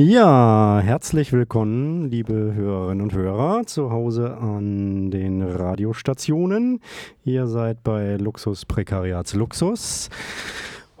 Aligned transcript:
Ja, 0.00 0.78
herzlich 0.80 1.32
willkommen, 1.32 2.08
liebe 2.08 2.52
Hörerinnen 2.54 3.02
und 3.02 3.14
Hörer, 3.14 3.66
zu 3.66 3.90
Hause 3.90 4.36
an 4.36 5.10
den 5.10 5.42
Radiostationen. 5.42 6.80
Ihr 7.24 7.48
seid 7.48 7.82
bei 7.82 8.14
Luxus 8.14 8.64
Prekariats 8.64 9.34
Luxus. 9.34 10.08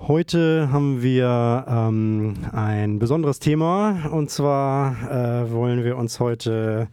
Heute 0.00 0.70
haben 0.70 1.02
wir 1.02 1.66
ähm, 1.68 2.34
ein 2.52 3.00
besonderes 3.00 3.40
Thema 3.40 4.08
und 4.12 4.30
zwar 4.30 4.92
äh, 5.10 5.50
wollen 5.50 5.82
wir 5.84 5.96
uns 5.96 6.20
heute 6.20 6.88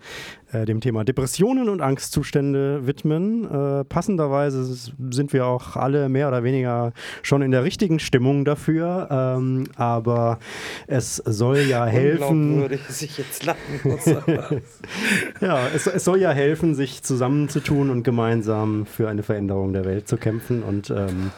äh, 0.51 0.65
dem 0.65 0.81
Thema 0.81 1.03
Depressionen 1.05 1.69
und 1.69 1.81
Angstzustände 1.81 2.87
widmen. 2.87 3.45
Äh, 3.45 3.85
passenderweise 3.85 4.65
sind 5.11 5.33
wir 5.33 5.45
auch 5.45 5.75
alle 5.75 6.09
mehr 6.09 6.27
oder 6.27 6.43
weniger 6.43 6.93
schon 7.21 7.43
in 7.43 7.51
der 7.51 7.63
richtigen 7.63 7.99
Stimmung 7.99 8.43
dafür, 8.43 9.07
ähm, 9.11 9.65
aber 9.75 10.39
es 10.87 11.17
soll 11.17 11.59
ja 11.59 11.85
helfen. 11.85 12.67
sich 12.89 13.19
jetzt 13.19 13.45
lachen 13.45 13.79
muss. 13.83 14.05
ja, 15.41 15.67
es, 15.73 15.85
es, 15.85 16.03
soll 16.03 16.19
ja 16.19 16.31
helfen, 16.31 16.73
sich 16.73 17.03
zusammenzutun 17.03 17.91
und 17.91 18.03
gemeinsam 18.03 18.87
für 18.87 19.07
eine 19.07 19.21
Veränderung 19.21 19.73
der 19.73 19.85
Welt 19.85 20.07
zu 20.07 20.17
kämpfen 20.17 20.63
und 20.63 20.89
ähm, 20.89 21.31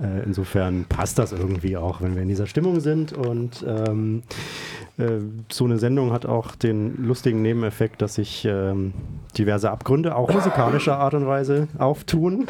äh, 0.00 0.24
insofern 0.24 0.86
passt 0.88 1.18
das 1.18 1.32
irgendwie 1.32 1.76
auch, 1.76 2.00
wenn 2.00 2.14
wir 2.14 2.22
in 2.22 2.28
dieser 2.28 2.46
Stimmung 2.46 2.80
sind. 2.80 3.12
Und 3.12 3.64
ähm, 3.66 4.22
äh, 4.98 5.18
so 5.50 5.64
eine 5.64 5.78
Sendung 5.78 6.12
hat 6.12 6.26
auch 6.26 6.54
den 6.54 7.04
lustigen 7.04 7.42
Nebeneffekt, 7.42 8.00
dass 8.00 8.14
sich 8.14 8.44
ähm, 8.44 8.92
diverse 9.36 9.70
Abgründe 9.70 10.16
auch 10.16 10.32
musikalischer 10.32 10.98
Art 10.98 11.14
und 11.14 11.26
Weise 11.26 11.68
auftun. 11.78 12.46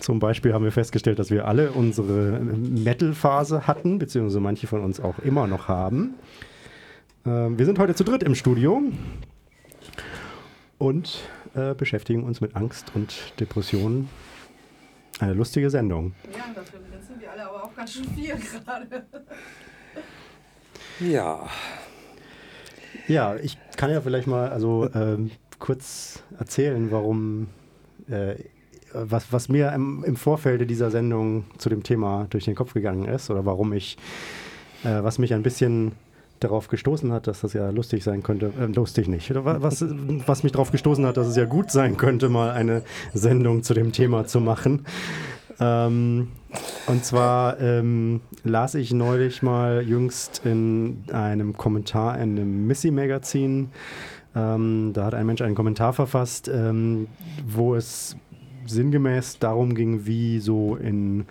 Zum 0.00 0.18
Beispiel 0.18 0.52
haben 0.52 0.64
wir 0.64 0.72
festgestellt, 0.72 1.18
dass 1.18 1.30
wir 1.30 1.46
alle 1.46 1.70
unsere 1.70 2.40
Metal-Phase 2.40 3.66
hatten, 3.66 3.98
beziehungsweise 3.98 4.40
manche 4.40 4.66
von 4.66 4.82
uns 4.82 4.98
auch 4.98 5.20
immer 5.20 5.46
noch 5.46 5.68
haben. 5.68 6.14
Ähm, 7.24 7.58
wir 7.58 7.66
sind 7.66 7.78
heute 7.78 7.94
zu 7.94 8.02
dritt 8.02 8.24
im 8.24 8.34
Studio 8.34 8.82
und 10.78 11.20
äh, 11.54 11.74
beschäftigen 11.74 12.24
uns 12.24 12.40
mit 12.40 12.56
Angst 12.56 12.92
und 12.94 13.32
Depressionen 13.38 14.08
eine 15.20 15.32
lustige 15.32 15.70
Sendung. 15.70 16.14
Ja, 16.32 16.44
dafür 16.54 16.80
sind 17.06 17.20
wir 17.20 17.30
alle 17.30 17.48
aber 17.48 17.64
auch 17.64 17.74
ganz 17.74 17.92
schön 17.92 18.08
viel 18.10 18.36
gerade. 18.36 19.06
Ja. 21.00 21.48
Ja, 23.08 23.36
ich 23.36 23.58
kann 23.76 23.90
ja 23.90 24.00
vielleicht 24.00 24.26
mal 24.26 24.48
also 24.48 24.88
ähm, 24.94 25.30
kurz 25.58 26.22
erzählen, 26.38 26.90
warum 26.90 27.48
äh, 28.08 28.36
was, 28.92 29.32
was 29.32 29.48
mir 29.48 29.72
im, 29.72 30.04
im 30.04 30.16
Vorfeld 30.16 30.68
dieser 30.70 30.90
Sendung 30.90 31.44
zu 31.58 31.68
dem 31.68 31.82
Thema 31.82 32.26
durch 32.30 32.44
den 32.44 32.54
Kopf 32.54 32.72
gegangen 32.72 33.06
ist 33.06 33.30
oder 33.30 33.44
warum 33.44 33.72
ich, 33.72 33.96
äh, 34.84 35.02
was 35.02 35.18
mich 35.18 35.34
ein 35.34 35.42
bisschen 35.42 35.92
darauf 36.40 36.68
gestoßen 36.68 37.12
hat, 37.12 37.26
dass 37.26 37.40
das 37.40 37.52
ja 37.52 37.70
lustig 37.70 38.04
sein 38.04 38.22
könnte, 38.22 38.52
äh, 38.60 38.66
lustig 38.66 39.08
nicht, 39.08 39.32
was, 39.34 39.84
was 40.26 40.42
mich 40.42 40.52
darauf 40.52 40.70
gestoßen 40.70 41.04
hat, 41.06 41.16
dass 41.16 41.26
es 41.26 41.36
ja 41.36 41.44
gut 41.44 41.70
sein 41.70 41.96
könnte, 41.96 42.28
mal 42.28 42.50
eine 42.50 42.82
Sendung 43.14 43.62
zu 43.62 43.74
dem 43.74 43.92
Thema 43.92 44.26
zu 44.26 44.40
machen. 44.40 44.86
Ähm, 45.58 46.28
und 46.86 47.04
zwar 47.04 47.58
ähm, 47.60 48.20
las 48.44 48.74
ich 48.74 48.92
neulich 48.92 49.42
mal 49.42 49.82
jüngst 49.82 50.42
in 50.44 51.04
einem 51.12 51.56
Kommentar 51.56 52.16
in 52.16 52.32
einem 52.32 52.66
Missy-Magazin, 52.66 53.70
ähm, 54.34 54.90
da 54.92 55.06
hat 55.06 55.14
ein 55.14 55.26
Mensch 55.26 55.40
einen 55.40 55.54
Kommentar 55.54 55.94
verfasst, 55.94 56.48
ähm, 56.48 57.08
wo 57.46 57.74
es 57.74 58.16
sinngemäß 58.66 59.38
darum 59.38 59.74
ging, 59.74 60.04
wie 60.06 60.40
so 60.40 60.76
in 60.76 61.24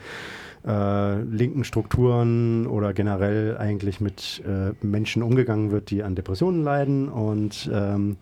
äh, 0.66 1.22
linken 1.22 1.64
Strukturen 1.64 2.68
oder 2.68 2.94
generell 2.94 3.58
eigentlich 3.58 4.02
mit 4.02 4.42
äh, 4.46 4.74
Menschen 4.86 5.22
umgegangen 5.24 5.72
wird, 5.72 5.90
die 5.90 6.04
an 6.04 6.16
Depressionen 6.16 6.64
leiden. 6.64 7.10
Und 7.10 7.70
ähm, 7.72 8.18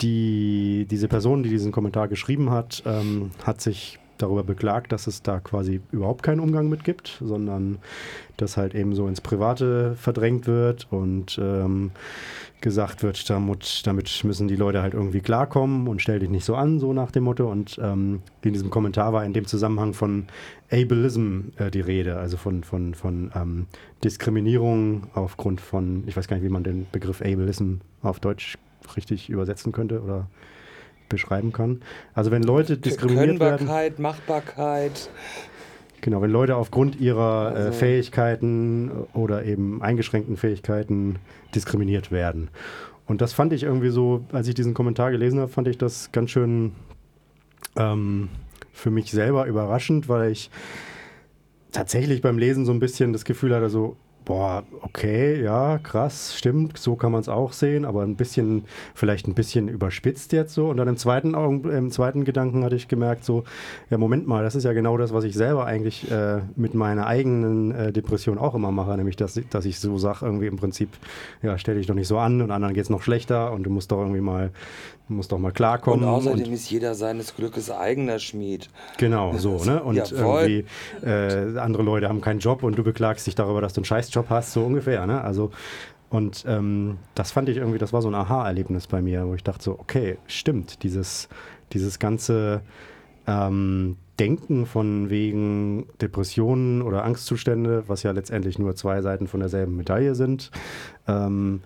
die, 0.00 0.86
diese 0.90 1.08
Person, 1.08 1.42
die 1.42 1.50
diesen 1.50 1.72
Kommentar 1.72 2.08
geschrieben 2.08 2.50
hat, 2.50 2.82
ähm, 2.86 3.30
hat 3.44 3.60
sich 3.60 3.98
darüber 4.18 4.44
beklagt, 4.44 4.92
dass 4.92 5.06
es 5.06 5.22
da 5.22 5.40
quasi 5.40 5.80
überhaupt 5.90 6.22
keinen 6.22 6.40
Umgang 6.40 6.68
mit 6.68 6.84
gibt, 6.84 7.20
sondern 7.20 7.78
dass 8.36 8.56
halt 8.56 8.74
eben 8.74 8.94
so 8.94 9.06
ins 9.08 9.20
Private 9.20 9.96
verdrängt 9.96 10.46
wird 10.46 10.86
und 10.90 11.38
ähm, 11.42 11.90
gesagt 12.64 13.02
wird, 13.02 13.28
damit, 13.28 13.86
damit, 13.86 14.24
müssen 14.24 14.48
die 14.48 14.56
Leute 14.56 14.80
halt 14.80 14.94
irgendwie 14.94 15.20
klarkommen 15.20 15.86
und 15.86 16.00
stell 16.00 16.18
dich 16.18 16.30
nicht 16.30 16.46
so 16.46 16.56
an, 16.56 16.80
so 16.80 16.94
nach 16.94 17.10
dem 17.10 17.24
Motto. 17.24 17.48
Und 17.50 17.78
ähm, 17.80 18.22
in 18.40 18.54
diesem 18.54 18.70
Kommentar 18.70 19.12
war 19.12 19.22
in 19.22 19.34
dem 19.34 19.46
Zusammenhang 19.46 19.92
von 19.92 20.24
Ableism 20.72 21.50
äh, 21.58 21.70
die 21.70 21.82
Rede, 21.82 22.16
also 22.16 22.38
von, 22.38 22.64
von, 22.64 22.94
von 22.94 23.30
ähm, 23.36 23.66
Diskriminierung 24.02 25.08
aufgrund 25.12 25.60
von, 25.60 26.04
ich 26.06 26.16
weiß 26.16 26.26
gar 26.26 26.36
nicht, 26.36 26.44
wie 26.44 26.48
man 26.48 26.64
den 26.64 26.86
Begriff 26.90 27.20
Ableism 27.20 27.80
auf 28.02 28.18
Deutsch 28.18 28.56
richtig 28.96 29.28
übersetzen 29.28 29.70
könnte 29.70 30.00
oder 30.00 30.26
beschreiben 31.10 31.52
kann. 31.52 31.82
Also 32.14 32.30
wenn 32.30 32.42
Leute 32.42 32.78
diskriminiert 32.78 33.40
werden. 33.40 33.66
Machbarkeit. 33.98 35.10
Genau, 36.04 36.20
wenn 36.20 36.30
Leute 36.30 36.56
aufgrund 36.56 37.00
ihrer 37.00 37.52
äh, 37.52 37.56
also. 37.56 37.68
äh, 37.70 37.72
Fähigkeiten 37.72 38.90
oder 39.14 39.46
eben 39.46 39.80
eingeschränkten 39.80 40.36
Fähigkeiten 40.36 41.16
diskriminiert 41.54 42.12
werden. 42.12 42.50
Und 43.06 43.22
das 43.22 43.32
fand 43.32 43.54
ich 43.54 43.62
irgendwie 43.62 43.88
so, 43.88 44.22
als 44.30 44.46
ich 44.46 44.54
diesen 44.54 44.74
Kommentar 44.74 45.12
gelesen 45.12 45.40
habe, 45.40 45.50
fand 45.50 45.66
ich 45.66 45.78
das 45.78 46.12
ganz 46.12 46.30
schön 46.30 46.72
ähm, 47.76 48.28
für 48.70 48.90
mich 48.90 49.10
selber 49.12 49.46
überraschend, 49.46 50.06
weil 50.10 50.30
ich 50.30 50.50
tatsächlich 51.72 52.20
beim 52.20 52.36
Lesen 52.36 52.66
so 52.66 52.72
ein 52.72 52.80
bisschen 52.80 53.14
das 53.14 53.24
Gefühl 53.24 53.54
hatte, 53.54 53.70
so, 53.70 53.96
Boah, 54.24 54.62
okay, 54.80 55.42
ja, 55.42 55.76
krass, 55.76 56.34
stimmt, 56.34 56.78
so 56.78 56.96
kann 56.96 57.12
man 57.12 57.20
es 57.20 57.28
auch 57.28 57.52
sehen, 57.52 57.84
aber 57.84 58.02
ein 58.02 58.16
bisschen, 58.16 58.64
vielleicht 58.94 59.28
ein 59.28 59.34
bisschen 59.34 59.68
überspitzt 59.68 60.32
jetzt 60.32 60.54
so. 60.54 60.68
Und 60.68 60.78
dann 60.78 60.88
im 60.88 60.96
zweiten, 60.96 61.34
Augen, 61.34 61.68
im 61.70 61.90
zweiten 61.90 62.24
Gedanken 62.24 62.64
hatte 62.64 62.74
ich 62.74 62.88
gemerkt, 62.88 63.22
so, 63.22 63.44
ja, 63.90 63.98
Moment 63.98 64.26
mal, 64.26 64.42
das 64.42 64.54
ist 64.54 64.64
ja 64.64 64.72
genau 64.72 64.96
das, 64.96 65.12
was 65.12 65.24
ich 65.24 65.34
selber 65.34 65.66
eigentlich 65.66 66.10
äh, 66.10 66.40
mit 66.56 66.72
meiner 66.72 67.06
eigenen 67.06 67.72
äh, 67.72 67.92
Depression 67.92 68.38
auch 68.38 68.54
immer 68.54 68.72
mache, 68.72 68.96
nämlich, 68.96 69.16
dass, 69.16 69.38
dass 69.50 69.66
ich 69.66 69.78
so 69.78 69.98
sage, 69.98 70.24
irgendwie 70.24 70.46
im 70.46 70.56
Prinzip, 70.56 70.88
ja, 71.42 71.58
stell 71.58 71.74
dich 71.74 71.86
doch 71.86 71.94
nicht 71.94 72.08
so 72.08 72.16
an 72.16 72.40
und 72.40 72.50
anderen 72.50 72.72
geht 72.72 72.84
es 72.84 72.90
noch 72.90 73.02
schlechter 73.02 73.52
und 73.52 73.64
du 73.64 73.70
musst 73.70 73.92
doch 73.92 73.98
irgendwie 73.98 74.22
mal 74.22 74.52
muss 75.08 75.28
doch 75.28 75.38
mal 75.38 75.52
klarkommen. 75.52 76.04
Und 76.04 76.10
außerdem 76.10 76.46
und, 76.46 76.52
ist 76.52 76.70
jeder 76.70 76.94
seines 76.94 77.36
Glückes 77.36 77.70
eigener 77.70 78.18
Schmied. 78.18 78.68
Genau, 78.96 79.36
so, 79.36 79.62
ne? 79.64 79.82
Und 79.82 79.96
Jawohl. 79.96 80.66
irgendwie 81.02 81.06
äh, 81.06 81.58
andere 81.58 81.82
Leute 81.82 82.08
haben 82.08 82.20
keinen 82.20 82.40
Job 82.40 82.62
und 82.62 82.76
du 82.76 82.82
beklagst 82.82 83.26
dich 83.26 83.34
darüber, 83.34 83.60
dass 83.60 83.74
du 83.74 83.80
einen 83.80 83.84
Scheißjob 83.84 84.30
hast, 84.30 84.52
so 84.52 84.64
ungefähr, 84.64 85.06
ne? 85.06 85.20
Also, 85.20 85.50
und 86.10 86.44
ähm, 86.46 86.98
das 87.14 87.32
fand 87.32 87.48
ich 87.48 87.56
irgendwie, 87.56 87.78
das 87.78 87.92
war 87.92 88.00
so 88.00 88.08
ein 88.08 88.14
Aha-Erlebnis 88.14 88.86
bei 88.86 89.02
mir, 89.02 89.26
wo 89.26 89.34
ich 89.34 89.42
dachte 89.42 89.64
so, 89.64 89.72
okay, 89.78 90.18
stimmt, 90.26 90.82
dieses, 90.82 91.28
dieses 91.72 91.98
ganze 91.98 92.62
ähm, 93.26 93.96
Denken 94.18 94.66
von 94.66 95.10
wegen 95.10 95.86
Depressionen 96.00 96.82
oder 96.82 97.04
Angstzustände, 97.04 97.84
was 97.86 98.02
ja 98.02 98.12
letztendlich 98.12 98.58
nur 98.58 98.76
zwei 98.76 99.02
Seiten 99.02 99.26
von 99.26 99.40
derselben 99.40 99.76
Medaille 99.76 100.14
sind, 100.14 100.50
ähm, 101.08 101.62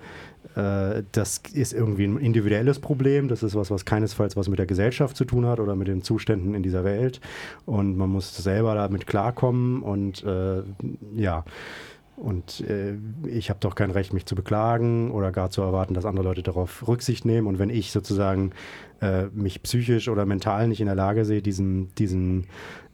äh, 0.55 1.03
das 1.13 1.43
ist 1.53 1.73
irgendwie 1.73 2.05
ein 2.05 2.19
individuelles 2.19 2.79
Problem. 2.81 3.29
Das 3.29 3.43
ist 3.43 3.55
was, 3.55 3.71
was 3.71 3.85
keinesfalls 3.85 4.37
was 4.37 4.49
mit 4.49 4.59
der 4.59 4.67
Gesellschaft 4.67 5.17
zu 5.17 5.25
tun 5.25 5.47
hat 5.47 5.61
oder 5.61 5.77
mit 5.77 5.89
den 5.89 6.03
Zuständen 6.03 6.55
in 6.55 6.63
dieser 6.63 6.85
Welt. 6.85 7.21
Und 7.67 7.97
man 7.97 8.11
muss 8.11 8.37
selber 8.37 8.75
damit 8.75 9.07
klarkommen 9.07 9.83
und 9.83 10.25
äh, 10.25 10.63
ja. 11.15 11.45
Und 12.19 12.61
äh, 12.63 12.95
ich 13.27 13.49
habe 13.49 13.61
doch 13.61 13.75
kein 13.75 13.91
Recht, 13.91 14.13
mich 14.13 14.27
zu 14.27 14.35
beklagen 14.35 15.13
oder 15.13 15.31
gar 15.31 15.51
zu 15.51 15.63
erwarten, 15.63 15.95
dass 15.95 16.05
andere 16.05 16.25
Leute 16.25 16.43
darauf 16.43 16.87
Rücksicht 16.89 17.25
nehmen. 17.25 17.47
Und 17.47 17.59
wenn 17.59 17.71
ich 17.71 17.93
sozusagen 17.93 18.53
äh, 19.01 19.27
mich 19.27 19.63
psychisch 19.63 20.09
oder 20.09 20.27
mental 20.27 20.67
nicht 20.67 20.81
in 20.81 20.87
der 20.87 20.97
Lage 20.97 21.25
sehe, 21.25 21.43
diesen, 21.43 21.95
diesen 21.95 22.47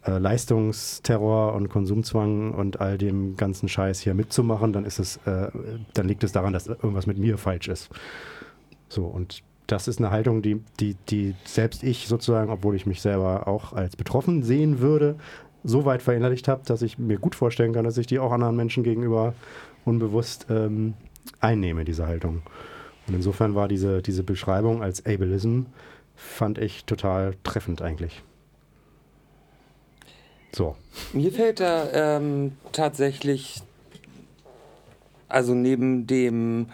äh, 0.07 0.19
Leistungsterror 0.19 1.55
und 1.55 1.71
Konsumzwang 1.71 2.53
und 2.53 2.81
all 2.81 2.99
dem 2.99 3.37
ganzen 3.37 3.69
Scheiß 3.69 4.01
hier 4.01 4.13
mitzumachen, 4.13 4.73
dann 4.75 4.85
ist 4.85 4.99
es, 4.99 5.17
äh, 5.25 5.49
dann 5.95 6.07
liegt 6.07 6.23
es 6.23 6.33
daran, 6.33 6.53
dass 6.53 6.67
irgendwas 6.67 7.07
mit 7.07 7.19
mir 7.19 7.39
falsch 7.39 7.69
ist. 7.69 7.89
So, 8.89 9.07
und 9.07 9.43
das 9.67 9.89
ist 9.89 9.99
eine 9.99 10.11
Haltung, 10.11 10.43
die, 10.43 10.61
die, 10.79 10.95
die 11.09 11.35
selbst 11.45 11.83
ich 11.83 12.07
sozusagen, 12.07 12.51
obwohl 12.51 12.77
ich 12.77 12.85
mich 12.85 13.01
selber 13.01 13.49
auch 13.49 13.73
als 13.73 13.97
betroffen 13.97 14.43
sehen 14.43 14.81
würde, 14.81 15.17
so 15.65 15.85
weit 15.87 16.03
verinnerlicht 16.03 16.47
habe, 16.47 16.63
dass 16.67 16.83
ich 16.83 16.99
mir 16.99 17.19
gut 17.19 17.35
vorstellen 17.35 17.73
kann, 17.73 17.85
dass 17.85 17.97
ich 17.97 18.07
die 18.07 18.19
auch 18.19 18.33
anderen 18.33 18.55
Menschen 18.55 18.85
gegenüber 18.85 19.35
unbewusst 19.85 20.47
ähm, 20.51 20.95
einnehme, 21.41 21.85
diese 21.85 22.07
Haltung. 22.07 22.43
Und 23.07 23.15
insofern 23.15 23.55
war 23.55 23.67
diese, 23.67 24.03
diese 24.03 24.23
Beschreibung 24.23 24.83
als 24.83 25.05
Ableism, 25.05 25.63
fand 26.15 26.59
ich 26.59 26.85
total 26.85 27.35
treffend 27.43 27.83
eigentlich. 27.83 28.23
So. 30.53 30.77
Mir 31.13 31.33
fällt 31.33 31.61
da 31.61 32.17
ähm, 32.17 32.53
tatsächlich, 32.73 33.63
also 35.29 35.55
neben 35.55 36.07
dem 36.07 36.69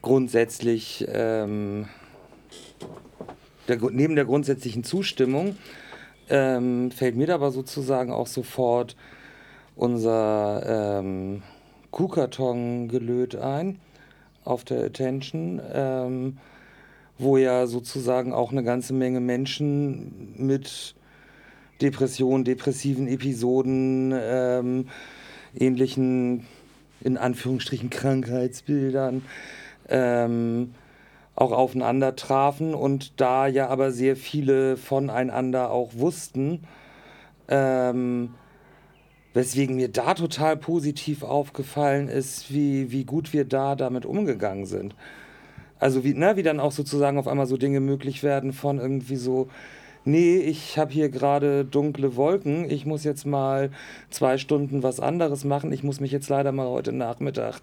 grundsätzlich, 0.00 1.04
ähm, 1.08 1.88
der, 3.68 3.78
neben 3.90 4.16
der 4.16 4.24
grundsätzlichen 4.24 4.84
Zustimmung, 4.84 5.56
ähm, 6.32 6.90
fällt 6.90 7.14
mir 7.14 7.26
da 7.26 7.34
aber 7.34 7.50
sozusagen 7.50 8.10
auch 8.10 8.26
sofort 8.26 8.96
unser 9.76 10.98
ähm, 10.98 11.42
Kuhkarton 11.90 12.88
gelöt 12.88 13.36
ein 13.36 13.78
auf 14.44 14.64
der 14.64 14.82
Attention, 14.84 15.60
ähm, 15.72 16.38
wo 17.18 17.36
ja 17.36 17.66
sozusagen 17.66 18.32
auch 18.32 18.50
eine 18.50 18.64
ganze 18.64 18.94
Menge 18.94 19.20
Menschen 19.20 20.34
mit 20.36 20.94
Depressionen, 21.82 22.44
depressiven 22.44 23.08
Episoden, 23.08 24.14
ähm, 24.16 24.88
ähnlichen, 25.54 26.46
in 27.02 27.18
Anführungsstrichen, 27.18 27.90
Krankheitsbildern 27.90 29.22
ähm, 29.88 30.74
auch 31.42 31.52
aufeinander 31.52 32.14
trafen 32.14 32.72
und 32.72 33.20
da 33.20 33.48
ja 33.48 33.68
aber 33.68 33.90
sehr 33.90 34.16
viele 34.16 34.76
voneinander 34.76 35.72
auch 35.72 35.90
wussten, 35.94 36.60
ähm, 37.48 38.34
weswegen 39.34 39.74
mir 39.74 39.88
da 39.88 40.14
total 40.14 40.56
positiv 40.56 41.24
aufgefallen 41.24 42.06
ist, 42.08 42.52
wie, 42.52 42.92
wie 42.92 43.04
gut 43.04 43.32
wir 43.32 43.44
da 43.44 43.74
damit 43.74 44.06
umgegangen 44.06 44.66
sind. 44.66 44.94
Also 45.80 46.04
wie, 46.04 46.14
ne, 46.14 46.36
wie 46.36 46.44
dann 46.44 46.60
auch 46.60 46.70
sozusagen 46.70 47.18
auf 47.18 47.26
einmal 47.26 47.46
so 47.46 47.56
Dinge 47.56 47.80
möglich 47.80 48.22
werden 48.22 48.52
von 48.52 48.78
irgendwie 48.78 49.16
so, 49.16 49.48
nee, 50.04 50.36
ich 50.38 50.78
habe 50.78 50.92
hier 50.92 51.08
gerade 51.08 51.64
dunkle 51.64 52.16
Wolken, 52.16 52.70
ich 52.70 52.86
muss 52.86 53.04
jetzt 53.04 53.26
mal 53.26 53.70
zwei 54.10 54.38
Stunden 54.38 54.82
was 54.82 55.00
anderes 55.00 55.44
machen, 55.44 55.72
ich 55.72 55.82
muss 55.82 56.00
mich 56.00 56.12
jetzt 56.12 56.28
leider 56.28 56.52
mal 56.52 56.68
heute 56.68 56.92
Nachmittag 56.92 57.60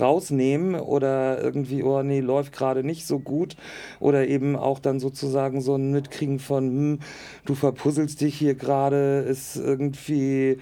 rausnehmen 0.00 0.74
oder 0.74 1.42
irgendwie, 1.42 1.82
oh 1.82 2.02
nee, 2.02 2.20
läuft 2.20 2.52
gerade 2.52 2.84
nicht 2.84 3.06
so 3.06 3.18
gut 3.18 3.56
oder 4.00 4.28
eben 4.28 4.56
auch 4.56 4.78
dann 4.78 5.00
sozusagen 5.00 5.60
so 5.60 5.76
ein 5.76 5.90
Mitkriegen 5.90 6.38
von, 6.38 6.64
hm, 6.68 6.98
du 7.44 7.54
verpuzzelst 7.54 8.20
dich 8.20 8.36
hier 8.36 8.54
gerade, 8.54 9.20
ist 9.28 9.56
irgendwie 9.56 10.58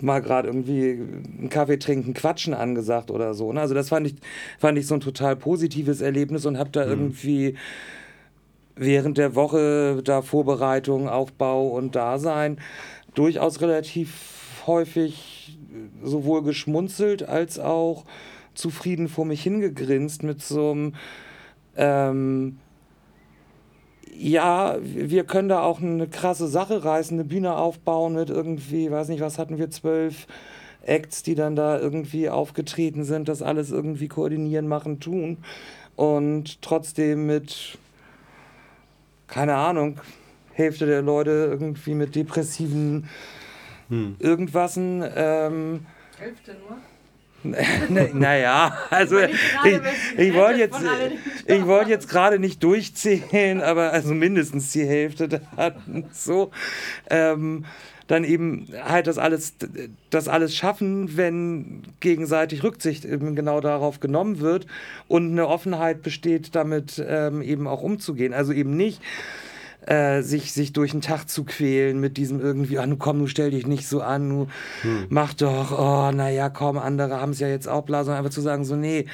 mal 0.00 0.20
gerade 0.20 0.48
irgendwie 0.48 0.98
einen 1.38 1.48
Kaffee 1.48 1.78
trinken, 1.78 2.14
quatschen 2.14 2.54
angesagt 2.54 3.10
oder 3.10 3.34
so. 3.34 3.52
Ne? 3.52 3.60
Also 3.60 3.74
das 3.74 3.88
fand 3.88 4.06
ich, 4.08 4.14
fand 4.58 4.78
ich 4.78 4.86
so 4.86 4.94
ein 4.94 5.00
total 5.00 5.36
positives 5.36 6.00
Erlebnis 6.00 6.44
und 6.44 6.58
habe 6.58 6.70
da 6.70 6.84
mhm. 6.84 6.90
irgendwie 6.90 7.54
während 8.76 9.18
der 9.18 9.34
Woche 9.34 10.02
da 10.02 10.22
Vorbereitung, 10.22 11.08
Aufbau 11.08 11.68
und 11.68 11.94
Dasein 11.94 12.58
durchaus 13.14 13.60
relativ 13.60 14.62
häufig 14.66 15.58
sowohl 16.02 16.42
geschmunzelt 16.42 17.28
als 17.28 17.58
auch 17.58 18.04
zufrieden 18.54 19.08
vor 19.08 19.24
mich 19.24 19.42
hingegrinst 19.42 20.22
mit 20.22 20.42
so 20.42 20.70
einem 20.70 20.94
ähm, 21.76 22.58
ja, 24.14 24.76
wir 24.82 25.24
können 25.24 25.48
da 25.48 25.62
auch 25.62 25.80
eine 25.80 26.06
krasse 26.06 26.46
Sache 26.46 26.84
reißen, 26.84 27.18
eine 27.18 27.26
Bühne 27.26 27.56
aufbauen 27.56 28.14
mit 28.14 28.30
irgendwie, 28.30 28.90
weiß 28.90 29.08
nicht, 29.08 29.20
was 29.20 29.38
hatten 29.38 29.58
wir, 29.58 29.70
zwölf 29.70 30.26
Acts, 30.82 31.22
die 31.22 31.34
dann 31.34 31.56
da 31.56 31.78
irgendwie 31.78 32.28
aufgetreten 32.28 33.04
sind, 33.04 33.28
das 33.28 33.42
alles 33.42 33.70
irgendwie 33.70 34.08
koordinieren, 34.08 34.68
machen, 34.68 35.00
tun. 35.00 35.38
Und 35.96 36.60
trotzdem 36.62 37.26
mit 37.26 37.78
keine 39.32 39.54
Ahnung, 39.54 39.98
Hälfte 40.52 40.84
der 40.84 41.00
Leute 41.00 41.30
irgendwie 41.50 41.94
mit 41.94 42.14
depressiven 42.14 43.08
hm. 43.88 44.16
Irgendwassen. 44.18 45.04
Ähm, 45.16 45.86
Hälfte 46.18 46.54
nur? 46.54 46.78
naja, 48.14 48.78
also 48.90 49.18
ich, 49.18 49.34
ich 50.16 50.32
wollte 50.32 50.60
jetzt, 50.60 50.78
ich 51.46 51.66
wollte 51.66 51.90
jetzt 51.90 52.08
gerade 52.08 52.38
nicht 52.38 52.62
durchzählen, 52.62 53.60
aber 53.60 53.92
also 53.92 54.14
mindestens 54.14 54.70
die 54.70 54.86
Hälfte 54.86 55.28
da 55.28 55.40
hatten 55.56 56.04
so. 56.12 56.52
Ähm, 57.10 57.64
dann 58.06 58.24
eben 58.24 58.68
halt 58.84 59.06
das 59.06 59.18
alles, 59.18 59.54
das 60.10 60.28
alles 60.28 60.54
schaffen, 60.56 61.16
wenn 61.16 61.82
gegenseitig 62.00 62.62
Rücksicht 62.62 63.04
eben 63.04 63.34
genau 63.36 63.60
darauf 63.60 64.00
genommen 64.00 64.40
wird 64.40 64.66
und 65.08 65.32
eine 65.32 65.46
Offenheit 65.46 66.02
besteht, 66.02 66.54
damit 66.54 67.02
ähm, 67.06 67.42
eben 67.42 67.66
auch 67.66 67.82
umzugehen. 67.82 68.32
Also 68.32 68.52
eben 68.52 68.76
nicht 68.76 69.00
äh, 69.86 70.22
sich, 70.22 70.52
sich 70.52 70.72
durch 70.72 70.92
den 70.92 71.00
Tag 71.00 71.28
zu 71.28 71.44
quälen 71.44 71.98
mit 72.00 72.16
diesem 72.16 72.40
irgendwie, 72.40 72.78
ah, 72.78 72.86
nu 72.86 72.96
komm, 72.96 73.18
nu 73.18 73.26
stell 73.26 73.50
dich 73.50 73.66
nicht 73.66 73.88
so 73.88 74.00
an, 74.00 74.28
nu 74.28 74.46
hm. 74.82 75.06
mach 75.08 75.34
doch, 75.34 75.72
oh, 75.76 76.12
naja, 76.12 76.50
komm, 76.50 76.78
andere 76.78 77.20
haben 77.20 77.32
es 77.32 77.40
ja 77.40 77.48
jetzt 77.48 77.68
auch 77.68 77.82
bla, 77.82 78.04
sondern 78.04 78.18
einfach 78.18 78.34
zu 78.34 78.40
sagen, 78.40 78.64
so, 78.64 78.76
nee, 78.76 79.06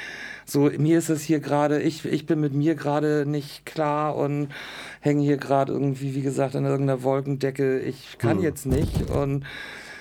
so, 0.49 0.71
mir 0.77 0.97
ist 0.97 1.09
es 1.09 1.21
hier 1.21 1.39
gerade, 1.39 1.79
ich, 1.81 2.05
ich 2.05 2.25
bin 2.25 2.39
mit 2.39 2.53
mir 2.53 2.73
gerade 2.73 3.25
nicht 3.27 3.67
klar 3.67 4.15
und 4.15 4.49
hänge 4.99 5.21
hier 5.21 5.37
gerade 5.37 5.71
irgendwie, 5.71 6.15
wie 6.15 6.21
gesagt, 6.21 6.55
an 6.55 6.65
irgendeiner 6.65 7.03
Wolkendecke, 7.03 7.79
ich 7.79 8.17
kann 8.17 8.37
hm. 8.37 8.43
jetzt 8.43 8.65
nicht 8.65 9.11
und 9.11 9.45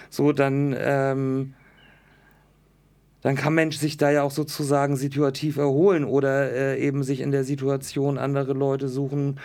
so, 0.08 0.32
dann, 0.32 0.74
ähm, 0.78 1.52
dann 3.20 3.36
kann 3.36 3.52
Mensch 3.52 3.76
sich 3.76 3.98
da 3.98 4.10
ja 4.10 4.22
auch 4.22 4.30
sozusagen 4.30 4.96
situativ 4.96 5.58
erholen 5.58 6.04
oder 6.04 6.50
äh, 6.50 6.80
eben 6.80 7.02
sich 7.02 7.20
in 7.20 7.30
der 7.30 7.44
Situation 7.44 8.16
andere 8.16 8.54
Leute 8.54 8.88
suchen, 8.88 9.38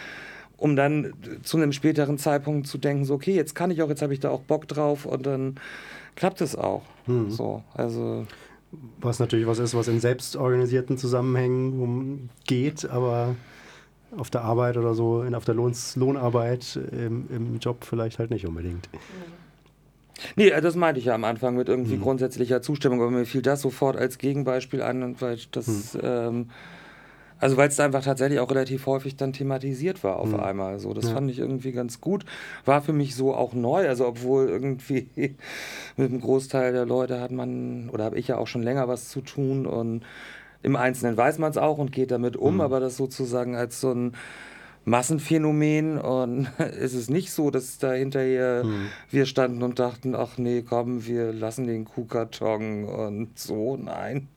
um 0.55 0.77
dann 0.77 1.13
zu 1.43 1.57
einem 1.57 1.73
späteren 1.73 2.17
Zeitpunkt 2.17 2.67
zu 2.67 2.77
denken, 2.77 3.03
so, 3.03 3.15
okay, 3.15 3.35
jetzt 3.35 3.55
kann 3.55 3.71
ich 3.71 3.81
auch, 3.81 3.89
jetzt 3.89 4.01
habe 4.01 4.13
ich 4.13 4.21
da 4.21 4.29
auch 4.29 4.41
Bock 4.41 4.69
drauf 4.69 5.05
und 5.05 5.25
dann 5.25 5.55
klappt 6.15 6.39
es 6.39 6.55
auch. 6.55 6.83
Mhm. 7.07 7.29
So, 7.29 7.61
also. 7.73 8.25
Was 8.99 9.19
natürlich 9.19 9.47
was 9.47 9.59
ist, 9.59 9.75
was 9.75 9.87
in 9.87 9.99
selbstorganisierten 9.99 10.97
Zusammenhängen 10.97 12.29
geht, 12.45 12.89
aber 12.89 13.35
auf 14.17 14.29
der 14.29 14.41
Arbeit 14.41 14.77
oder 14.77 14.93
so, 14.93 15.23
in, 15.23 15.35
auf 15.35 15.45
der 15.45 15.55
Lohns 15.55 15.95
Lohnarbeit 15.95 16.79
im, 16.91 17.27
im 17.29 17.59
Job 17.59 17.83
vielleicht 17.83 18.19
halt 18.19 18.29
nicht 18.29 18.47
unbedingt. 18.47 18.89
Nee, 20.35 20.49
das 20.49 20.75
meinte 20.75 20.99
ich 20.99 21.05
ja 21.05 21.15
am 21.15 21.23
Anfang 21.23 21.55
mit 21.55 21.67
irgendwie 21.67 21.97
mhm. 21.97 22.01
grundsätzlicher 22.01 22.61
Zustimmung, 22.61 23.01
aber 23.01 23.11
mir 23.11 23.25
fiel 23.25 23.41
das 23.41 23.61
sofort 23.61 23.97
als 23.97 24.17
Gegenbeispiel 24.17 24.81
an, 24.81 25.19
weil 25.19 25.37
das. 25.51 25.95
Mhm. 25.95 25.99
Ähm, 26.03 26.49
also 27.43 27.57
weil 27.57 27.67
es 27.67 27.77
einfach 27.81 28.01
tatsächlich 28.01 28.39
auch 28.39 28.49
relativ 28.49 28.85
häufig 28.85 29.17
dann 29.17 29.33
thematisiert 29.33 30.01
war 30.05 30.15
auf 30.15 30.29
mhm. 30.29 30.39
einmal. 30.39 30.79
So, 30.79 30.93
das 30.93 31.09
ja. 31.09 31.13
fand 31.13 31.29
ich 31.29 31.39
irgendwie 31.39 31.73
ganz 31.73 31.99
gut. 31.99 32.23
War 32.63 32.81
für 32.81 32.93
mich 32.93 33.17
so 33.17 33.35
auch 33.35 33.51
neu. 33.51 33.85
Also 33.89 34.07
obwohl 34.07 34.47
irgendwie 34.47 35.09
mit 35.97 36.09
einem 36.09 36.21
Großteil 36.21 36.71
der 36.71 36.85
Leute 36.85 37.19
hat 37.19 37.31
man, 37.31 37.89
oder 37.89 38.05
habe 38.05 38.17
ich 38.17 38.29
ja 38.29 38.37
auch 38.37 38.47
schon 38.47 38.63
länger 38.63 38.87
was 38.87 39.09
zu 39.09 39.19
tun 39.19 39.65
und 39.65 40.03
im 40.61 40.77
Einzelnen 40.77 41.17
weiß 41.17 41.37
man 41.39 41.51
es 41.51 41.57
auch 41.57 41.79
und 41.79 41.91
geht 41.91 42.11
damit 42.11 42.37
um, 42.37 42.55
mhm. 42.55 42.61
aber 42.61 42.79
das 42.79 42.95
sozusagen 42.95 43.57
als 43.57 43.81
so 43.81 43.91
ein 43.91 44.13
Massenphänomen 44.85 45.97
und 45.97 46.47
es 46.57 46.93
ist 46.93 47.09
nicht 47.09 47.33
so, 47.33 47.51
dass 47.51 47.77
da 47.77 47.91
hinterher 47.91 48.63
hm. 48.63 48.87
wir 49.09 49.25
standen 49.25 49.63
und 49.63 49.79
dachten, 49.79 50.15
ach 50.15 50.37
nee, 50.37 50.61
komm, 50.61 51.05
wir 51.05 51.33
lassen 51.33 51.67
den 51.67 51.83
Kuhkarton 51.83 52.85
und 52.85 53.37
so. 53.37 53.75
Nein, 53.75 54.29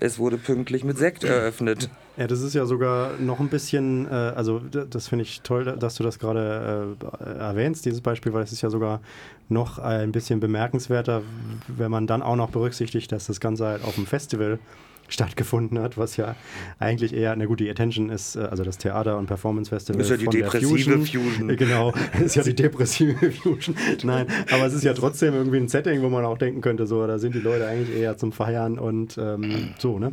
es 0.00 0.18
wurde 0.18 0.38
pünktlich 0.38 0.82
mit 0.82 0.98
Sekt 0.98 1.22
eröffnet. 1.24 1.88
Ja, 2.18 2.26
das 2.26 2.40
ist 2.40 2.52
ja 2.52 2.66
sogar 2.66 3.12
noch 3.20 3.38
ein 3.38 3.48
bisschen, 3.48 4.06
äh, 4.06 4.10
also 4.10 4.58
das 4.58 5.06
finde 5.06 5.22
ich 5.22 5.42
toll, 5.42 5.64
dass 5.78 5.94
du 5.94 6.02
das 6.02 6.18
gerade 6.18 6.96
äh, 7.20 7.38
erwähnst, 7.38 7.86
dieses 7.86 8.00
Beispiel, 8.00 8.32
weil 8.32 8.42
es 8.42 8.50
ist 8.50 8.62
ja 8.62 8.70
sogar 8.70 9.00
noch 9.48 9.78
ein 9.78 10.10
bisschen 10.10 10.40
bemerkenswerter, 10.40 11.22
wenn 11.68 11.90
man 11.92 12.08
dann 12.08 12.22
auch 12.22 12.34
noch 12.34 12.50
berücksichtigt, 12.50 13.12
dass 13.12 13.28
das 13.28 13.38
Ganze 13.38 13.66
halt 13.66 13.84
auf 13.84 13.94
dem 13.94 14.06
Festival 14.06 14.58
stattgefunden 15.06 15.78
hat, 15.78 15.96
was 15.96 16.16
ja 16.16 16.34
eigentlich 16.78 17.14
eher, 17.14 17.34
na 17.36 17.46
gut, 17.46 17.60
die 17.60 17.70
Attention 17.70 18.10
ist, 18.10 18.34
äh, 18.34 18.40
also 18.40 18.64
das 18.64 18.78
Theater- 18.78 19.16
und 19.16 19.26
Performance 19.26 19.70
Festival. 19.70 20.00
Ist 20.00 20.10
ja 20.10 20.16
die 20.16 20.26
depressive 20.26 20.68
Fusion. 20.70 21.06
Fusion. 21.06 21.48
Genau, 21.56 21.94
ist 22.20 22.34
ja 22.34 22.42
die 22.42 22.54
depressive 22.54 23.30
Fusion. 23.32 23.76
Nein, 24.02 24.26
aber 24.50 24.66
es 24.66 24.74
ist 24.74 24.82
ja 24.82 24.92
trotzdem 24.92 25.34
irgendwie 25.34 25.58
ein 25.58 25.68
Setting, 25.68 26.02
wo 26.02 26.08
man 26.08 26.24
auch 26.24 26.36
denken 26.36 26.62
könnte, 26.62 26.88
so, 26.88 27.06
da 27.06 27.20
sind 27.20 27.36
die 27.36 27.40
Leute 27.40 27.66
eigentlich 27.66 27.96
eher 27.96 28.16
zum 28.16 28.32
Feiern 28.32 28.78
und 28.78 29.16
ähm, 29.18 29.70
so, 29.78 30.00
ne? 30.00 30.12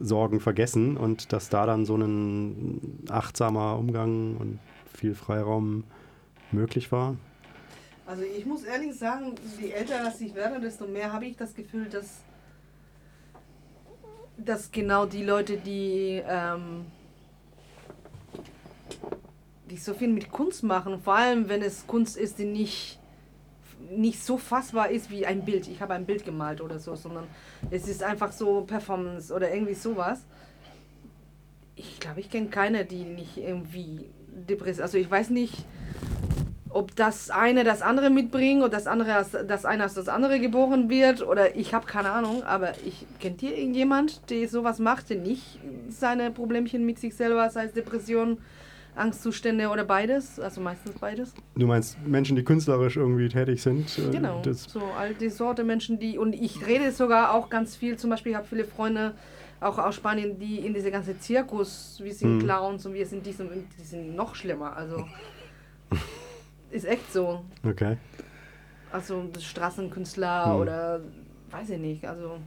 Sorgen 0.00 0.40
vergessen 0.40 0.96
und 0.96 1.32
dass 1.32 1.48
da 1.48 1.66
dann 1.66 1.86
so 1.86 1.96
ein 1.96 3.04
achtsamer 3.08 3.78
Umgang 3.78 4.36
und 4.36 4.58
viel 4.92 5.14
Freiraum 5.14 5.84
möglich 6.52 6.92
war. 6.92 7.16
Also 8.06 8.22
ich 8.22 8.44
muss 8.44 8.64
ehrlich 8.64 8.94
sagen, 8.94 9.34
je 9.60 9.70
älter 9.70 10.02
das 10.04 10.20
ich 10.20 10.34
werde, 10.34 10.60
desto 10.60 10.86
mehr 10.86 11.12
habe 11.12 11.26
ich 11.26 11.36
das 11.36 11.54
Gefühl, 11.54 11.86
dass 11.86 12.22
dass 14.36 14.70
genau 14.70 15.06
die 15.06 15.22
Leute, 15.22 15.56
die, 15.56 16.22
ähm, 16.26 16.86
die 19.70 19.76
so 19.76 19.94
viel 19.94 20.08
mit 20.08 20.30
Kunst 20.30 20.62
machen, 20.62 21.00
vor 21.00 21.14
allem 21.14 21.48
wenn 21.48 21.62
es 21.62 21.86
Kunst 21.86 22.16
ist, 22.16 22.38
die 22.38 22.44
nicht, 22.44 22.98
nicht 23.90 24.22
so 24.22 24.38
fassbar 24.38 24.90
ist 24.90 25.10
wie 25.10 25.26
ein 25.26 25.44
Bild. 25.44 25.68
Ich 25.68 25.80
habe 25.80 25.94
ein 25.94 26.06
Bild 26.06 26.24
gemalt 26.24 26.60
oder 26.60 26.78
so, 26.78 26.94
sondern 26.94 27.24
es 27.70 27.88
ist 27.88 28.02
einfach 28.02 28.32
so 28.32 28.62
Performance 28.62 29.32
oder 29.32 29.52
irgendwie 29.52 29.74
sowas. 29.74 30.24
Ich 31.76 32.00
glaube, 32.00 32.20
ich 32.20 32.30
kenne 32.30 32.48
keine, 32.48 32.84
die 32.84 33.04
nicht 33.04 33.36
irgendwie 33.36 34.06
depressiv. 34.28 34.82
Also 34.82 34.98
ich 34.98 35.10
weiß 35.10 35.30
nicht, 35.30 35.64
ob 36.74 36.96
das 36.96 37.30
eine 37.30 37.62
das 37.62 37.82
andere 37.82 38.10
mitbringt 38.10 38.60
oder 38.60 38.70
das 38.70 38.88
andere 38.88 39.24
das 39.46 39.64
eine 39.64 39.84
aus 39.84 39.94
das 39.94 40.08
andere 40.08 40.40
geboren 40.40 40.90
wird 40.90 41.22
oder 41.22 41.54
ich 41.54 41.72
habe 41.72 41.86
keine 41.86 42.10
Ahnung, 42.10 42.42
aber 42.42 42.72
ich 42.84 43.06
kennt 43.20 43.42
ihr 43.42 43.56
irgendjemand, 43.56 44.28
der 44.28 44.48
sowas 44.48 44.80
macht, 44.80 45.08
der 45.08 45.18
nicht 45.18 45.60
seine 45.88 46.32
Problemchen 46.32 46.84
mit 46.84 46.98
sich 46.98 47.14
selber, 47.14 47.48
sei 47.50 47.66
es 47.66 47.72
Depression, 47.72 48.38
Angstzustände 48.96 49.68
oder 49.68 49.84
beides, 49.84 50.38
also 50.38 50.60
meistens 50.60 50.98
beides. 50.98 51.34
Du 51.56 51.66
meinst 51.66 51.98
Menschen, 52.06 52.36
die 52.36 52.44
künstlerisch 52.44 52.96
irgendwie 52.96 53.28
tätig 53.28 53.62
sind? 53.62 53.98
äh, 53.98 54.10
genau, 54.10 54.42
so 54.52 54.82
all 54.98 55.14
die 55.14 55.30
Sorte 55.30 55.64
Menschen, 55.64 55.98
die, 55.98 56.18
und 56.18 56.32
ich 56.34 56.66
rede 56.66 56.92
sogar 56.92 57.34
auch 57.34 57.50
ganz 57.50 57.76
viel, 57.76 57.96
zum 57.96 58.10
Beispiel, 58.10 58.32
ich 58.32 58.36
habe 58.36 58.46
viele 58.46 58.64
Freunde, 58.64 59.14
auch 59.60 59.78
aus 59.78 59.94
Spanien, 59.94 60.38
die 60.38 60.58
in 60.58 60.74
diese 60.74 60.90
ganze 60.90 61.18
Zirkus, 61.18 61.98
wir 62.02 62.12
sind 62.12 62.40
hm. 62.40 62.46
Clowns 62.46 62.84
und 62.86 62.94
wir 62.94 63.06
sind 63.06 63.24
dies 63.24 63.40
und 63.40 63.50
die 63.78 63.84
sind 63.84 64.14
noch 64.14 64.34
schlimmer, 64.34 64.76
also 64.76 65.06
ist 66.70 66.84
echt 66.84 67.12
so. 67.12 67.44
Okay. 67.66 67.96
Also 68.92 69.24
Straßenkünstler 69.38 70.46
hm. 70.46 70.60
oder 70.60 71.00
weiß 71.50 71.70
ich 71.70 71.78
nicht, 71.78 72.04
also 72.06 72.38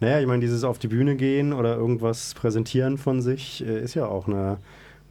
naja, 0.00 0.20
ich 0.20 0.26
meine, 0.26 0.40
dieses 0.40 0.64
auf 0.64 0.78
die 0.78 0.88
Bühne 0.88 1.14
gehen 1.16 1.52
oder 1.52 1.76
irgendwas 1.76 2.34
präsentieren 2.34 2.98
von 2.98 3.20
sich 3.20 3.64
äh, 3.64 3.80
ist 3.80 3.94
ja 3.94 4.06
auch 4.06 4.26
eine 4.26 4.58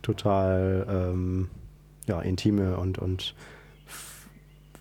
total 0.02 0.86
ähm, 0.90 1.50
ja, 2.08 2.22
intime 2.22 2.78
und, 2.78 2.98
und 2.98 3.36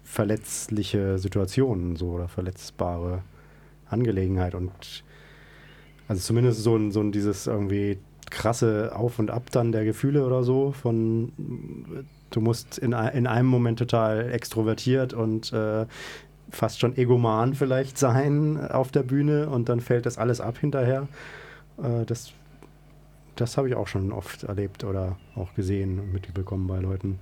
verletzliche 0.04 1.18
Situation 1.18 1.96
so 1.96 2.08
oder 2.12 2.28
verletzbare 2.28 3.22
Angelegenheit 3.88 4.54
und 4.54 5.04
also 6.08 6.22
zumindest 6.22 6.62
so 6.62 6.76
ein, 6.76 6.90
so 6.90 7.00
ein 7.00 7.12
dieses 7.12 7.46
irgendwie 7.46 7.98
krasse 8.30 8.92
Auf 8.94 9.18
und 9.18 9.30
Ab 9.30 9.50
dann 9.50 9.72
der 9.72 9.84
Gefühle 9.84 10.24
oder 10.24 10.42
so 10.42 10.72
von 10.72 11.32
du 12.30 12.40
musst 12.40 12.78
in, 12.78 12.92
in 12.92 13.26
einem 13.26 13.48
Moment 13.48 13.78
total 13.78 14.30
extrovertiert 14.32 15.12
und 15.12 15.52
äh, 15.52 15.86
fast 16.50 16.80
schon 16.80 16.96
egoman 16.96 17.54
vielleicht 17.54 17.98
sein 17.98 18.58
auf 18.70 18.90
der 18.90 19.02
Bühne 19.02 19.48
und 19.48 19.68
dann 19.68 19.80
fällt 19.80 20.06
das 20.06 20.18
alles 20.18 20.40
ab 20.40 20.58
hinterher. 20.58 21.08
Äh, 21.82 22.04
das 22.06 22.32
das 23.40 23.56
habe 23.56 23.68
ich 23.68 23.74
auch 23.74 23.86
schon 23.86 24.12
oft 24.12 24.44
erlebt 24.44 24.84
oder 24.84 25.16
auch 25.36 25.54
gesehen 25.54 25.98
und 26.00 26.12
mitbekommen 26.12 26.66
bei 26.66 26.78
Leuten. 26.78 27.18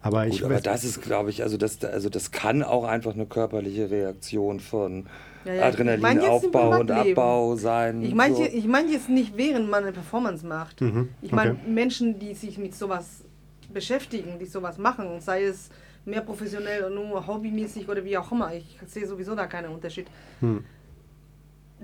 Aber, 0.00 0.24
Gut, 0.24 0.34
ich 0.34 0.44
aber 0.44 0.60
das 0.60 0.82
ist, 0.82 1.00
glaube 1.00 1.30
ich, 1.30 1.42
also 1.44 1.56
das, 1.56 1.82
also 1.84 2.08
das 2.08 2.32
kann 2.32 2.64
auch 2.64 2.84
einfach 2.84 3.14
eine 3.14 3.26
körperliche 3.26 3.88
Reaktion 3.88 4.58
von 4.58 5.06
ja, 5.44 5.54
ja, 5.54 5.62
Adrenalinaufbau 5.66 6.80
und 6.80 6.90
Abbau 6.90 7.54
sein. 7.54 8.02
Ich 8.02 8.14
meine 8.14 8.34
so. 8.34 8.42
ich 8.42 8.66
mein 8.66 8.88
jetzt 8.88 9.08
nicht, 9.08 9.36
während 9.36 9.70
man 9.70 9.84
eine 9.84 9.92
Performance 9.92 10.44
macht. 10.44 10.80
Mhm, 10.80 11.10
ich 11.22 11.30
meine 11.30 11.52
okay. 11.52 11.70
Menschen, 11.70 12.18
die 12.18 12.34
sich 12.34 12.58
mit 12.58 12.74
sowas 12.74 13.24
beschäftigen, 13.72 14.38
die 14.40 14.46
sowas 14.46 14.76
machen, 14.76 15.20
sei 15.20 15.44
es 15.44 15.70
mehr 16.04 16.20
professionell 16.20 16.84
und 16.84 16.94
nur 16.94 17.24
hobbymäßig 17.24 17.88
oder 17.88 18.04
wie 18.04 18.18
auch 18.18 18.30
immer. 18.32 18.52
Ich 18.54 18.76
sehe 18.86 19.06
sowieso 19.06 19.36
da 19.36 19.46
keinen 19.46 19.72
Unterschied. 19.72 20.08
Hm. 20.40 20.64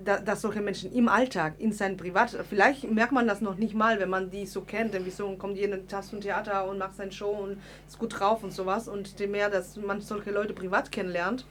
Da, 0.04 0.18
dass 0.18 0.42
solche 0.42 0.60
Menschen 0.60 0.92
im 0.92 1.08
Alltag, 1.08 1.54
in 1.58 1.72
sein 1.72 1.96
Privat, 1.96 2.36
vielleicht 2.48 2.90
merkt 2.90 3.12
man 3.12 3.26
das 3.26 3.40
noch 3.40 3.56
nicht 3.56 3.74
mal, 3.74 3.98
wenn 3.98 4.10
man 4.10 4.30
die 4.30 4.46
so 4.46 4.60
kennt, 4.60 4.94
denn 4.94 5.04
wieso 5.04 5.30
kommt 5.36 5.56
jeden 5.56 5.88
Tag 5.88 6.04
zum 6.04 6.20
Theater 6.20 6.68
und 6.68 6.78
macht 6.78 6.96
seine 6.96 7.12
Show 7.12 7.30
und 7.30 7.58
ist 7.86 7.98
gut 7.98 8.18
drauf 8.18 8.44
und 8.44 8.52
sowas. 8.52 8.88
Und 8.88 9.18
je 9.18 9.26
mehr, 9.26 9.50
dass 9.50 9.76
man 9.76 10.00
solche 10.00 10.30
Leute 10.30 10.54
privat 10.54 10.92
kennenlernt, 10.92 11.46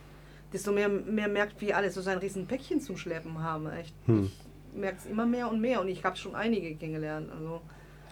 desto 0.54 0.72
mehr, 0.72 0.88
mehr 0.90 1.28
merkt, 1.28 1.60
wie 1.62 1.74
alle 1.74 1.92
so 1.92 2.02
sein 2.02 2.20
riesen 2.20 2.48
Päckchen 2.48 2.80
zum 2.80 2.98
Schleppen 2.98 3.44
haben. 3.44 3.70
Echt. 3.72 3.94
Hm. 4.06 4.32
Ich 4.74 4.80
merke 4.80 4.98
es 5.00 5.06
immer 5.06 5.26
mehr 5.26 5.50
und 5.50 5.60
mehr 5.60 5.82
und 5.82 5.88
ich 5.88 6.04
habe 6.04 6.16
schon 6.16 6.36
einige 6.36 6.76
kennengelernt. 6.76 7.32
Also 7.32 7.62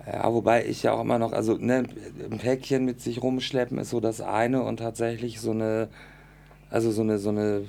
ja, 0.05 0.31
wobei 0.31 0.65
ich 0.65 0.83
ja 0.83 0.93
auch 0.93 1.01
immer 1.01 1.17
noch, 1.17 1.31
also 1.31 1.57
ne, 1.57 1.83
ein 2.29 2.37
Päckchen 2.37 2.85
mit 2.85 3.01
sich 3.01 3.21
rumschleppen 3.23 3.79
ist 3.79 3.89
so 3.89 3.99
das 3.99 4.21
eine 4.21 4.61
und 4.61 4.77
tatsächlich 4.77 5.41
so 5.41 5.51
eine, 5.51 5.89
also 6.69 6.91
so 6.91 7.01
eine, 7.01 7.17
so 7.17 7.29
eine, 7.29 7.65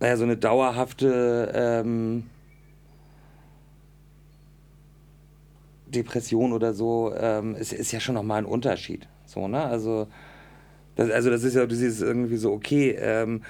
naja, 0.00 0.16
so 0.16 0.24
eine 0.24 0.36
dauerhafte 0.36 1.52
ähm, 1.54 2.24
Depression 5.86 6.52
oder 6.52 6.74
so, 6.74 7.12
ähm, 7.18 7.54
ist, 7.56 7.72
ist 7.72 7.92
ja 7.92 8.00
schon 8.00 8.14
nochmal 8.14 8.38
ein 8.38 8.44
Unterschied. 8.44 9.08
So, 9.26 9.48
ne? 9.48 9.62
Also 9.62 10.08
das, 10.96 11.10
also 11.10 11.30
das 11.30 11.44
ist 11.44 11.54
ja, 11.54 11.68
siehst 11.68 12.02
irgendwie 12.02 12.36
so, 12.36 12.52
okay, 12.52 12.96
ähm, 12.98 13.42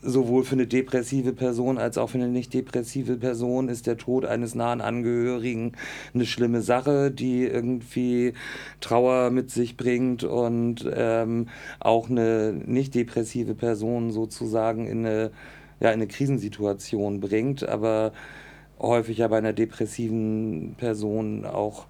sowohl 0.00 0.44
für 0.44 0.54
eine 0.54 0.66
depressive 0.66 1.32
Person 1.32 1.78
als 1.78 1.98
auch 1.98 2.10
für 2.10 2.18
eine 2.18 2.28
nicht 2.28 2.54
depressive 2.54 3.16
Person 3.16 3.68
ist 3.68 3.86
der 3.86 3.96
Tod 3.96 4.24
eines 4.24 4.54
nahen 4.54 4.80
Angehörigen 4.80 5.72
eine 6.14 6.24
schlimme 6.24 6.62
Sache, 6.62 7.10
die 7.10 7.44
irgendwie 7.44 8.34
Trauer 8.80 9.30
mit 9.30 9.50
sich 9.50 9.76
bringt 9.76 10.24
und 10.24 10.88
ähm, 10.92 11.48
auch 11.80 12.08
eine 12.08 12.52
nicht 12.52 12.94
depressive 12.94 13.54
Person 13.54 14.12
sozusagen 14.12 14.86
in 14.86 15.04
eine, 15.04 15.30
ja, 15.80 15.88
in 15.88 15.94
eine 15.94 16.06
Krisensituation 16.06 17.20
bringt, 17.20 17.68
aber 17.68 18.12
häufig 18.78 19.18
ja 19.18 19.28
bei 19.28 19.38
einer 19.38 19.52
depressiven 19.52 20.76
Person 20.78 21.44
auch 21.44 21.86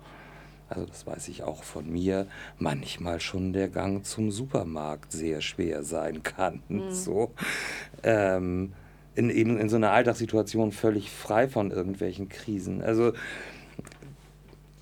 also 0.69 0.85
das 0.85 1.07
weiß 1.07 1.29
ich 1.29 1.43
auch 1.43 1.63
von 1.63 1.91
mir, 1.91 2.27
manchmal 2.59 3.21
schon 3.21 3.53
der 3.53 3.69
Gang 3.69 4.05
zum 4.05 4.31
Supermarkt 4.31 5.13
sehr 5.13 5.41
schwer 5.41 5.83
sein 5.83 6.23
kann. 6.23 6.63
Mhm. 6.69 6.91
So. 6.91 7.33
Ähm, 8.03 8.73
in, 9.15 9.31
eben 9.31 9.59
in 9.59 9.69
so 9.69 9.77
einer 9.77 9.91
Alltagssituation 9.91 10.71
völlig 10.71 11.11
frei 11.11 11.49
von 11.49 11.71
irgendwelchen 11.71 12.29
Krisen. 12.29 12.83
Also 12.83 13.15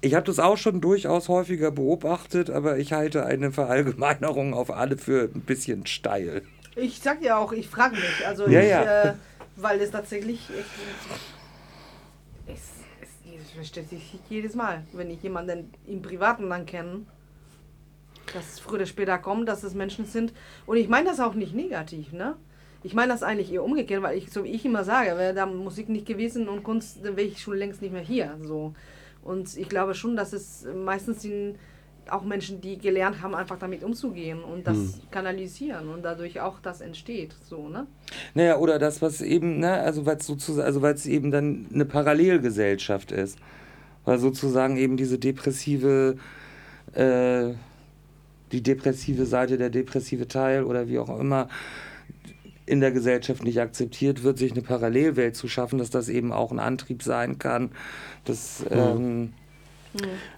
ich 0.01 0.15
habe 0.15 0.27
das 0.27 0.39
auch 0.39 0.57
schon 0.57 0.81
durchaus 0.81 1.29
häufiger 1.29 1.71
beobachtet, 1.71 2.51
aber 2.51 2.79
ich 2.79 2.93
halte 2.93 3.25
eine 3.25 3.53
Verallgemeinerung 3.53 4.53
auf 4.53 4.71
alle 4.71 4.99
für 4.99 5.31
ein 5.35 5.41
bisschen 5.41 5.87
steil. 5.87 6.43
Ich 6.75 7.01
sag 7.01 7.23
ja 7.23 7.39
auch, 7.39 7.53
ich 7.53 7.69
frage 7.69 7.97
mich. 7.97 8.27
Also 8.27 8.47
ja, 8.47 8.61
ich, 8.61 8.69
ja. 8.69 9.05
Äh, 9.05 9.15
weil 9.57 9.81
es 9.81 9.91
tatsächlich 9.91 10.41
echt, 10.51 10.71
verstehe 13.57 13.85
ich 13.91 14.19
jedes 14.29 14.55
Mal, 14.55 14.85
wenn 14.93 15.11
ich 15.11 15.23
jemanden 15.23 15.73
im 15.87 16.03
Privaten 16.03 16.49
dann 16.49 16.67
kenne, 16.67 17.07
dass 18.33 18.55
es 18.55 18.59
früher 18.61 18.77
oder 18.77 18.87
später 18.87 19.19
kommt, 19.19 19.49
dass 19.49 19.63
es 19.63 19.75
Menschen 19.75 20.05
sind. 20.05 20.33
Und 20.67 20.77
ich 20.77 20.89
meine 20.89 21.09
das 21.09 21.21
auch 21.21 21.35
nicht 21.35 21.55
negativ, 21.55 22.13
ne? 22.13 22.37
Ich 22.83 22.95
meine 22.95 23.13
das 23.13 23.25
eigentlich 23.25 23.53
eher 23.53 23.65
umgekehrt, 23.65 24.03
weil 24.03 24.17
ich, 24.17 24.31
so 24.31 24.45
wie 24.45 24.51
ich 24.51 24.65
immer 24.65 24.85
sage, 24.85 25.17
wäre 25.19 25.35
da 25.35 25.47
Musik 25.47 25.89
nicht 25.89 26.07
gewesen 26.07 26.49
und 26.49 26.63
Kunst, 26.63 26.99
dann 27.03 27.17
wäre 27.17 27.27
ich 27.27 27.41
schon 27.41 27.57
längst 27.57 27.83
nicht 27.83 27.93
mehr 27.93 28.03
hier. 28.03 28.39
So. 28.43 28.75
Und 29.23 29.57
ich 29.57 29.69
glaube 29.69 29.95
schon, 29.95 30.15
dass 30.15 30.33
es 30.33 30.65
meistens 30.73 31.25
in 31.25 31.57
auch 32.11 32.25
Menschen, 32.25 32.61
die 32.61 32.79
gelernt 32.79 33.23
haben, 33.23 33.35
einfach 33.35 33.59
damit 33.59 33.83
umzugehen 33.83 34.43
und 34.43 34.67
das 34.67 34.77
hm. 34.77 34.93
kanalisieren 35.11 35.89
und 35.89 36.03
dadurch 36.03 36.41
auch 36.41 36.61
das 36.61 36.81
entsteht, 36.81 37.35
so, 37.49 37.69
ne? 37.69 37.87
Naja, 38.35 38.59
oder 38.59 38.79
das, 38.79 39.03
was 39.03 39.21
eben, 39.21 39.59
ne, 39.59 39.73
also 39.73 40.07
weil 40.07 40.17
es 40.17 40.27
sozusagen, 40.27 40.67
also 40.67 40.83
weil 40.83 40.95
es 40.95 41.07
eben 41.07 41.31
dann 41.31 41.67
eine 41.73 41.85
Parallelgesellschaft 41.85 43.13
ist. 43.13 43.39
Weil 44.05 44.19
sozusagen 44.19 44.77
eben 44.77 44.97
diese 44.97 45.19
depressive, 45.19 46.17
äh, 46.93 47.55
die 48.53 48.63
depressive 48.63 49.27
Seite, 49.27 49.59
der 49.59 49.71
depressive 49.71 50.29
Teil 50.29 50.63
oder 50.63 50.87
wie 50.89 51.01
auch 51.01 51.19
immer 51.19 51.49
in 52.67 52.81
der 52.81 52.93
Gesellschaft 52.93 53.45
nicht 53.45 53.61
akzeptiert 53.61 54.23
wird, 54.23 54.39
sich 54.39 54.53
eine 54.53 54.63
Parallelwelt 54.63 55.37
zu 55.37 55.49
schaffen, 55.49 55.79
dass 55.79 55.91
das 55.91 56.09
eben 56.09 56.33
auch 56.33 56.51
ein 56.51 56.59
Antrieb 56.59 57.03
sein 57.03 57.39
kann. 57.39 57.71
Das, 58.25 58.65
ähm, 58.71 59.33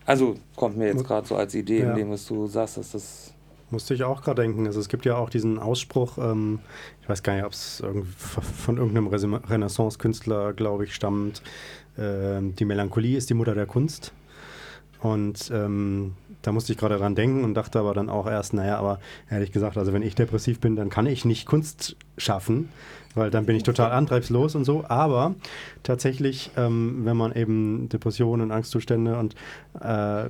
also 0.05 0.37
kommt 0.57 0.77
mir 0.77 0.87
jetzt 0.89 1.05
gerade 1.05 1.27
so 1.27 1.37
als 1.37 1.55
Idee, 1.55 1.81
ja. 1.81 1.91
in 1.91 1.97
dem, 1.97 2.11
was 2.11 2.27
du 2.27 2.47
sagst, 2.47 2.77
dass 2.77 2.93
das. 2.93 3.35
Musste 3.71 3.93
ich 3.93 4.03
auch 4.03 4.23
gerade 4.23 4.43
denken. 4.43 4.67
Also 4.67 4.81
es 4.81 4.89
gibt 4.89 5.05
ja 5.05 5.17
auch 5.17 5.29
diesen 5.29 5.59
Ausspruch, 5.59 6.17
ähm, 6.17 6.61
ich 7.03 7.09
weiß 7.09 7.23
gar 7.23 7.35
nicht, 7.35 7.45
ob 7.45 7.53
es 7.53 7.83
von 8.57 8.79
irgendeinem 8.79 9.35
Renaissance-Künstler, 9.35 10.55
glaube 10.55 10.85
ich, 10.85 10.95
stammt. 10.95 11.43
Äh, 11.99 12.41
die 12.41 12.65
Melancholie 12.65 13.19
ist 13.19 13.29
die 13.29 13.35
Mutter 13.35 13.55
der 13.55 13.67
Kunst. 13.67 14.13
Und 15.01 15.51
ähm, 15.55 16.15
da 16.43 16.53
musste 16.53 16.73
ich 16.73 16.79
gerade 16.79 16.99
dran 16.99 17.15
denken 17.15 17.45
und 17.45 17.55
dachte 17.55 17.79
aber 17.79 17.95
dann 17.95 18.09
auch 18.09 18.27
erst, 18.27 18.53
naja, 18.55 18.79
aber 18.79 19.01
ehrlich 19.31 19.53
gesagt, 19.53 19.77
also 19.77 19.93
wenn 19.93 20.03
ich 20.03 20.15
depressiv 20.15 20.61
bin, 20.61 20.77
dann 20.77 20.91
kann 20.91 21.07
ich 21.07 21.25
nicht 21.25 21.47
Kunst 21.47 21.97
schaffen, 22.17 22.69
weil 23.15 23.31
dann 23.31 23.47
bin 23.47 23.57
ich 23.57 23.63
total 23.63 23.93
antriebslos 23.93 24.55
und 24.55 24.65
so. 24.65 24.85
Aber 24.89 25.35
tatsächlich, 25.83 26.51
ähm, 26.57 27.01
wenn 27.05 27.17
man 27.17 27.33
eben 27.33 27.89
Depressionen, 27.89 28.51
Angstzustände 28.51 29.19
und 29.19 29.35
äh, 29.81 30.29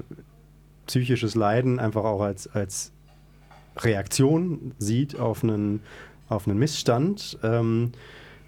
psychisches 0.87 1.35
Leiden 1.35 1.79
einfach 1.79 2.05
auch 2.05 2.21
als, 2.21 2.49
als 2.49 2.93
Reaktion 3.79 4.73
sieht 4.79 5.19
auf 5.19 5.45
einen, 5.45 5.81
auf 6.29 6.47
einen 6.47 6.59
Missstand, 6.59 7.39
ähm, 7.43 7.93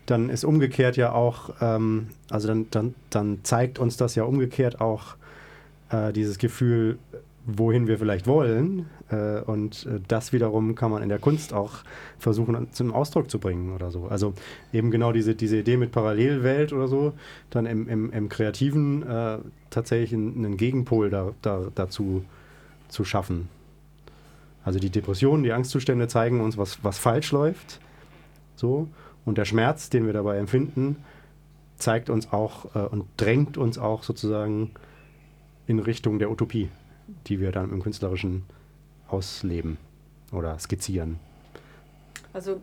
dann 0.07 0.29
ist 0.29 0.45
umgekehrt 0.45 0.97
ja 0.97 1.13
auch, 1.13 1.51
ähm, 1.61 2.09
also 2.31 2.49
dann, 2.49 2.67
dann, 2.71 2.95
dann 3.11 3.41
zeigt 3.43 3.79
uns 3.79 3.97
das 3.97 4.15
ja 4.17 4.25
umgekehrt 4.25 4.81
auch 4.81 5.17
äh, 5.91 6.13
dieses 6.13 6.39
Gefühl, 6.39 6.99
wohin 7.47 7.87
wir 7.87 7.99
vielleicht 7.99 8.27
wollen. 8.27 8.87
Äh, 9.11 9.41
und 9.41 9.87
äh, 9.87 10.01
das 10.07 10.33
wiederum 10.33 10.75
kann 10.75 10.91
man 10.91 11.03
in 11.03 11.09
der 11.09 11.19
Kunst 11.19 11.53
auch 11.53 11.79
versuchen 12.19 12.69
zum 12.73 12.93
Ausdruck 12.93 13.31
zu 13.31 13.39
bringen 13.39 13.75
oder 13.75 13.91
so. 13.91 14.07
Also 14.07 14.35
eben 14.73 14.91
genau 14.91 15.13
diese, 15.13 15.35
diese 15.35 15.59
Idee 15.59 15.77
mit 15.77 15.93
Parallelwelt 15.93 16.73
oder 16.73 16.89
so, 16.89 17.13
dann 17.51 17.67
im, 17.67 17.89
im, 17.89 18.13
im 18.13 18.29
Kreativen 18.29 19.03
äh, 19.07 19.39
tatsächlich 19.71 20.13
einen 20.13 20.57
Gegenpol 20.57 21.11
da, 21.11 21.33
da, 21.43 21.69
dazu 21.75 22.25
zu 22.89 23.05
schaffen. 23.05 23.49
Also 24.65 24.79
die 24.79 24.91
Depressionen, 24.91 25.43
die 25.43 25.53
Angstzustände 25.53 26.09
zeigen 26.09 26.41
uns, 26.41 26.59
was, 26.59 26.85
was 26.85 26.99
falsch 26.99 27.33
läuft. 27.33 27.81
So. 28.57 28.89
Und 29.25 29.39
der 29.39 29.45
Schmerz, 29.45 29.91
den 29.91 30.07
wir 30.07 30.13
dabei 30.13 30.39
empfinden, 30.39 30.97
zeigt 31.77 32.11
uns 32.11 32.33
auch 32.33 32.75
äh, 32.75 32.81
und 32.81 33.07
drängt 33.17 33.57
uns 33.57 33.79
auch 33.79 34.03
sozusagen 34.03 34.73
in 35.71 35.79
Richtung 35.79 36.19
der 36.19 36.33
Utopie, 36.33 36.69
die 37.29 37.39
wir 37.39 37.53
dann 37.53 37.71
im 37.71 37.81
Künstlerischen 37.81 38.43
ausleben 39.07 39.79
oder 40.33 40.59
skizzieren. 40.59 41.21
Also, 42.33 42.61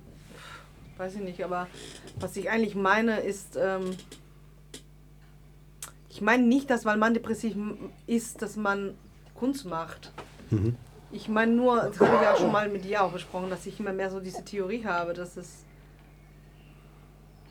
weiß 0.97 1.15
ich 1.15 1.21
nicht, 1.21 1.41
aber 1.41 1.67
was 2.19 2.35
ich 2.35 2.49
eigentlich 2.49 2.75
meine 2.75 3.21
ist, 3.21 3.57
ähm, 3.57 3.95
ich 6.09 6.19
meine 6.19 6.43
nicht, 6.43 6.69
dass 6.69 6.83
weil 6.83 6.97
man 6.97 7.13
depressiv 7.13 7.55
ist, 8.07 8.41
dass 8.41 8.57
man 8.57 8.93
Kunst 9.35 9.65
macht. 9.65 10.11
Mhm. 10.49 10.75
Ich 11.13 11.29
meine 11.29 11.53
nur, 11.53 11.83
das 11.83 12.01
habe 12.01 12.13
ich 12.15 12.21
ja 12.21 12.35
schon 12.35 12.51
mal 12.51 12.67
mit 12.67 12.83
dir 12.83 13.03
auch 13.03 13.13
besprochen, 13.13 13.49
dass 13.49 13.65
ich 13.65 13.79
immer 13.79 13.93
mehr 13.93 14.11
so 14.11 14.19
diese 14.19 14.43
Theorie 14.43 14.83
habe, 14.83 15.13
dass 15.13 15.37
es 15.37 15.63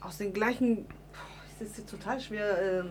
aus 0.03 0.19
den 0.19 0.35
gleichen. 0.35 0.85
Es 1.59 1.79
ist 1.79 1.89
total 1.89 2.21
schwer. 2.21 2.61
Ähm, 2.61 2.91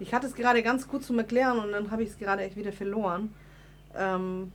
ich 0.00 0.12
hatte 0.12 0.26
es 0.26 0.34
gerade 0.34 0.62
ganz 0.62 0.88
gut 0.88 1.04
zum 1.04 1.18
Erklären 1.18 1.58
und 1.58 1.72
dann 1.72 1.90
habe 1.90 2.02
ich 2.02 2.10
es 2.10 2.18
gerade 2.18 2.42
echt 2.42 2.56
wieder 2.56 2.72
verloren. 2.72 3.34
Ähm, 3.94 4.52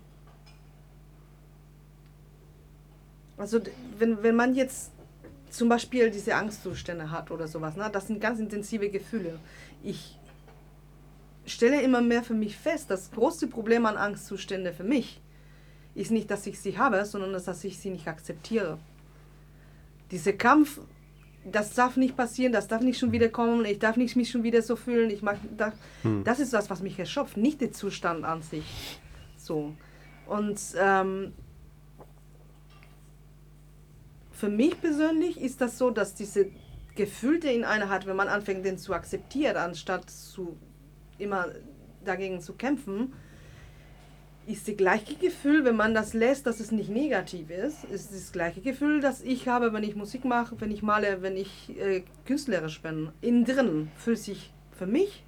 also, 3.38 3.60
wenn, 3.98 4.22
wenn 4.22 4.36
man 4.36 4.54
jetzt 4.56 4.92
zum 5.50 5.70
Beispiel 5.70 6.12
diese 6.12 6.36
Angstzustände 6.36 7.10
hat 7.10 7.32
oder 7.32 7.48
sowas, 7.48 7.76
ne, 7.76 7.90
das 7.92 8.08
sind 8.08 8.22
ganz 8.22 8.40
intensive 8.40 8.90
Gefühle. 8.90 9.40
Ich 9.82 10.18
stelle 11.46 11.82
immer 11.82 12.02
mehr 12.02 12.24
für 12.24 12.34
mich 12.34 12.58
fest, 12.58 12.92
das 12.92 13.12
große 13.12 13.48
Problem 13.48 13.86
an 13.86 13.98
Angstzustände 13.98 14.74
für 14.74 14.84
mich 14.84 15.22
ist 15.96 16.12
nicht, 16.12 16.30
dass 16.30 16.46
ich 16.48 16.60
sie 16.60 16.78
habe, 16.78 17.04
sondern 17.06 17.34
dass 17.34 17.64
ich 17.64 17.80
sie 17.80 17.90
nicht 17.90 18.08
akzeptiere. 18.08 18.78
Dieser 20.12 20.34
Kampf, 20.34 20.80
das 21.46 21.74
darf 21.74 21.98
nicht 21.98 22.16
passieren, 22.18 22.52
das 22.52 22.68
darf 22.68 22.82
nicht 22.82 23.00
schon 23.00 23.12
wieder 23.12 23.30
kommen, 23.30 23.66
ich 23.66 23.80
darf 23.80 23.98
nicht 23.98 24.16
mich 24.16 24.30
schon 24.30 24.44
wieder 24.44 24.62
so 24.62 24.76
fühlen, 24.76 25.10
ich 25.10 25.22
mag, 25.22 25.38
darf, 25.58 25.74
Hm. 26.04 26.24
das 26.24 26.40
ist 26.40 26.54
das, 26.54 26.70
was 26.70 26.82
mich 26.82 27.00
erschöpft, 27.00 27.38
nicht 27.38 27.62
der 27.62 27.72
Zustand 27.72 28.26
an 28.26 28.42
sich. 28.42 29.00
So. 29.38 29.74
Und 30.28 30.60
ähm, 30.78 31.34
für 34.32 34.50
mich 34.50 34.80
persönlich 34.80 35.40
ist 35.42 35.62
das 35.62 35.78
so, 35.78 35.90
dass 35.90 36.14
diese 36.14 36.48
Gefühl, 36.96 37.40
der 37.40 37.54
in 37.54 37.64
einer 37.64 37.90
hat, 37.90 38.06
wenn 38.06 38.16
man 38.16 38.28
anfängt, 38.28 38.66
den 38.66 38.78
zu 38.78 38.94
akzeptieren, 38.94 39.58
anstatt 39.58 40.10
zu 40.10 40.58
immer 41.18 41.48
dagegen 42.04 42.42
zu 42.42 42.54
kämpfen, 42.54 43.14
ist 44.50 44.68
das 44.68 44.76
gleiche 44.78 45.16
Gefühl, 45.16 45.64
wenn 45.64 45.76
man 45.76 45.94
das 45.94 46.14
lässt, 46.14 46.48
dass 46.48 46.60
es 46.60 46.72
nicht 46.72 46.90
negativ 46.90 47.50
ist, 47.52 47.84
ist 47.86 48.12
das 48.14 48.32
gleiche 48.32 48.62
Gefühl, 48.62 49.00
das 49.00 49.22
ich 49.22 49.48
habe, 49.48 49.74
wenn 49.74 49.84
ich 49.84 49.96
Musik 49.96 50.26
mache, 50.26 50.56
wenn 50.60 50.72
ich 50.72 50.82
male, 50.82 51.22
wenn 51.22 51.38
ich 51.38 51.78
äh, 51.80 52.04
künstlerisch 52.26 52.82
bin. 52.82 53.10
Innen 53.22 53.46
drin 53.46 53.92
fühlt 53.96 54.18
sich 54.20 54.52
für 54.72 54.88
mich 54.88 55.24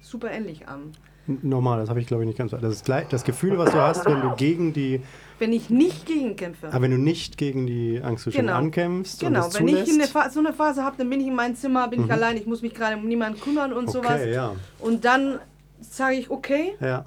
super 0.00 0.30
ähnlich 0.30 0.66
an. 0.66 0.92
Normal, 1.26 1.80
das 1.80 1.88
habe 1.88 2.00
ich 2.00 2.06
glaube 2.06 2.22
ich 2.22 2.26
nicht 2.26 2.38
ganz. 2.38 2.50
Das 2.52 2.62
ist 2.62 2.84
gleich 2.84 3.08
das 3.08 3.24
Gefühl, 3.24 3.56
was 3.58 3.70
du 3.72 3.78
hast, 3.80 4.04
wenn 4.06 4.20
du 4.20 4.34
gegen 4.36 4.72
die, 4.74 5.00
Wenn 5.38 5.52
ich 5.54 5.70
nicht 5.70 6.04
gegen 6.06 6.36
kämpfe. 6.36 6.68
aber 6.68 6.82
wenn 6.82 6.90
du 6.90 6.98
nicht 6.98 7.38
gegen 7.38 7.66
die 7.66 8.00
Angstzustände 8.02 8.48
Genau. 8.52 8.58
ankämpfst 8.62 9.20
Genau, 9.20 9.48
wenn 9.54 9.68
ich 9.68 9.88
in 9.88 9.94
eine 10.00 10.04
zulässt. 10.06 10.32
So 10.34 10.40
eine 10.40 10.52
Phase 10.52 10.84
habe, 10.84 10.96
dann 10.98 11.08
bin 11.08 11.20
ich 11.20 11.26
in 11.26 11.34
meinem 11.34 11.56
Zimmer, 11.56 11.88
bin 11.88 12.04
ich 12.04 12.12
allein, 12.12 12.36
ich 12.36 12.46
muss 12.46 12.60
mich 12.62 12.74
gerade 12.74 12.96
um 12.96 13.06
niemanden 13.08 13.40
kümmern 13.40 13.72
und 13.72 13.90
sowas. 13.90 14.20
okay, 14.20 14.32
ja, 14.34 14.54
Und 14.80 15.04
dann 15.06 15.38
sage 15.80 16.16
ich, 16.16 16.30
okay, 16.30 16.74
ja, 16.80 17.06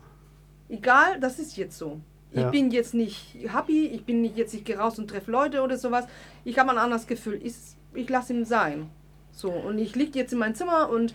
egal, 0.69 1.19
das 1.19 1.39
ist 1.39 1.57
jetzt 1.57 1.77
so. 1.77 1.99
Ich 2.31 2.41
Ja. 2.41 2.49
bin 2.49 2.71
jetzt 2.71 2.93
nicht 2.93 3.35
happy, 3.53 3.87
ich 3.87 4.03
bin 4.05 4.21
nicht 4.21 4.37
jetzt, 4.37 4.53
ich 4.53 4.63
gehe 4.65 4.77
raus 4.77 4.99
und 4.99 5.09
treffe 5.09 5.31
Leute 5.31 5.61
oder 5.61 5.77
sowas. 5.77 6.05
Ich 6.43 6.59
habe 6.59 6.71
ein 6.71 6.77
anderes 6.77 7.07
Gefühl. 7.07 7.39
Ich, 7.43 7.53
ich 7.93 8.09
lasse 8.09 8.33
ihn 8.33 8.45
sein. 8.45 8.89
So, 9.31 9.49
und 9.51 9.77
ich 9.79 9.95
liege 9.95 10.17
jetzt 10.19 10.33
in 10.33 10.39
meinem 10.39 10.55
Zimmer 10.55 10.89
und, 10.89 11.13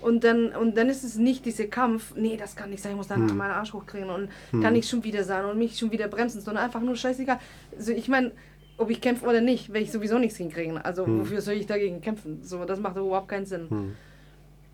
und, 0.00 0.24
dann, 0.24 0.54
und 0.54 0.76
dann 0.76 0.88
ist 0.88 1.04
es 1.04 1.16
nicht 1.16 1.44
dieser 1.44 1.66
Kampf, 1.66 2.14
nee, 2.16 2.36
das 2.36 2.56
kann 2.56 2.70
nicht 2.70 2.82
sein, 2.82 2.92
ich 2.92 2.96
muss 2.96 3.08
dann 3.08 3.28
Hm. 3.28 3.36
meinen 3.36 3.50
Arsch 3.50 3.72
hochkriegen 3.72 4.10
und 4.10 4.28
kann 4.62 4.72
nicht 4.72 4.88
schon 4.88 5.02
wieder 5.04 5.24
sein 5.24 5.44
und 5.44 5.58
mich 5.58 5.78
schon 5.78 5.90
wieder 5.92 6.08
bremsen, 6.08 6.40
sondern 6.40 6.64
einfach 6.64 6.80
nur 6.80 6.96
scheißegal. 6.96 7.38
Also 7.76 7.92
ich 7.92 8.08
meine, 8.08 8.32
ob 8.76 8.90
ich 8.90 9.00
kämpfe 9.00 9.26
oder 9.26 9.40
nicht, 9.40 9.68
werde 9.68 9.84
ich 9.84 9.92
sowieso 9.92 10.18
nichts 10.18 10.36
hinkriegen. 10.38 10.78
Also 10.78 11.04
Hm. 11.06 11.20
wofür 11.20 11.40
soll 11.40 11.54
ich 11.54 11.66
dagegen 11.66 12.00
kämpfen? 12.00 12.42
So, 12.42 12.64
das 12.64 12.78
macht 12.80 12.96
überhaupt 12.96 13.28
keinen 13.28 13.46
Sinn. 13.46 13.68
Hm. 13.68 13.96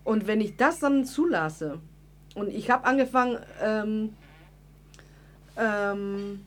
Und 0.03 0.27
wenn 0.27 0.41
ich 0.41 0.55
das 0.57 0.79
dann 0.79 1.05
zulasse, 1.05 1.79
und 2.33 2.49
ich 2.49 2.69
habe 2.71 2.85
angefangen, 2.85 3.39
ähm, 3.61 4.13
ähm, 5.61 6.45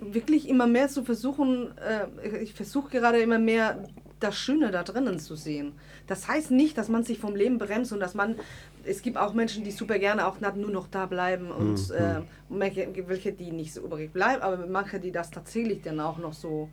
wirklich 0.00 0.48
immer 0.48 0.66
mehr 0.66 0.88
zu 0.88 1.04
versuchen, 1.04 1.76
äh, 1.78 2.42
ich 2.42 2.52
versuche 2.52 2.90
gerade 2.90 3.18
immer 3.20 3.38
mehr 3.38 3.84
das 4.20 4.36
Schöne 4.36 4.70
da 4.70 4.82
drinnen 4.82 5.18
zu 5.18 5.36
sehen. 5.36 5.72
Das 6.06 6.28
heißt 6.28 6.50
nicht, 6.50 6.76
dass 6.78 6.88
man 6.88 7.04
sich 7.04 7.18
vom 7.18 7.36
Leben 7.36 7.58
bremst 7.58 7.92
und 7.92 8.00
dass 8.00 8.14
man, 8.14 8.36
es 8.84 9.02
gibt 9.02 9.16
auch 9.16 9.34
Menschen, 9.34 9.64
die 9.64 9.70
super 9.70 9.98
gerne 9.98 10.26
auch 10.26 10.40
nur 10.40 10.70
noch 10.70 10.88
da 10.88 11.06
bleiben 11.06 11.50
und 11.50 11.88
Mhm. 11.90 11.94
äh, 11.94 12.20
welche, 13.08 13.32
die 13.32 13.50
nicht 13.52 13.72
so 13.74 13.82
übrig 13.82 14.12
bleiben, 14.12 14.42
aber 14.42 14.66
manche, 14.66 14.98
die 15.00 15.12
das 15.12 15.30
tatsächlich 15.30 15.82
dann 15.82 16.00
auch 16.00 16.18
noch 16.18 16.32
so 16.32 16.68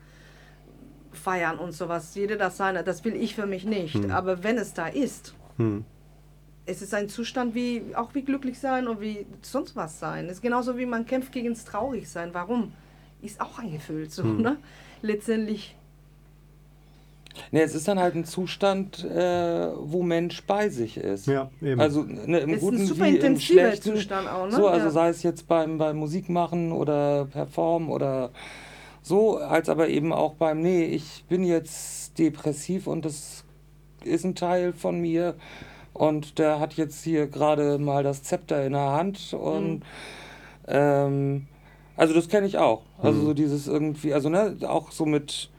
feiern 1.13 1.57
und 1.59 1.73
sowas. 1.73 2.15
Jeder 2.15 2.37
das 2.37 2.57
seine, 2.57 2.83
das 2.83 3.03
will 3.03 3.15
ich 3.15 3.35
für 3.35 3.45
mich 3.45 3.65
nicht. 3.65 3.95
Mhm. 3.95 4.11
Aber 4.11 4.43
wenn 4.43 4.57
es 4.57 4.73
da 4.73 4.87
ist, 4.87 5.33
Hm. 5.57 5.83
Es 6.65 6.81
ist 6.81 6.93
ein 6.93 7.09
Zustand 7.09 7.55
wie 7.55 7.83
auch 7.95 8.13
wie 8.13 8.21
glücklich 8.21 8.59
sein 8.59 8.87
und 8.87 9.01
wie 9.01 9.25
sonst 9.41 9.75
was 9.75 9.99
sein. 9.99 10.25
Es 10.25 10.33
ist 10.33 10.41
genauso 10.41 10.77
wie 10.77 10.85
man 10.85 11.05
kämpft 11.05 11.31
gegen 11.31 11.49
das 11.49 11.65
Traurigsein. 11.65 12.33
Warum? 12.33 12.71
Ist 13.21 13.41
auch 13.41 13.59
ein 13.59 13.71
Gefühl 13.71 14.09
so, 14.09 14.23
Hm. 14.23 14.41
ne? 14.41 14.57
Letztendlich. 15.01 15.75
Ne, 17.51 17.61
es 17.61 17.73
ist 17.75 17.87
dann 17.87 17.97
halt 17.99 18.15
ein 18.15 18.25
Zustand, 18.25 19.03
äh, 19.05 19.69
wo 19.77 20.03
Mensch 20.03 20.43
bei 20.43 20.69
sich 20.69 20.97
ist. 20.97 21.27
Ja, 21.27 21.49
eben. 21.61 21.79
Also 21.79 22.03
ne, 22.03 22.39
im 22.39 22.49
Es 22.53 22.57
ist 22.57 22.63
ein 22.67 22.71
Guten 22.71 22.87
super 22.87 23.05
wie 23.05 23.09
im 23.09 23.15
intensiver 23.15 23.59
Schlechten. 23.61 23.95
Zustand 23.95 24.27
auch, 24.27 24.45
ne? 24.45 24.51
So, 24.51 24.67
also 24.67 24.87
Ja. 24.87 24.91
sei 24.91 25.09
es 25.09 25.23
jetzt 25.23 25.47
beim, 25.47 25.77
beim 25.77 25.97
Musikmachen 25.97 26.71
oder 26.71 27.25
Performen 27.25 27.89
oder 27.89 28.31
so, 29.01 29.37
als 29.37 29.69
aber 29.69 29.87
eben 29.87 30.13
auch 30.13 30.33
beim, 30.35 30.61
nee, 30.61 30.83
ich 30.85 31.23
bin 31.29 31.43
jetzt 31.43 32.19
depressiv 32.19 32.85
und 32.87 33.05
das 33.05 33.43
ist 34.03 34.25
ein 34.25 34.35
Teil 34.35 34.73
von 34.73 34.99
mir 34.99 35.35
und 35.93 36.39
der 36.39 36.59
hat 36.59 36.73
jetzt 36.75 37.03
hier 37.03 37.27
gerade 37.27 37.77
mal 37.77 38.03
das 38.03 38.23
Zepter 38.23 38.65
in 38.65 38.73
der 38.73 38.91
Hand 38.91 39.33
und 39.33 39.79
Mhm. 39.79 39.81
ähm, 40.67 41.47
also 41.97 42.13
das 42.13 42.29
kenne 42.29 42.47
ich 42.47 42.57
auch. 42.57 42.83
Also 43.01 43.19
Mhm. 43.19 43.25
so 43.25 43.33
dieses 43.33 43.67
irgendwie, 43.67 44.13
also 44.13 44.29
ne, 44.29 44.57
auch 44.67 44.91
so 44.91 45.05
mit, 45.05 45.49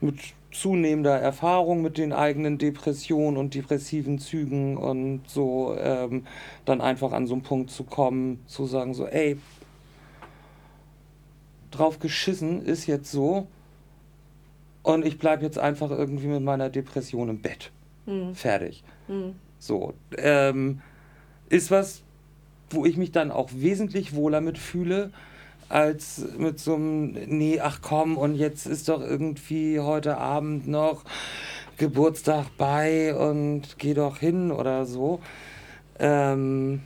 mit 0.00 0.16
zunehmender 0.52 1.18
Erfahrung 1.18 1.80
mit 1.80 1.96
den 1.96 2.12
eigenen 2.12 2.58
Depressionen 2.58 3.38
und 3.38 3.54
depressiven 3.54 4.18
Zügen 4.18 4.76
und 4.76 5.22
so 5.26 5.74
ähm, 5.78 6.26
dann 6.66 6.80
einfach 6.82 7.12
an 7.12 7.26
so 7.26 7.32
einen 7.34 7.42
Punkt 7.42 7.70
zu 7.70 7.84
kommen, 7.84 8.42
zu 8.46 8.66
sagen 8.66 8.92
so, 8.92 9.06
ey, 9.06 9.38
drauf 11.70 11.98
geschissen 11.98 12.62
ist 12.64 12.86
jetzt 12.86 13.10
so 13.10 13.46
und 14.82 15.06
ich 15.06 15.18
bleibe 15.18 15.42
jetzt 15.42 15.58
einfach 15.58 15.90
irgendwie 15.90 16.26
mit 16.26 16.42
meiner 16.42 16.68
Depression 16.68 17.30
im 17.30 17.40
Bett. 17.40 17.70
Hm, 18.04 18.34
Fertig. 18.34 18.84
hm, 19.06 19.34
So, 19.62 19.94
ähm, 20.18 20.80
ist 21.48 21.70
was, 21.70 22.02
wo 22.70 22.84
ich 22.84 22.96
mich 22.96 23.12
dann 23.12 23.30
auch 23.30 23.48
wesentlich 23.54 24.12
wohler 24.12 24.40
mit 24.40 24.58
fühle, 24.58 25.12
als 25.68 26.26
mit 26.36 26.58
so 26.58 26.74
einem, 26.74 27.12
nee, 27.28 27.60
ach 27.60 27.78
komm, 27.80 28.18
und 28.18 28.34
jetzt 28.34 28.66
ist 28.66 28.88
doch 28.88 29.00
irgendwie 29.00 29.78
heute 29.78 30.18
Abend 30.18 30.66
noch 30.66 31.04
Geburtstag 31.76 32.46
bei 32.58 33.14
und 33.14 33.78
geh 33.78 33.94
doch 33.94 34.18
hin 34.18 34.50
oder 34.50 34.84
so. 34.84 35.20
Ähm, 36.00 36.80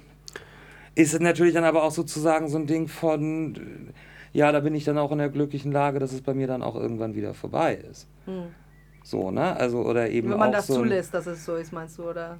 ist 0.94 1.18
natürlich 1.18 1.54
dann 1.54 1.64
aber 1.64 1.82
auch 1.82 1.92
sozusagen 1.92 2.50
so 2.50 2.58
ein 2.58 2.66
Ding 2.66 2.88
von, 2.88 3.90
ja, 4.34 4.52
da 4.52 4.60
bin 4.60 4.74
ich 4.74 4.84
dann 4.84 4.98
auch 4.98 5.12
in 5.12 5.18
der 5.18 5.30
glücklichen 5.30 5.72
Lage, 5.72 5.98
dass 5.98 6.12
es 6.12 6.20
bei 6.20 6.34
mir 6.34 6.46
dann 6.46 6.62
auch 6.62 6.74
irgendwann 6.74 7.14
wieder 7.14 7.32
vorbei 7.32 7.76
ist. 7.90 8.06
hm. 8.26 8.48
So, 9.02 9.30
ne? 9.30 9.56
Also, 9.56 9.78
oder 9.78 10.10
eben 10.10 10.30
Wenn 10.30 10.38
man 10.38 10.48
auch 10.48 10.52
das 10.52 10.66
so 10.66 10.74
zulässt, 10.74 11.14
dass 11.14 11.26
es 11.26 11.42
so 11.42 11.54
ist, 11.54 11.72
meinst 11.72 11.96
du, 11.96 12.10
oder? 12.10 12.38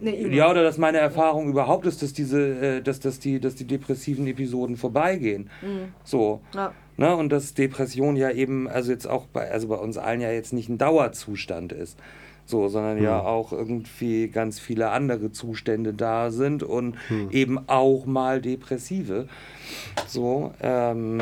Nee. 0.00 0.28
Ja, 0.34 0.50
oder 0.50 0.62
dass 0.62 0.78
meine 0.78 0.98
Erfahrung 0.98 1.48
überhaupt 1.48 1.86
ist, 1.86 2.02
dass 2.02 2.12
diese, 2.12 2.40
äh, 2.78 2.82
dass, 2.82 3.00
dass 3.00 3.18
die, 3.18 3.40
dass 3.40 3.54
die 3.54 3.66
depressiven 3.66 4.26
Episoden 4.26 4.76
vorbeigehen. 4.76 5.50
Hm, 5.60 5.92
So. 6.04 6.40
ja. 6.54 6.72
Ne? 6.96 7.14
Und 7.16 7.30
dass 7.30 7.54
Depression 7.54 8.16
ja 8.16 8.30
eben, 8.30 8.68
also 8.68 8.90
jetzt 8.90 9.06
auch 9.06 9.26
bei, 9.26 9.50
also 9.50 9.68
bei 9.68 9.76
uns 9.76 9.98
allen 9.98 10.20
ja 10.20 10.32
jetzt 10.32 10.52
nicht 10.52 10.68
ein 10.68 10.78
Dauerzustand 10.78 11.72
ist. 11.72 11.98
So, 12.44 12.68
sondern 12.68 13.02
ja 13.02 13.20
Hm. 13.20 13.26
auch 13.26 13.52
irgendwie 13.52 14.28
ganz 14.28 14.58
viele 14.58 14.88
andere 14.90 15.30
Zustände 15.32 15.92
da 15.92 16.30
sind 16.30 16.62
und 16.62 16.96
Hm. 17.08 17.30
eben 17.30 17.58
auch 17.68 18.06
mal 18.06 18.40
depressive. 18.40 19.28
So, 20.06 20.52
ähm, 20.62 21.20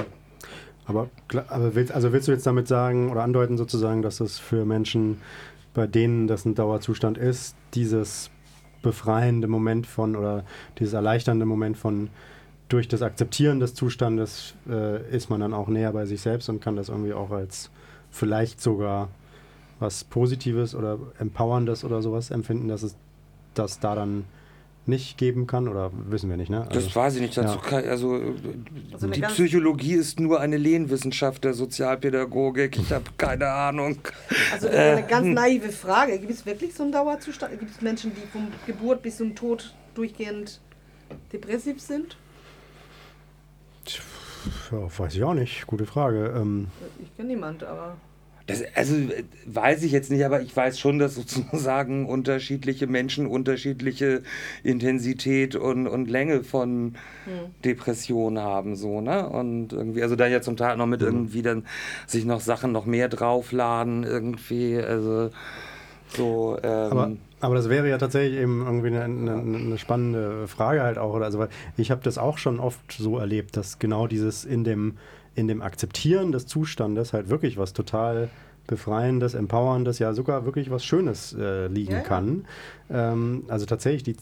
Aber, 0.86 1.10
klar- 1.28 1.46
aber 1.48 1.74
willst, 1.74 1.90
also 1.92 2.12
willst 2.12 2.28
du 2.28 2.32
jetzt 2.32 2.46
damit 2.46 2.68
sagen 2.68 3.10
oder 3.10 3.22
andeuten 3.24 3.56
sozusagen, 3.56 4.02
dass 4.02 4.18
das 4.18 4.38
für 4.38 4.64
Menschen, 4.64 5.20
bei 5.74 5.86
denen 5.88 6.28
das 6.28 6.44
ein 6.44 6.54
Dauerzustand 6.54 7.18
ist, 7.18 7.56
dieses 7.74 8.30
befreiende 8.86 9.48
Moment 9.48 9.86
von 9.86 10.14
oder 10.14 10.44
dieses 10.78 10.94
erleichternde 10.94 11.44
Moment 11.44 11.76
von 11.76 12.08
durch 12.68 12.86
das 12.86 13.02
Akzeptieren 13.02 13.58
des 13.58 13.74
Zustandes 13.74 14.54
äh, 14.68 15.08
ist 15.10 15.28
man 15.28 15.40
dann 15.40 15.52
auch 15.52 15.66
näher 15.66 15.92
bei 15.92 16.06
sich 16.06 16.20
selbst 16.20 16.48
und 16.48 16.60
kann 16.60 16.76
das 16.76 16.88
irgendwie 16.88 17.12
auch 17.12 17.32
als 17.32 17.70
vielleicht 18.10 18.60
sogar 18.60 19.08
was 19.80 20.04
Positives 20.04 20.74
oder 20.74 20.98
Empowerndes 21.18 21.84
oder 21.84 22.00
sowas 22.00 22.30
empfinden, 22.30 22.68
dass 22.68 22.84
es 22.84 22.96
dass 23.54 23.80
da 23.80 23.94
dann 23.94 24.24
nicht 24.88 25.18
geben 25.18 25.46
kann 25.46 25.68
oder 25.68 25.90
wissen 25.92 26.30
wir 26.30 26.36
nicht, 26.36 26.50
ne? 26.50 26.66
das 26.68 26.84
Also, 26.84 26.94
weiß 26.94 27.14
ich 27.16 27.20
nicht. 27.22 27.36
Dazu 27.36 27.56
ja. 27.56 27.60
kann, 27.60 27.84
also, 27.88 28.20
Also 28.92 29.06
eine 29.06 29.14
die 29.14 29.22
Psychologie 29.22 29.94
ist 29.94 30.20
nur 30.20 30.40
eine 30.40 30.56
Lehnwissenschaft 30.56 31.44
der 31.44 31.54
Sozialpädagogik. 31.54 32.78
Ich 32.78 32.92
habe 32.92 33.04
keine 33.16 33.48
Ahnung. 33.48 33.98
Also 34.52 34.68
das 34.68 34.74
ist 34.76 34.80
eine 34.80 35.06
ganz 35.06 35.26
naive 35.26 35.70
Frage. 35.70 36.18
Gibt 36.18 36.32
es 36.32 36.46
wirklich 36.46 36.74
so 36.74 36.82
einen 36.84 36.92
Dauerzustand? 36.92 37.58
Gibt 37.58 37.72
es 37.72 37.80
Menschen, 37.80 38.12
die 38.14 38.26
von 38.30 38.48
Geburt 38.66 39.02
bis 39.02 39.16
zum 39.16 39.34
Tod 39.34 39.74
durchgehend 39.94 40.60
depressiv 41.32 41.80
sind? 41.80 42.16
ja, 44.70 44.98
weiß 44.98 45.14
ich 45.14 45.22
auch 45.24 45.34
nicht. 45.34 45.66
Gute 45.66 45.86
Frage. 45.86 46.32
Ähm, 46.36 46.68
Ich 47.02 47.14
kenne 47.16 47.28
niemand, 47.28 47.64
aber 47.64 47.96
Das, 48.46 48.62
also 48.74 48.94
äh, 48.94 49.24
weiß 49.46 49.82
ich 49.82 49.92
jetzt 49.92 50.10
nicht, 50.10 50.24
aber 50.24 50.40
ich 50.40 50.56
weiß 50.56 50.78
schon, 50.78 50.98
dass 50.98 51.14
sozusagen 51.16 52.06
unterschiedliche 52.06 52.86
Menschen 52.86 53.26
unterschiedliche 53.26 54.22
Intensität 54.62 55.56
und, 55.56 55.86
und 55.86 56.08
Länge 56.08 56.44
von 56.44 56.94
Depressionen 57.64 58.42
haben, 58.42 58.76
so, 58.76 59.00
ne? 59.00 59.28
Und 59.28 59.72
irgendwie, 59.72 60.02
also 60.02 60.16
da 60.16 60.26
ja 60.26 60.40
zum 60.40 60.56
Teil 60.56 60.76
noch 60.76 60.86
mit 60.86 61.02
irgendwie 61.02 61.42
dann 61.42 61.64
sich 62.06 62.24
noch 62.24 62.40
Sachen 62.40 62.72
noch 62.72 62.86
mehr 62.86 63.08
draufladen, 63.08 64.04
irgendwie, 64.04 64.78
also 64.78 65.30
so, 66.08 66.56
ähm, 66.62 66.70
Aber, 66.90 67.12
aber 67.40 67.54
das 67.56 67.68
wäre 67.68 67.88
ja 67.88 67.98
tatsächlich 67.98 68.40
eben 68.40 68.64
irgendwie 68.64 68.88
eine, 68.88 69.04
eine, 69.04 69.34
eine 69.34 69.78
spannende 69.78 70.46
Frage 70.48 70.82
halt 70.82 70.98
auch. 70.98 71.14
Oder? 71.14 71.26
Also, 71.26 71.38
weil 71.38 71.48
ich 71.76 71.90
habe 71.90 72.00
das 72.02 72.18
auch 72.18 72.38
schon 72.38 72.60
oft 72.60 72.92
so 72.92 73.18
erlebt, 73.18 73.56
dass 73.56 73.78
genau 73.78 74.06
dieses 74.06 74.44
in 74.44 74.64
dem, 74.64 74.96
in 75.36 75.46
dem 75.48 75.62
Akzeptieren 75.62 76.32
des 76.32 76.46
Zustandes 76.46 77.12
halt 77.12 77.28
wirklich 77.28 77.56
was 77.56 77.72
total 77.72 78.30
Befreiendes, 78.66 79.34
Empowerndes, 79.34 80.00
ja 80.00 80.12
sogar 80.12 80.44
wirklich 80.44 80.70
was 80.70 80.84
Schönes 80.84 81.32
äh, 81.38 81.68
liegen 81.68 81.92
Ja, 81.92 81.98
ja. 81.98 82.04
kann. 82.04 82.46
Ähm, 82.90 83.44
also 83.48 83.64
tatsächlich 83.66 84.02
die, 84.02 84.16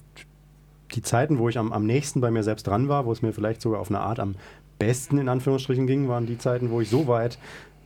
die 0.93 1.03
Zeiten, 1.03 1.39
wo 1.39 1.49
ich 1.49 1.57
am, 1.57 1.73
am 1.73 1.87
nächsten 1.87 2.21
bei 2.21 2.31
mir 2.31 2.43
selbst 2.43 2.67
dran 2.67 2.89
war, 2.89 3.07
wo 3.07 3.13
es 3.13 3.23
mir 3.23 3.33
vielleicht 3.33 3.63
sogar 3.63 3.81
auf 3.81 3.89
eine 3.89 4.01
Art 4.01 4.21
am 4.21 4.35
besten 4.79 5.19
in 5.19 5.29
Anführungsstrichen 5.29 5.87
ging, 5.87 6.09
waren 6.09 6.27
die 6.27 6.37
Zeiten, 6.37 6.71
wo 6.71 6.81
ich 6.81 6.91
so 6.91 7.07
weit 7.07 7.39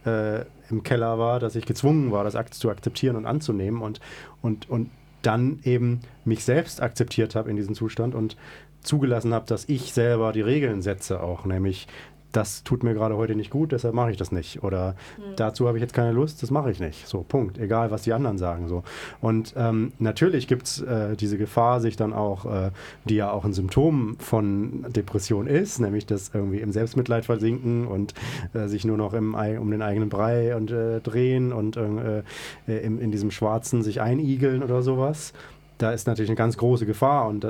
äh, 0.05 0.41
im 0.71 0.83
Keller 0.83 1.19
war, 1.19 1.39
dass 1.39 1.55
ich 1.55 1.67
gezwungen 1.67 2.11
war, 2.11 2.25
das 2.25 2.35
ak 2.35 2.55
zu 2.55 2.71
akzeptieren 2.71 3.17
und 3.17 3.27
anzunehmen 3.27 3.83
und, 3.83 4.01
und, 4.43 4.69
und 4.69 4.91
dann 5.23 5.61
eben 5.65 6.01
mich 6.25 6.45
selbst 6.45 6.83
akzeptiert 6.83 7.35
habe 7.35 7.51
in 7.51 7.57
diesem 7.57 7.75
Zustand 7.75 8.15
und 8.15 8.37
zugelassen 8.83 9.35
habe, 9.35 9.47
dass 9.47 9.69
ich 9.69 9.93
selber 9.93 10.33
die 10.33 10.41
Regeln 10.41 10.83
setze 10.83 11.23
auch, 11.23 11.45
nämlich 11.45 11.89
das 12.33 12.63
tut 12.63 12.83
mir 12.83 12.95
gerade 12.95 13.17
heute 13.17 13.35
nicht 13.35 13.51
gut, 13.51 13.73
deshalb 13.73 13.95
mache 13.95 14.11
ich 14.11 14.17
das 14.17 14.33
nicht. 14.33 14.63
Oder 14.63 14.97
dazu 15.37 15.67
habe 15.67 15.79
ich 15.79 15.83
jetzt 15.83 15.95
keine 15.95 16.13
Lust, 16.13 16.43
das 16.43 16.51
mache 16.51 16.71
ich 16.71 16.79
nicht. 16.79 17.07
So, 17.09 17.25
Punkt. 17.27 17.59
Egal, 17.59 17.91
was 17.91 18.03
die 18.03 18.13
anderen 18.13 18.37
sagen. 18.37 18.69
So. 18.69 18.83
Und 19.21 19.55
ähm, 19.57 19.93
natürlich 19.99 20.47
gibt 20.47 20.67
es 20.67 20.81
äh, 20.83 21.17
diese 21.17 21.39
Gefahr, 21.39 21.81
sich 21.81 21.97
dann 21.97 22.13
auch, 22.13 22.45
äh, 22.45 22.71
die 23.05 23.17
ja 23.17 23.31
auch 23.31 23.45
ein 23.45 23.55
Symptom 23.55 24.17
von 24.19 24.85
Depression 24.91 25.47
ist, 25.47 25.79
nämlich 25.81 26.05
das 26.07 26.31
irgendwie 26.35 26.61
im 26.61 26.71
Selbstmitleid 26.73 27.25
versinken 27.25 27.87
und 27.87 28.15
äh, 28.53 28.67
sich 28.69 28.85
nur 28.85 28.99
noch 28.99 29.15
im, 29.15 29.35
um 29.35 29.71
den 29.71 29.83
eigenen 29.83 30.11
Brei 30.11 30.55
und 30.55 30.71
äh, 30.71 31.01
drehen 31.01 31.53
und 31.53 31.77
äh, 31.77 32.23
äh, 32.69 32.79
in, 32.79 32.99
in 33.01 33.11
diesem 33.11 33.31
Schwarzen 33.31 33.83
sich 33.83 34.01
einigeln 34.01 34.63
oder 34.63 34.83
sowas. 34.83 35.33
Da 35.79 35.93
ist 35.93 36.07
natürlich 36.07 36.31
eine 36.31 36.37
ganz 36.37 36.57
große 36.57 36.87
Gefahr 36.87 37.29
und 37.29 37.47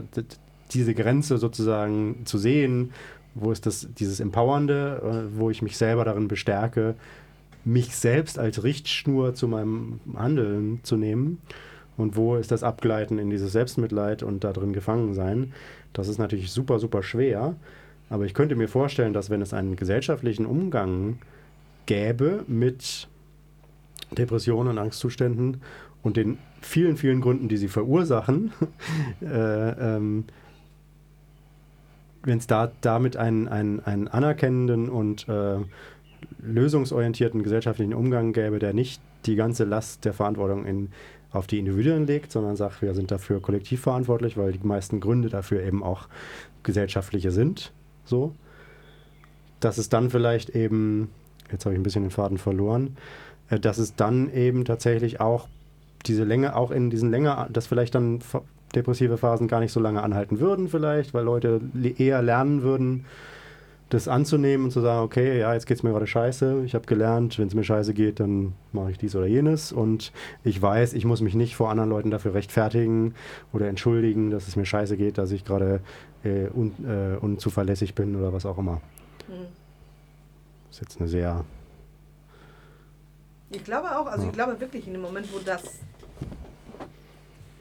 diese 0.73 0.95
Grenze 0.95 1.38
sozusagen 1.38 2.27
zu 2.27 2.38
sehen, 2.38 2.93
wo 3.40 3.53
ist 3.53 3.66
das, 3.66 3.88
dieses 3.98 4.20
Empowernde, 4.20 5.29
äh, 5.33 5.38
wo 5.38 5.51
ich 5.51 5.62
mich 5.62 5.77
selber 5.77 6.05
darin 6.05 6.29
bestärke, 6.29 6.94
mich 7.64 7.94
selbst 7.96 8.38
als 8.38 8.62
Richtschnur 8.62 9.35
zu 9.35 9.48
meinem 9.48 10.01
Handeln 10.16 10.81
zu 10.83 10.96
nehmen. 10.96 11.38
Und 11.96 12.16
wo 12.16 12.37
ist 12.37 12.51
das 12.51 12.62
Abgleiten 12.62 13.18
in 13.18 13.29
dieses 13.29 13.53
Selbstmitleid 13.53 14.22
und 14.22 14.44
da 14.44 14.53
drin 14.53 14.72
gefangen 14.72 15.14
sein? 15.14 15.53
Das 15.92 16.09
ist 16.09 16.18
natürlich 16.18 16.53
super, 16.53 16.79
super 16.79 17.03
schwer. 17.03 17.57
Aber 18.09 18.24
ich 18.24 18.35
könnte 18.35 18.57
mir 18.57 18.68
vorstellen, 18.68 19.12
dass 19.12 19.31
wenn 19.31 19.42
es 19.42 19.53
einen 19.53 19.77
gesellschaftlichen 19.77 20.46
Umgang 20.46 21.18
gäbe 21.87 22.44
mit 22.46 23.09
Depressionen 24.16 24.72
und 24.72 24.79
Angstzuständen 24.79 25.61
und 26.03 26.16
den 26.16 26.38
vielen, 26.61 26.96
vielen 26.96 27.20
Gründen, 27.20 27.48
die 27.48 27.57
sie 27.57 27.68
verursachen, 27.68 28.53
äh, 29.20 29.96
ähm, 29.96 30.24
wenn 32.29 32.38
es 32.38 32.47
da 32.47 32.71
damit 32.83 33.17
einen, 33.17 33.49
einen, 33.49 33.81
einen 33.81 34.07
anerkennenden 34.07 34.91
und 34.91 35.29
äh, 35.29 35.59
lösungsorientierten 36.43 37.43
gesellschaftlichen 37.43 37.95
Umgang 37.95 38.33
gäbe, 38.33 38.59
der 38.59 38.75
nicht 38.75 39.01
die 39.25 39.35
ganze 39.35 39.64
Last 39.64 40.05
der 40.05 40.12
Verantwortung 40.12 40.67
in, 40.67 40.91
auf 41.33 41.47
die 41.47 41.59
Individuen 41.59 42.07
legt, 42.07 42.31
sondern 42.31 42.55
sagt, 42.55 42.83
wir 42.83 42.95
sind 42.95 43.11
dafür 43.11 43.41
kollektiv 43.41 43.81
verantwortlich, 43.81 44.37
weil 44.37 44.53
die 44.53 44.67
meisten 44.67 45.01
Gründe 45.01 45.31
dafür 45.31 45.62
eben 45.62 45.83
auch 45.83 46.09
gesellschaftliche 46.62 47.31
sind. 47.31 47.73
So. 48.05 48.35
Dass 49.61 49.79
es 49.79 49.88
dann 49.88 50.11
vielleicht 50.11 50.51
eben, 50.51 51.11
jetzt 51.51 51.64
habe 51.64 51.75
ich 51.75 51.81
ein 51.81 51.83
bisschen 51.83 52.03
den 52.03 52.11
Faden 52.11 52.38
verloren, 52.38 52.97
äh, 53.49 53.59
dass 53.59 53.79
es 53.79 53.97
dann 53.97 54.31
eben 54.33 54.67
tatsächlich 54.67 55.21
auch 55.21 55.49
diese 56.05 56.25
Länge, 56.25 56.55
auch 56.55 56.71
in 56.71 56.91
diesen 56.91 57.11
länger, 57.11 57.49
dass 57.51 57.67
vielleicht 57.67 57.95
dann 57.95 58.21
depressive 58.75 59.17
Phasen 59.17 59.49
gar 59.49 59.61
nicht 59.61 59.73
so 59.73 59.81
lange 59.81 60.03
anhalten 60.03 60.41
würden, 60.41 60.69
vielleicht, 60.69 61.15
weil 61.15 61.25
Leute 61.25 61.61
le- 61.75 61.91
eher 61.99 62.23
lernen 62.23 62.63
würden, 62.63 63.05
das 63.91 64.07
anzunehmen 64.07 64.67
und 64.67 64.71
zu 64.71 64.83
sagen, 64.83 65.03
okay, 65.03 65.39
ja, 65.39 65.55
jetzt 65.55 65.67
geht 65.67 65.79
es 65.79 65.83
mir 65.83 65.91
gerade 65.93 66.07
scheiße, 66.07 66.63
ich 66.67 66.75
habe 66.75 66.85
gelernt, 66.87 67.39
wenn 67.39 67.49
es 67.49 67.55
mir 67.55 67.65
scheiße 67.65 67.95
geht, 67.95 68.21
dann 68.21 68.53
mache 68.73 68.91
ich 68.91 68.99
dies 68.99 69.17
oder 69.17 69.25
jenes 69.27 69.73
und 69.73 70.13
ich 70.45 70.61
weiß, 70.61 70.93
ich 70.93 71.07
muss 71.07 71.23
mich 71.23 71.35
nicht 71.35 71.57
vor 71.57 71.71
anderen 71.71 71.89
Leuten 71.89 72.11
dafür 72.11 72.35
rechtfertigen 72.35 73.15
oder 73.55 73.67
entschuldigen, 73.67 74.31
dass 74.31 74.47
es 74.47 74.57
mir 74.57 74.67
scheiße 74.67 74.99
geht, 74.99 75.17
dass 75.17 75.31
ich 75.31 75.43
gerade 75.47 75.81
äh, 76.23 76.49
un, 76.55 76.73
äh, 76.87 77.17
unzuverlässig 77.19 77.95
bin 77.95 78.15
oder 78.17 78.33
was 78.35 78.45
auch 78.45 78.59
immer. 78.59 78.83
hm. 79.27 79.47
Das 80.69 80.77
ist 80.77 80.81
jetzt 80.83 81.01
eine 81.01 81.09
sehr 81.09 81.45
ich 83.51 83.65
glaube 83.65 83.89
auch, 83.99 84.07
also 84.07 84.25
Ja. 84.25 84.29
ich 84.29 84.35
glaube 84.35 84.61
wirklich 84.61 84.87
in 84.87 84.93
dem 84.93 85.01
Moment, 85.01 85.27
wo 85.33 85.39
das, 85.43 85.63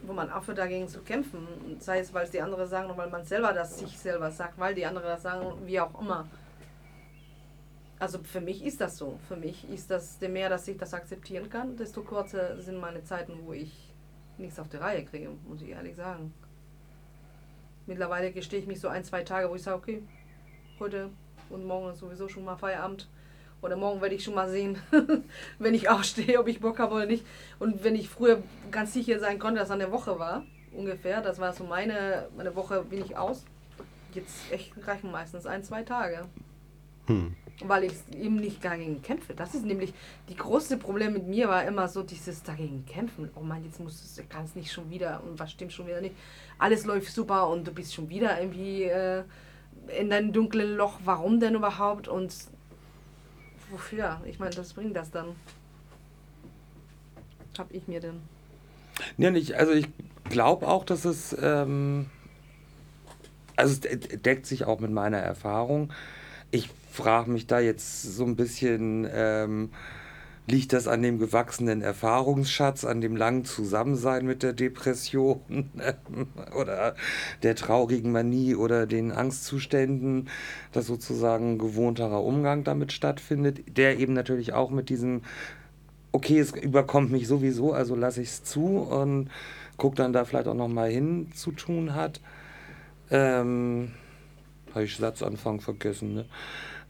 wo 0.07 0.13
man 0.13 0.31
aufhört 0.31 0.57
dagegen 0.57 0.87
zu 0.87 1.01
kämpfen, 1.01 1.47
sei 1.79 1.99
es, 1.99 2.13
weil 2.13 2.23
es 2.23 2.31
die 2.31 2.41
anderen 2.41 2.67
sagen 2.67 2.85
oder 2.87 2.97
weil 2.97 3.09
man 3.09 3.25
selber 3.25 3.53
das 3.53 3.77
sich 3.77 3.97
selber 3.99 4.31
sagt, 4.31 4.57
weil 4.57 4.73
die 4.73 4.85
anderen 4.85 5.07
das 5.07 5.23
sagen, 5.23 5.53
wie 5.65 5.79
auch 5.79 5.99
immer. 5.99 6.27
Also 7.99 8.19
für 8.19 8.41
mich 8.41 8.63
ist 8.63 8.79
das 8.79 8.97
so. 8.97 9.19
Für 9.27 9.35
mich 9.35 9.69
ist 9.69 9.91
das, 9.91 10.17
je 10.21 10.29
mehr, 10.29 10.49
dass 10.49 10.67
ich 10.67 10.77
das 10.77 10.93
akzeptieren 10.93 11.49
kann, 11.49 11.75
desto 11.77 12.03
kürzer 12.03 12.61
sind 12.61 12.79
meine 12.79 13.03
Zeiten, 13.03 13.39
wo 13.45 13.53
ich 13.53 13.93
nichts 14.37 14.59
auf 14.59 14.69
die 14.69 14.77
Reihe 14.77 15.03
kriege, 15.03 15.29
muss 15.47 15.61
ich 15.61 15.69
ehrlich 15.69 15.95
sagen. 15.95 16.33
Mittlerweile 17.87 18.31
gestehe 18.31 18.59
ich 18.59 18.67
mich 18.67 18.79
so 18.79 18.87
ein, 18.87 19.03
zwei 19.03 19.23
Tage, 19.23 19.49
wo 19.49 19.55
ich 19.55 19.63
sage, 19.63 19.77
okay, 19.77 20.03
heute 20.79 21.09
und 21.49 21.65
morgen 21.65 21.89
ist 21.91 21.99
sowieso 21.99 22.27
schon 22.27 22.45
mal 22.45 22.57
Feierabend. 22.57 23.07
Oder 23.61 23.75
morgen 23.75 24.01
werde 24.01 24.15
ich 24.15 24.23
schon 24.23 24.35
mal 24.35 24.49
sehen, 24.49 24.77
wenn 25.59 25.73
ich 25.73 25.89
aufstehe, 25.89 26.39
ob 26.39 26.47
ich 26.47 26.59
Bock 26.59 26.79
habe 26.79 26.95
oder 26.95 27.05
nicht. 27.05 27.25
Und 27.59 27.83
wenn 27.83 27.95
ich 27.95 28.09
früher 28.09 28.43
ganz 28.71 28.93
sicher 28.93 29.19
sein 29.19 29.39
konnte, 29.39 29.59
dass 29.59 29.69
es 29.69 29.73
eine 29.73 29.91
Woche 29.91 30.19
war, 30.19 30.43
ungefähr, 30.73 31.21
das 31.21 31.39
war 31.39 31.53
so 31.53 31.63
meine, 31.63 32.27
meine 32.37 32.55
Woche, 32.55 32.83
bin 32.83 33.03
ich 33.03 33.17
aus. 33.17 33.43
Jetzt 34.13 34.51
echt 34.51 34.73
reichen 34.85 35.11
meistens 35.11 35.45
ein, 35.45 35.63
zwei 35.63 35.83
Tage. 35.83 36.25
hm. 37.07 37.35
Weil 37.63 37.85
ich 37.85 37.93
eben 38.15 38.35
nicht 38.35 38.63
dagegen 38.63 39.01
kämpfe. 39.01 39.33
Das 39.33 39.55
ist 39.55 39.65
nämlich 39.65 39.91
die 40.29 40.35
große 40.35 40.77
Problem 40.77 41.13
mit 41.13 41.27
mir 41.27 41.49
war 41.49 41.65
immer 41.65 41.87
so 41.87 42.03
dieses 42.03 42.43
dagegen 42.43 42.85
kämpfen. 42.85 43.31
Oh 43.35 43.39
Mann, 43.39 43.65
jetzt 43.65 43.79
musst 43.79 44.15
du 44.15 44.23
kannst 44.29 44.55
nicht 44.55 44.71
schon 44.71 44.91
wieder 44.91 45.23
und 45.23 45.39
was 45.39 45.51
stimmt 45.51 45.73
schon 45.73 45.87
wieder 45.87 45.99
nicht. 45.99 46.15
Alles 46.59 46.85
läuft 46.85 47.11
super 47.11 47.49
und 47.49 47.67
du 47.67 47.71
bist 47.71 47.95
schon 47.95 48.09
wieder 48.09 48.39
irgendwie 48.39 48.83
äh, 48.83 49.23
in 49.97 50.11
deinem 50.11 50.33
dunklen 50.33 50.75
Loch. 50.75 50.99
Warum 51.03 51.39
denn 51.39 51.55
überhaupt? 51.55 52.07
Und 52.07 52.31
wofür? 53.69 54.21
Ich 54.25 54.39
meine, 54.39 54.55
das 54.55 54.73
bringt 54.73 54.95
das 54.95 55.11
dann. 55.11 55.35
Hab 57.57 57.73
ich 57.73 57.87
mir 57.87 57.99
denn. 57.99 58.21
Ja, 59.17 59.31
nicht, 59.31 59.53
also 59.55 59.71
ich 59.73 59.87
glaube 60.29 60.67
auch, 60.67 60.83
dass 60.85 61.05
es, 61.05 61.35
ähm, 61.41 62.07
also 63.55 63.73
es 63.73 63.79
de- 63.79 64.17
deckt 64.17 64.45
sich 64.45 64.65
auch 64.65 64.79
mit 64.79 64.91
meiner 64.91 65.17
Erfahrung. 65.17 65.91
Ich 66.51 66.69
frage 66.91 67.29
mich 67.31 67.47
da 67.47 67.59
jetzt 67.59 68.03
so 68.03 68.23
ein 68.25 68.35
bisschen, 68.35 69.07
ähm, 69.11 69.71
liegt 70.47 70.73
das 70.73 70.87
an 70.87 71.01
dem 71.01 71.19
gewachsenen 71.19 71.81
Erfahrungsschatz, 71.81 72.85
an 72.85 73.01
dem 73.01 73.15
langen 73.15 73.45
Zusammensein 73.45 74.25
mit 74.25 74.43
der 74.43 74.53
Depression 74.53 75.41
oder 76.57 76.95
der 77.43 77.55
traurigen 77.55 78.11
Manie 78.11 78.55
oder 78.55 78.87
den 78.87 79.11
Angstzuständen, 79.11 80.29
dass 80.71 80.87
sozusagen 80.87 81.57
gewohnterer 81.57 82.23
Umgang 82.23 82.63
damit 82.63 82.93
stattfindet, 82.93 83.77
der 83.77 83.99
eben 83.99 84.13
natürlich 84.13 84.53
auch 84.53 84.71
mit 84.71 84.89
diesem 84.89 85.21
okay, 86.13 86.39
es 86.39 86.51
überkommt 86.51 87.11
mich 87.11 87.27
sowieso, 87.27 87.73
also 87.73 87.95
lasse 87.95 88.21
ich 88.21 88.29
es 88.29 88.43
zu 88.43 88.77
und 88.77 89.29
guck 89.77 89.95
dann 89.95 90.13
da 90.13 90.25
vielleicht 90.25 90.47
auch 90.47 90.55
noch 90.55 90.67
mal 90.67 90.89
hin 90.89 91.31
zu 91.33 91.51
tun 91.51 91.93
hat. 91.93 92.21
Ähm, 93.11 93.91
Habe 94.73 94.85
ich 94.85 94.95
Satzanfang 94.97 95.61
vergessen, 95.61 96.15
ne? 96.15 96.25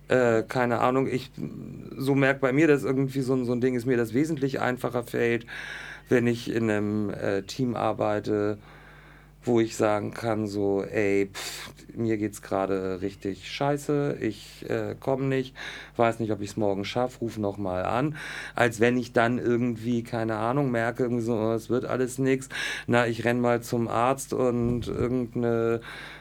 Äh, 0.09 0.43
keine 0.43 0.79
Ahnung, 0.79 1.07
ich 1.07 1.31
so 1.97 2.15
merke 2.15 2.39
bei 2.39 2.53
mir, 2.53 2.67
dass 2.67 2.83
irgendwie 2.83 3.21
so, 3.21 3.33
ein- 3.33 3.45
so 3.45 3.51
ein 3.51 3.61
Ding 3.61 3.75
ist, 3.75 3.85
mir 3.85 3.97
das 3.97 4.13
wesentlich 4.13 4.61
einfacher 4.61 5.03
fällt, 5.03 5.45
wenn 6.09 6.27
ich 6.27 6.49
in 6.53 6.69
einem 6.69 7.09
äh, 7.09 7.41
Team 7.43 7.75
arbeite, 7.75 8.57
wo 9.43 9.61
ich 9.61 9.77
sagen 9.77 10.11
kann, 10.13 10.47
so, 10.47 10.83
ey, 10.83 11.29
pff, 11.33 11.71
mir 11.95 12.17
geht's 12.17 12.41
gerade 12.41 13.01
richtig 13.01 13.49
scheiße, 13.51 14.17
ich 14.21 14.65
äh, 14.69 14.95
komme 14.99 15.25
nicht, 15.25 15.55
weiß 15.97 16.19
nicht, 16.19 16.31
ob 16.31 16.41
ich 16.41 16.51
es 16.51 16.57
morgen 16.57 16.83
schaffe, 16.85 17.19
ruf 17.19 17.37
nochmal 17.37 17.85
an, 17.85 18.17
als 18.55 18.79
wenn 18.81 18.97
ich 18.97 19.13
dann 19.13 19.39
irgendwie, 19.39 20.03
keine 20.03 20.35
Ahnung, 20.37 20.71
merke, 20.71 21.03
irgendwie 21.03 21.23
so, 21.23 21.35
oh, 21.35 21.53
es 21.53 21.69
wird 21.69 21.85
alles 21.85 22.17
nichts, 22.19 22.49
na, 22.87 23.07
ich 23.07 23.23
renn 23.25 23.39
mal 23.39 23.61
zum 23.61 23.87
Arzt 23.87 24.33
und 24.33 24.87
irgendeine 24.87 25.79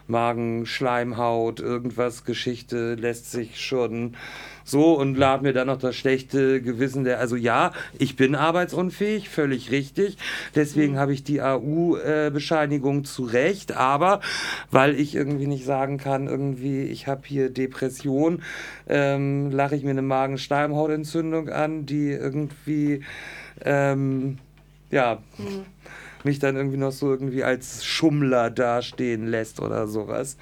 Magenschleimhaut, 0.09 1.61
irgendwas 1.61 2.25
Geschichte 2.25 2.95
lässt 2.95 3.31
sich 3.31 3.61
schon 3.61 4.15
so 4.67 4.95
und 4.95 5.17
lad 5.17 5.43
mir 5.43 5.53
dann 5.53 5.69
noch 5.69 5.79
das 5.79 5.95
schlechte 5.95 6.61
Gewissen 6.61 7.05
der, 7.05 7.21
also 7.21 7.37
ja, 7.37 7.73
ich 7.99 8.17
bin 8.17 8.35
arbeitsunfähig, 8.35 9.29
völlig 9.29 9.71
richtig, 9.71 10.19
deswegen 10.55 10.95
mhm. 10.95 10.99
habe 10.99 11.13
ich 11.13 11.23
die 11.23 11.41
AU-Bescheinigung 11.41 13.05
zu 13.05 13.25
Recht, 13.25 13.77
aber 13.77 14.21
weil 14.71 14.99
ich 14.99 15.15
irgendwie 15.15 15.47
nicht 15.47 15.65
sagen 15.65 15.99
kann, 15.99 16.27
irgendwie, 16.27 16.83
ich 16.83 17.07
habe 17.07 17.23
hier 17.25 17.49
Depression, 17.49 18.43
ähm, 18.89 19.51
lache 19.53 19.77
ich 19.77 19.85
mir 19.85 19.91
eine 19.91 20.03
Magenschleimhautentzündung 20.03 21.49
an, 21.49 21.87
die 21.87 22.11
irgendwie, 22.11 23.05
ähm, 23.65 24.39
ja, 24.91 25.19
mhm. 25.39 25.65
Mich 26.27 26.39
dann 26.39 26.57
irgendwie 26.57 26.77
noch 26.77 26.93
so 26.93 27.11
irgendwie 27.11 27.43
als 27.43 27.85
Schummler 27.85 28.51
dastehen 28.51 29.27
lässt 29.27 29.61
oder 29.61 29.87
sowas. 29.87 30.37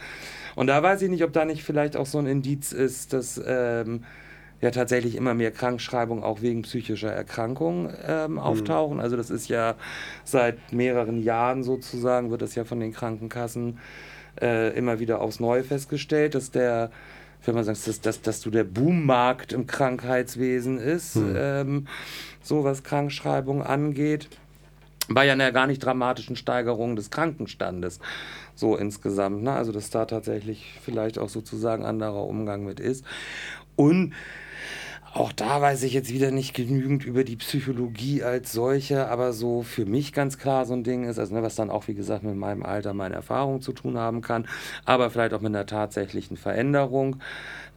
Und 0.57 0.67
da 0.67 0.83
weiß 0.83 1.03
ich 1.03 1.11
nicht, 1.11 1.23
ob 1.23 1.33
da 1.33 1.45
nicht 1.45 1.63
vielleicht 1.63 1.97
auch 1.97 2.07
so 2.07 2.19
ein 2.19 2.27
Indiz 2.27 2.73
ist, 2.73 3.13
dass 3.13 3.41
ähm, 3.47 4.05
ja 4.61 4.71
tatsächlich 4.71 5.15
immer 5.15 5.35
mehr 5.35 5.51
Krankschreibungen 5.51 6.25
auch 6.25 6.43
wegen 6.43 6.63
psychischer 6.63 7.13
Erkrankungen 7.13 7.93
ähm, 8.07 8.33
mhm. 8.33 8.39
auftauchen. 8.39 8.97
Mhm. 8.97 9.03
Also 9.03 9.17
das 9.17 9.31
ist 9.31 9.49
ja 9.49 9.77
seit 10.25 10.73
mehreren 10.73 11.23
Jahren 11.23 11.63
sozusagen, 11.63 12.31
wird 12.31 12.43
das 12.43 12.55
ja 12.55 12.65
von 12.65 12.81
den 12.81 12.93
Krankenkassen 12.93 13.79
äh, 14.41 14.77
immer 14.77 14.99
wieder 14.99 15.21
aufs 15.21 15.39
Neue 15.39 15.63
festgestellt, 15.63 16.35
dass 16.35 16.51
der 16.51 16.91
wenn 17.47 17.55
man 17.55 17.65
sagt, 17.65 17.87
dass, 17.87 18.01
dass, 18.01 18.23
dass 18.23 18.41
du 18.41 18.51
der 18.51 18.65
Boommarkt 18.65 19.53
im 19.53 19.67
Krankheitswesen 19.67 20.79
ist, 20.79 21.17
mhm. 21.17 21.35
ähm, 21.37 21.87
so 22.43 22.65
was 22.65 22.83
Krankschreibung 22.83 23.63
angeht 23.63 24.31
bei 25.09 25.31
einer 25.31 25.53
gar 25.53 25.67
nicht 25.67 25.85
dramatischen 25.85 26.37
Steigerung 26.37 26.97
des 26.97 27.11
Krankenstandes 27.11 28.01
so 28.55 28.77
insgesamt. 28.77 29.43
Ne? 29.43 29.53
Also 29.53 29.73
dass 29.73 29.91
da 29.91 30.05
tatsächlich 30.07 30.79
vielleicht 30.83 31.19
auch 31.19 31.29
sozusagen 31.29 31.85
anderer 31.85 32.27
Umgang 32.27 32.65
mit 32.65 32.81
ist. 32.81 33.05
Und 33.77 34.15
auch 35.15 35.31
da 35.31 35.61
weiß 35.61 35.85
ich 35.85 35.93
jetzt 35.93 36.13
wieder 36.13 36.33
nicht 36.33 36.55
genügend 36.55 37.05
über 37.05 37.23
die 37.23 37.37
Psychologie 37.37 38.25
als 38.25 38.51
solche, 38.51 39.07
aber 39.07 39.33
so 39.33 39.63
für 39.63 39.87
mich 39.87 40.13
ganz 40.13 40.39
klar 40.39 40.67
so 40.67 40.75
ein 40.75 40.83
Ding 40.83 41.05
ist, 41.05 41.21
also 41.21 41.33
ne, 41.35 41.43
was 41.45 41.55
dann 41.55 41.71
auch 41.71 41.87
wie 41.87 41.95
gesagt 41.95 42.25
mit 42.25 42.35
meinem 42.35 42.65
Alter, 42.65 42.95
meiner 42.95 43.15
Erfahrung 43.15 43.61
zu 43.61 43.73
tun 43.73 43.97
haben 43.97 44.23
kann, 44.23 44.49
aber 44.85 45.11
vielleicht 45.11 45.33
auch 45.33 45.41
mit 45.41 45.55
einer 45.55 45.67
tatsächlichen 45.67 46.37
Veränderung, 46.37 47.21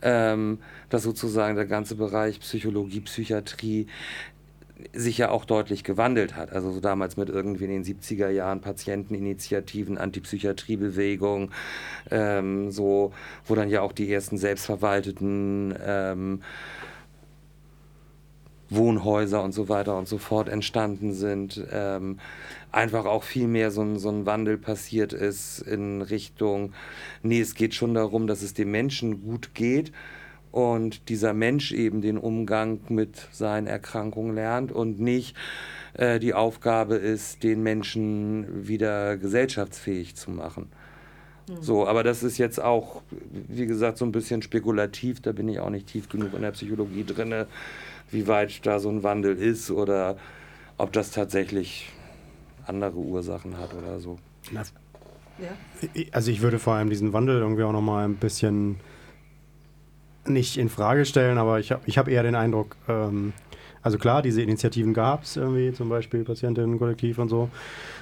ähm, 0.01 0.57
dass 0.89 1.03
sozusagen 1.03 1.55
der 1.55 1.67
ganze 1.67 1.93
Bereich 1.93 2.39
Psychologie, 2.39 3.01
Psychiatrie 3.01 3.85
sich 4.93 5.17
ja 5.17 5.29
auch 5.29 5.45
deutlich 5.45 5.83
gewandelt 5.83 6.35
hat. 6.35 6.51
Also 6.51 6.71
so 6.71 6.79
damals 6.79 7.17
mit 7.17 7.29
irgendwie 7.29 7.65
in 7.65 7.71
den 7.71 7.83
70er 7.83 8.29
Jahren 8.29 8.61
Patienteninitiativen, 8.61 9.97
Antipsychiatriebewegung, 9.97 11.51
ähm, 12.11 12.71
so, 12.71 13.13
wo 13.45 13.55
dann 13.55 13.69
ja 13.69 13.81
auch 13.81 13.91
die 13.91 14.11
ersten 14.11 14.37
selbstverwalteten 14.37 15.75
ähm, 15.83 16.41
Wohnhäuser 18.69 19.43
und 19.43 19.53
so 19.53 19.69
weiter 19.69 19.97
und 19.97 20.07
so 20.07 20.17
fort 20.17 20.49
entstanden 20.49 21.13
sind. 21.13 21.65
Ähm, 21.71 22.19
einfach 22.71 23.05
auch 23.05 23.23
viel 23.23 23.47
mehr 23.47 23.71
so 23.71 23.81
ein, 23.81 23.97
so 23.97 24.09
ein 24.09 24.25
Wandel 24.25 24.57
passiert 24.57 25.13
ist 25.13 25.59
in 25.59 26.01
Richtung, 26.01 26.73
nee, 27.23 27.39
es 27.39 27.55
geht 27.55 27.73
schon 27.73 27.93
darum, 27.93 28.27
dass 28.27 28.41
es 28.41 28.53
dem 28.53 28.71
Menschen 28.71 29.23
gut 29.23 29.55
geht 29.55 29.91
und 30.57 31.09
dieser 31.09 31.35
Mensch 31.35 31.71
eben 31.71 32.01
den 32.01 32.17
Umgang 32.17 32.79
mit 32.89 33.27
seinen 33.31 33.67
Erkrankungen 33.67 34.33
lernt 34.33 34.71
und 34.71 34.99
nicht 34.99 35.35
äh, 35.93 36.17
die 36.17 36.33
Aufgabe 36.33 36.95
ist, 36.95 37.43
den 37.43 37.61
Menschen 37.61 38.67
wieder 38.67 39.17
gesellschaftsfähig 39.17 40.15
zu 40.15 40.31
machen. 40.31 40.69
Mhm. 41.47 41.61
So, 41.61 41.87
aber 41.87 42.01
das 42.01 42.23
ist 42.23 42.39
jetzt 42.39 42.59
auch, 42.59 43.03
wie 43.29 43.67
gesagt, 43.67 43.99
so 43.99 44.05
ein 44.05 44.11
bisschen 44.11 44.41
spekulativ, 44.41 45.21
da 45.21 45.31
bin 45.31 45.47
ich 45.47 45.59
auch 45.59 45.69
nicht 45.69 45.85
tief 45.85 46.09
genug 46.09 46.33
in 46.33 46.41
der 46.41 46.53
Psychologie 46.53 47.03
drin, 47.03 47.45
wie 48.09 48.27
weit 48.27 48.65
da 48.65 48.79
so 48.79 48.89
ein 48.89 49.03
Wandel 49.03 49.37
ist 49.37 49.69
oder 49.69 50.17
ob 50.79 50.91
das 50.91 51.11
tatsächlich 51.11 51.87
andere 52.65 52.97
Ursachen 52.97 53.59
hat 53.59 53.75
oder 53.75 53.99
so. 53.99 54.17
Ja. 54.51 54.63
Also 56.13 56.31
ich 56.31 56.41
würde 56.41 56.57
vor 56.57 56.73
allem 56.73 56.89
diesen 56.89 57.13
Wandel 57.13 57.41
irgendwie 57.41 57.61
auch 57.61 57.73
nochmal 57.73 58.05
ein 58.05 58.15
bisschen 58.15 58.77
nicht 60.29 60.57
in 60.57 60.69
Frage 60.69 61.05
stellen, 61.05 61.37
aber 61.37 61.59
ich 61.59 61.71
habe 61.71 61.81
ich 61.85 61.97
hab 61.97 62.07
eher 62.07 62.23
den 62.23 62.35
Eindruck, 62.35 62.75
ähm, 62.87 63.33
also 63.81 63.97
klar, 63.97 64.21
diese 64.21 64.41
Initiativen 64.41 64.93
gab 64.93 65.23
es 65.23 65.37
irgendwie, 65.37 65.71
zum 65.71 65.87
Beispiel 65.87 66.23
Patientinnenkollektiv 66.23 67.19
und 67.19 67.29
so, 67.29 67.49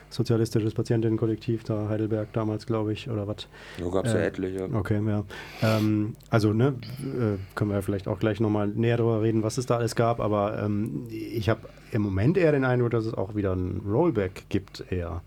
sozialistisches 0.10 0.74
Patientinnenkollektiv, 0.74 1.64
da 1.64 1.90
Heidelberg 1.90 2.34
damals, 2.34 2.66
glaube 2.66 2.94
ich, 2.94 3.10
oder 3.10 3.28
was. 3.28 3.48
Da 3.78 3.90
gab 3.90 4.06
es 4.06 4.14
äh, 4.14 4.18
ja 4.18 4.24
etliche. 4.24 4.70
Okay, 4.74 5.00
ja. 5.06 5.24
Ähm, 5.62 6.16
also, 6.30 6.54
ne, 6.54 6.74
äh, 7.04 7.38
können 7.56 7.72
wir 7.72 7.82
vielleicht 7.82 8.08
auch 8.08 8.20
gleich 8.20 8.40
nochmal 8.40 8.68
näher 8.68 8.98
darüber 8.98 9.22
reden, 9.22 9.44
was 9.44 9.58
es 9.58 9.66
da 9.66 9.78
alles 9.78 9.96
gab, 9.96 10.20
aber 10.20 10.62
ähm, 10.64 11.08
ich 11.10 11.50
habe 11.50 11.62
im 11.92 12.02
Moment 12.02 12.38
eher 12.38 12.52
den 12.52 12.66
Eindruck, 12.66 12.92
dass 12.92 13.06
es 13.06 13.14
auch 13.14 13.36
wieder 13.36 13.54
ein 13.54 13.82
Rollback 13.86 14.46
gibt, 14.50 14.92
eher. 14.92 15.22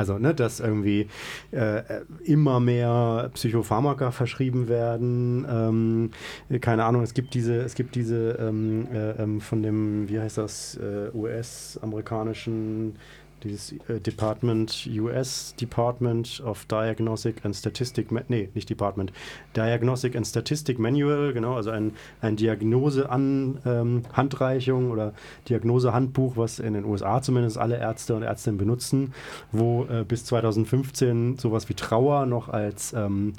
Also, 0.00 0.18
ne, 0.18 0.34
dass 0.34 0.60
irgendwie 0.60 1.08
äh, 1.50 1.82
immer 2.24 2.58
mehr 2.58 3.30
Psychopharmaka 3.34 4.12
verschrieben 4.12 4.66
werden. 4.66 5.46
Ähm, 5.46 6.60
keine 6.62 6.84
Ahnung, 6.84 7.02
es 7.02 7.12
gibt 7.12 7.34
diese, 7.34 7.56
es 7.56 7.74
gibt 7.74 7.94
diese 7.94 8.38
ähm, 8.40 8.88
äh, 8.90 9.22
ähm, 9.22 9.42
von 9.42 9.62
dem, 9.62 10.08
wie 10.08 10.18
heißt 10.18 10.38
das, 10.38 10.78
äh, 10.78 11.14
US-amerikanischen 11.14 12.96
dieses 13.44 13.72
äh, 13.88 14.00
Department, 14.00 14.88
US 14.98 15.54
Department 15.60 16.42
of 16.44 16.64
Diagnostic 16.66 17.44
and 17.44 17.54
Statistic, 17.54 18.08
nee, 18.28 18.48
nicht 18.54 18.68
Department, 18.70 19.12
Diagnostic 19.56 20.14
and 20.16 20.26
Statistic 20.26 20.78
Manual, 20.78 21.32
genau, 21.32 21.56
also 21.56 21.70
ein, 21.70 21.92
ein 22.20 22.36
Diagnose-Handreichung 22.36 24.84
ähm, 24.84 24.90
oder 24.90 25.14
Diagnose-Handbuch, 25.48 26.36
was 26.36 26.58
in 26.58 26.74
den 26.74 26.84
USA 26.84 27.22
zumindest 27.22 27.56
alle 27.58 27.78
Ärzte 27.78 28.14
und 28.14 28.22
Ärztinnen 28.22 28.58
benutzen, 28.58 29.14
wo 29.52 29.84
äh, 29.84 30.04
bis 30.04 30.26
2015 30.26 31.38
sowas 31.38 31.68
wie 31.68 31.74
Trauer 31.74 32.26
noch 32.26 32.48
als 32.48 32.92
ähm, 32.92 33.32
äh, 33.32 33.34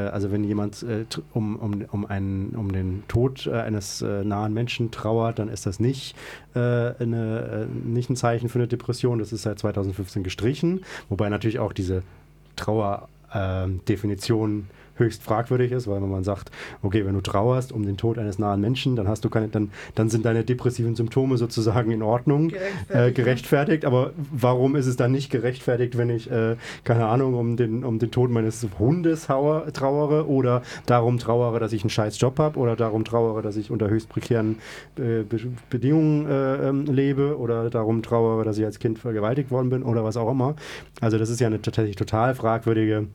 also 0.00 0.32
wenn 0.32 0.44
jemand 0.44 0.82
äh, 0.82 1.04
um, 1.34 1.56
um, 1.56 1.84
um, 1.90 2.06
einen, 2.06 2.54
um 2.56 2.72
den 2.72 3.04
Tod 3.08 3.46
äh, 3.46 3.52
eines 3.52 4.00
äh, 4.02 4.24
nahen 4.24 4.54
Menschen 4.54 4.90
trauert, 4.90 5.38
dann 5.38 5.48
ist 5.48 5.66
das 5.66 5.78
nicht, 5.80 6.16
äh, 6.54 6.58
eine, 6.58 6.96
äh, 6.98 7.66
nicht 7.86 8.10
ein 8.10 8.16
Zeichen 8.16 8.48
für 8.48 8.58
eine 8.58 8.68
Depression. 8.68 9.18
Das 9.18 9.32
ist 9.32 9.42
seit 9.42 9.58
2015 9.58 10.22
gestrichen, 10.22 10.82
wobei 11.08 11.28
natürlich 11.28 11.58
auch 11.58 11.72
diese 11.72 12.04
Trauerdefinition 12.56 14.68
höchst 15.02 15.22
fragwürdig 15.22 15.72
ist, 15.72 15.86
weil 15.86 16.00
wenn 16.00 16.10
man 16.10 16.24
sagt, 16.24 16.50
okay, 16.82 17.04
wenn 17.04 17.14
du 17.14 17.20
trauerst 17.20 17.72
um 17.72 17.84
den 17.84 17.96
Tod 17.96 18.18
eines 18.18 18.38
nahen 18.38 18.60
Menschen, 18.60 18.96
dann 18.96 19.08
hast 19.08 19.24
du 19.24 19.30
keine, 19.30 19.48
dann, 19.48 19.70
dann 19.94 20.08
sind 20.08 20.24
deine 20.24 20.44
depressiven 20.44 20.94
Symptome 20.94 21.36
sozusagen 21.36 21.90
in 21.90 22.02
Ordnung, 22.02 22.48
gerechtfertigt. 22.48 22.90
Äh, 22.90 23.12
gerechtfertigt 23.12 23.84
aber 23.84 24.12
warum 24.30 24.76
ist 24.76 24.86
es 24.86 24.96
dann 24.96 25.12
nicht 25.12 25.30
gerechtfertigt, 25.30 25.96
wenn 25.98 26.10
ich, 26.10 26.30
äh, 26.30 26.56
keine 26.84 27.06
Ahnung, 27.06 27.34
um 27.34 27.56
den, 27.56 27.84
um 27.84 27.98
den 27.98 28.10
Tod 28.10 28.30
meines 28.30 28.66
Hundes 28.78 29.28
hauer, 29.28 29.72
trauere 29.72 30.28
oder 30.28 30.62
darum 30.86 31.18
trauere, 31.18 31.58
dass 31.58 31.72
ich 31.72 31.82
einen 31.82 31.90
scheiß 31.90 32.18
Job 32.20 32.38
habe 32.38 32.58
oder 32.58 32.76
darum 32.76 33.04
trauere, 33.04 33.42
dass 33.42 33.56
ich 33.56 33.70
unter 33.70 33.88
höchst 33.88 34.08
prekären 34.08 34.56
äh, 34.96 35.24
Bedingungen 35.70 36.26
äh, 36.26 36.68
ähm, 36.68 36.86
lebe 36.86 37.38
oder 37.38 37.70
darum 37.70 38.02
trauere, 38.02 38.44
dass 38.44 38.58
ich 38.58 38.64
als 38.64 38.78
Kind 38.78 38.98
vergewaltigt 38.98 39.50
worden 39.50 39.70
bin 39.70 39.82
oder 39.82 40.04
was 40.04 40.16
auch 40.16 40.30
immer. 40.30 40.54
Also 41.00 41.18
das 41.18 41.30
ist 41.30 41.40
ja 41.40 41.46
eine 41.46 41.60
tatsächlich 41.60 41.96
total 41.96 42.34
fragwürdige 42.34 43.08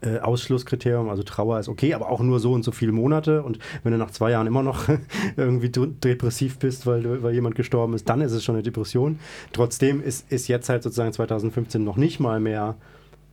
äh, 0.00 0.18
Ausschlusskriterium, 0.18 1.08
also 1.08 1.22
Trauer 1.22 1.58
ist 1.58 1.68
okay, 1.68 1.94
aber 1.94 2.10
auch 2.10 2.20
nur 2.20 2.40
so 2.40 2.52
und 2.52 2.64
so 2.64 2.70
viele 2.70 2.92
Monate. 2.92 3.42
Und 3.42 3.58
wenn 3.82 3.92
du 3.92 3.98
nach 3.98 4.10
zwei 4.10 4.30
Jahren 4.30 4.46
immer 4.46 4.62
noch 4.62 4.88
irgendwie 5.36 5.70
depressiv 5.70 6.58
bist, 6.58 6.86
weil, 6.86 7.22
weil 7.22 7.34
jemand 7.34 7.54
gestorben 7.54 7.94
ist, 7.94 8.08
dann 8.08 8.20
ist 8.20 8.32
es 8.32 8.44
schon 8.44 8.54
eine 8.54 8.62
Depression. 8.62 9.18
Trotzdem 9.52 10.02
ist, 10.02 10.30
ist 10.30 10.48
jetzt 10.48 10.68
halt 10.68 10.82
sozusagen 10.82 11.12
2015 11.12 11.82
noch 11.82 11.96
nicht 11.96 12.20
mal 12.20 12.40
mehr 12.40 12.76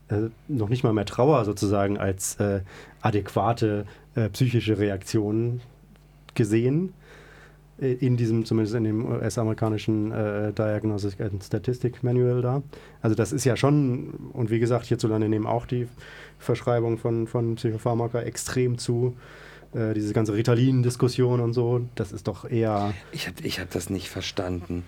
äh, 0.10 0.30
noch 0.48 0.70
nicht 0.70 0.84
mal 0.84 0.94
mehr 0.94 1.06
Trauer 1.06 1.46
sozusagen 1.46 1.98
als 1.98 2.36
äh, 2.36 2.62
adäquate 3.02 3.86
äh, 4.16 4.30
psychische 4.30 4.78
Reaktion 4.78 5.62
gesehen 6.36 6.94
äh, 7.80 7.94
in 7.94 8.18
diesem, 8.18 8.46
zumindest 8.46 8.76
in 8.76 8.84
dem 8.84 9.06
US-amerikanischen 9.06 10.12
äh, 10.12 10.54
Diagnostic 10.54 11.22
and 11.22 11.44
Statistic 11.44 12.04
Manual 12.04 12.42
da. 12.42 12.62
Also 13.02 13.16
das 13.16 13.32
ist 13.32 13.46
ja 13.46 13.58
schon, 13.58 14.14
und 14.34 14.50
wie 14.52 14.60
gesagt, 14.60 14.86
hierzulande 14.86 15.28
nehmen 15.28 15.48
auch 15.48 15.66
die 15.66 15.88
Verschreibung 16.40 16.98
von, 16.98 17.28
von 17.28 17.56
Psychopharmaka 17.56 18.22
extrem 18.22 18.78
zu. 18.78 19.16
Äh, 19.74 19.94
diese 19.94 20.14
ganze 20.14 20.34
Ritalin-Diskussion 20.34 21.40
und 21.42 21.54
so, 21.54 21.82
das 21.96 22.12
ist 22.12 22.28
doch 22.28 22.50
eher. 22.50 22.94
Ich 23.12 23.28
habe 23.28 23.42
ich 23.44 23.60
hab 23.60 23.70
das 23.72 23.90
nicht 23.90 24.10
verstanden. 24.10 24.84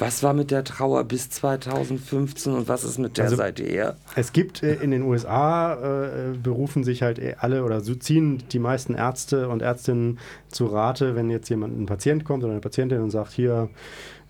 Was 0.00 0.22
war 0.22 0.32
mit 0.32 0.52
der 0.52 0.62
Trauer 0.62 1.02
bis 1.02 1.28
2015 1.28 2.52
und 2.52 2.68
was 2.68 2.84
ist 2.84 2.98
mit 3.00 3.16
der 3.18 3.24
Also- 3.24 3.36
seither? 3.36 3.96
Es 4.14 4.32
gibt 4.32 4.62
äh, 4.62 4.74
in 4.74 4.92
den 4.92 5.02
USA, 5.02 5.74
äh, 5.74 6.36
berufen 6.40 6.84
sich 6.84 7.02
halt 7.02 7.20
alle 7.42 7.64
oder 7.64 7.80
so 7.80 7.96
ziehen 7.96 8.44
die 8.52 8.60
meisten 8.60 8.94
Ärzte 8.94 9.48
und 9.48 9.60
Ärztinnen 9.60 10.20
zu 10.46 10.66
Rate, 10.66 11.16
wenn 11.16 11.30
jetzt 11.30 11.48
jemand, 11.48 11.76
ein 11.80 11.86
Patient 11.86 12.24
kommt 12.24 12.44
oder 12.44 12.52
eine 12.52 12.60
Patientin 12.60 13.00
und 13.00 13.10
sagt, 13.10 13.32
hier, 13.32 13.68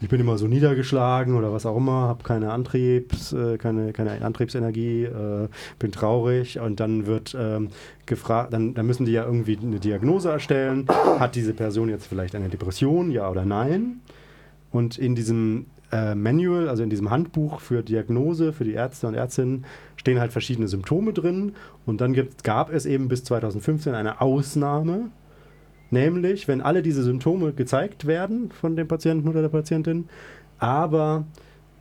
ich 0.01 0.09
bin 0.09 0.21
immer 0.21 0.39
so 0.39 0.47
niedergeschlagen 0.47 1.35
oder 1.35 1.53
was 1.53 1.67
auch 1.67 1.77
immer, 1.77 2.09
habe 2.09 2.23
keine 2.23 2.53
Antriebs, 2.53 3.33
äh, 3.33 3.59
keine, 3.59 3.93
keine 3.93 4.23
Antriebsenergie, 4.25 5.05
äh, 5.05 5.49
bin 5.79 5.93
traurig 5.93 6.61
und 6.61 6.81
dann 6.81 7.07
wird 7.07 7.37
ähm, 7.39 7.69
gefragt, 8.07 8.53
dann, 8.53 8.75
dann 8.75 8.87
müssen 8.87 9.07
die 9.07 9.13
ja 9.13 9.25
irgendwie 9.25 9.59
eine 9.61 9.81
Diagnose 9.81 10.31
erstellen. 10.31 10.87
Hat 10.89 11.35
diese 11.35 11.53
Person 11.53 11.89
jetzt 11.89 12.07
vielleicht 12.07 12.35
eine 12.35 12.49
Depression, 12.49 13.11
ja 13.11 13.29
oder 13.29 13.45
nein? 13.45 14.01
Und 14.71 14.99
in 14.99 15.15
diesem 15.15 15.67
äh, 15.91 16.15
Manual, 16.15 16.69
also 16.69 16.83
in 16.83 16.91
diesem 16.91 17.11
Handbuch 17.11 17.61
für 17.61 17.83
Diagnose 17.83 18.53
für 18.53 18.65
die 18.65 18.75
Ärzte 18.75 19.09
und 19.09 19.15
Ärztinnen, 19.15 19.65
stehen 19.97 20.21
halt 20.21 20.33
verschiedene 20.33 20.69
Symptome 20.69 21.13
drin. 21.13 21.53
Und 21.87 22.01
dann 22.01 22.13
gibt, 22.13 22.45
gab 22.45 22.73
es 22.73 22.87
eben 22.87 23.09
bis 23.09 23.25
2015 23.25 23.95
eine 23.95 24.21
Ausnahme, 24.21 25.11
nämlich 25.91 26.49
wenn 26.49 26.61
alle 26.61 26.83
diese 26.83 27.03
Symptome 27.03 27.53
gezeigt 27.53 28.07
werden 28.07 28.51
von 28.51 28.77
dem 28.77 28.89
Patienten 28.89 29.29
oder 29.29 29.43
der 29.43 29.49
Patientin, 29.49 30.09
aber 30.59 31.25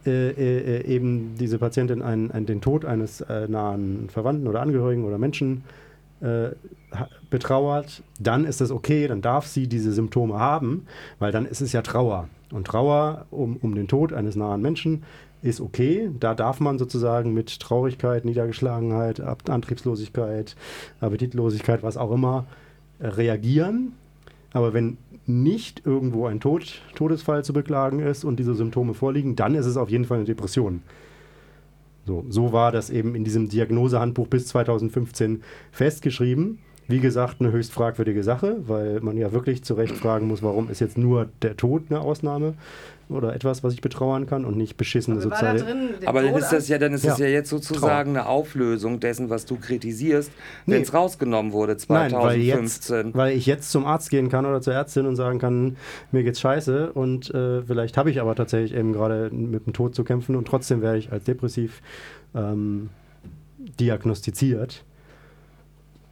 äh, 0.06 0.30
äh, 0.30 0.78
äh, 0.78 0.86
eben 0.86 1.36
diese 1.38 1.58
Patientin 1.58 2.02
einen, 2.02 2.32
einen, 2.32 2.46
den 2.46 2.62
Tod 2.62 2.86
eines 2.86 3.22
äh, 3.22 3.48
nahen 3.48 4.10
Verwandten 4.10 4.48
oder 4.48 4.62
Angehörigen 4.62 5.04
oder 5.04 5.18
Menschen 5.18 5.64
äh, 6.22 6.50
betrauert, 7.30 8.04
dann 8.20 8.46
ist 8.46 8.62
es 8.62 8.72
okay, 8.72 9.08
dann 9.08 9.22
darf 9.22 9.48
sie 9.48 9.68
diese 9.68 9.92
Symptome 9.92 10.40
haben, 10.40 10.88
weil 11.20 11.34
dann 11.34 11.46
ist 11.46 11.60
es 11.60 11.74
ja 11.74 11.82
Trauer. 11.82 12.30
Und 12.54 12.68
Trauer 12.68 13.26
um, 13.32 13.58
um 13.58 13.76
den 13.76 13.90
Tod 13.90 14.14
eines 14.14 14.38
nahen 14.38 14.62
Menschen 14.62 15.04
ist 15.42 15.60
okay. 15.60 16.10
Da 16.18 16.34
darf 16.34 16.62
man 16.62 16.80
sozusagen 16.80 17.34
mit 17.34 17.60
Traurigkeit, 17.60 18.24
Niedergeschlagenheit, 18.24 19.22
Antriebslosigkeit, 19.50 20.56
Appetitlosigkeit, 21.02 21.84
was 21.84 21.98
auch 21.98 22.12
immer, 22.12 22.46
reagieren. 23.00 23.94
Aber 24.54 24.74
wenn 24.74 24.98
nicht 25.26 25.86
irgendwo 25.86 26.26
ein 26.26 26.40
Tod, 26.40 26.82
Todesfall 26.96 27.44
zu 27.44 27.54
beklagen 27.54 28.00
ist 28.00 28.24
und 28.24 28.40
diese 28.40 28.56
Symptome 28.56 28.94
vorliegen, 28.94 29.36
dann 29.36 29.56
ist 29.56 29.66
es 29.66 29.78
auf 29.78 29.90
jeden 29.90 30.06
Fall 30.06 30.18
eine 30.18 30.26
Depression. 30.26 30.82
So, 32.06 32.26
so 32.30 32.54
war 32.54 32.72
das 32.72 32.90
eben 32.90 33.16
in 33.16 33.26
diesem 33.26 33.50
Diagnosehandbuch 33.50 34.28
bis 34.28 34.48
2015 34.48 35.44
festgeschrieben. 35.72 36.60
Wie 36.88 37.00
gesagt, 37.00 37.38
eine 37.40 37.52
höchst 37.52 37.74
fragwürdige 37.74 38.24
Sache, 38.24 38.58
weil 38.62 39.02
man 39.02 39.18
ja 39.18 39.32
wirklich 39.34 39.64
zu 39.64 39.74
Recht 39.74 39.96
fragen 39.98 40.28
muss, 40.28 40.42
warum 40.42 40.70
ist 40.70 40.80
jetzt 40.80 40.98
nur 40.98 41.28
der 41.42 41.58
Tod 41.58 41.84
eine 41.90 42.00
Ausnahme 42.00 42.54
oder 43.10 43.34
etwas, 43.34 43.64
was 43.64 43.74
ich 43.74 43.82
betrauern 43.82 44.26
kann 44.26 44.44
und 44.46 44.58
nicht 44.58 44.76
beschissene 44.76 45.22
soziale. 45.22 45.60
drin 45.62 45.90
Aber 46.06 46.22
dann 46.22 46.36
ist 46.36 46.50
das 46.52 46.68
ja, 46.68 46.78
dann 46.78 46.94
ist 46.94 47.06
Ja. 47.06 47.14
es 47.14 47.20
ja 47.20 47.28
jetzt 47.28 47.50
sozusagen 47.50 48.12
eine 48.12 48.26
Auflösung 48.26 49.00
dessen, 49.00 49.30
was 49.30 49.46
du 49.46 49.56
kritisierst, 49.56 50.32
wenn 50.66 50.82
es 50.82 50.94
rausgenommen 50.94 51.52
wurde 51.54 51.78
Nein, 51.88 52.12
weil, 52.14 52.40
jetzt, 52.40 52.84
2015. 52.84 53.14
weil 53.14 53.36
ich 53.38 53.46
jetzt 53.46 53.72
zum 53.72 53.86
Arzt 53.86 54.10
gehen 54.10 54.30
kann 54.30 54.46
oder 54.46 54.62
zur 54.62 54.74
Ärztin 54.74 55.06
und 55.06 55.16
sagen 55.16 55.40
kann, 55.40 55.78
mir 56.12 56.24
geht's 56.24 56.40
scheiße 56.42 56.92
und 56.94 57.34
äh, 57.34 57.62
vielleicht 57.64 57.98
habe 57.98 58.12
ich 58.12 58.20
aber 58.20 58.36
tatsächlich 58.36 58.74
eben 58.78 58.94
gerade 58.94 59.30
mit 59.32 59.66
dem 59.66 59.74
Tod 59.74 59.96
zu 59.96 60.04
kämpfen 60.04 60.36
und 60.36 60.46
trotzdem 60.46 60.82
werde 60.82 60.98
ich 60.98 61.12
als 61.12 61.24
depressiv 61.24 61.82
ähm, 62.36 62.90
diagnostiziert. 63.80 64.84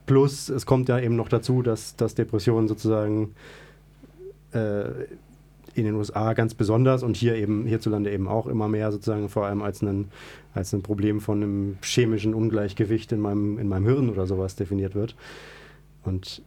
Plus, 0.05 0.49
es 0.49 0.65
kommt 0.65 0.89
ja 0.89 0.99
eben 0.99 1.15
noch 1.15 1.29
dazu, 1.29 1.61
dass, 1.61 1.95
dass 1.95 2.15
Depressionen 2.15 2.67
sozusagen 2.67 3.33
äh, 4.51 4.85
in 5.75 5.83
den 5.83 5.95
USA 5.95 6.33
ganz 6.33 6.53
besonders 6.53 7.03
und 7.03 7.17
hier 7.17 7.35
eben 7.35 7.65
hierzulande 7.65 8.11
eben 8.11 8.27
auch 8.27 8.47
immer 8.47 8.67
mehr 8.67 8.91
sozusagen 8.91 9.27
vor 9.29 9.45
allem 9.45 9.61
als 9.61 9.81
ein, 9.81 10.09
als 10.53 10.73
ein 10.73 10.81
Problem 10.81 11.19
von 11.19 11.43
einem 11.43 11.77
chemischen 11.83 12.33
Ungleichgewicht 12.33 13.11
in 13.11 13.19
meinem, 13.19 13.59
in 13.59 13.67
meinem 13.67 13.85
Hirn 13.85 14.09
oder 14.09 14.25
sowas 14.25 14.55
definiert 14.55 14.95
wird. 14.95 15.15
Und 16.03 16.41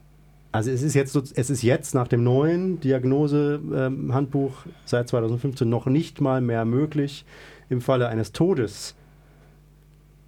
also 0.51 0.71
es 0.71 0.83
ist 0.83 0.95
jetzt 0.95 1.15
es 1.15 1.51
ist 1.51 1.63
jetzt 1.63 1.95
nach 1.95 2.09
dem 2.09 2.25
neuen 2.25 2.81
Diagnose-Handbuch 2.81 4.65
seit 4.87 5.09
2015 5.09 5.69
noch 5.69 5.87
nicht 5.87 6.23
mal 6.23 6.41
mehr 6.41 6.65
möglich, 6.65 7.27
im 7.69 7.83
Falle 7.83 8.09
eines 8.09 8.33
Todes 8.33 8.95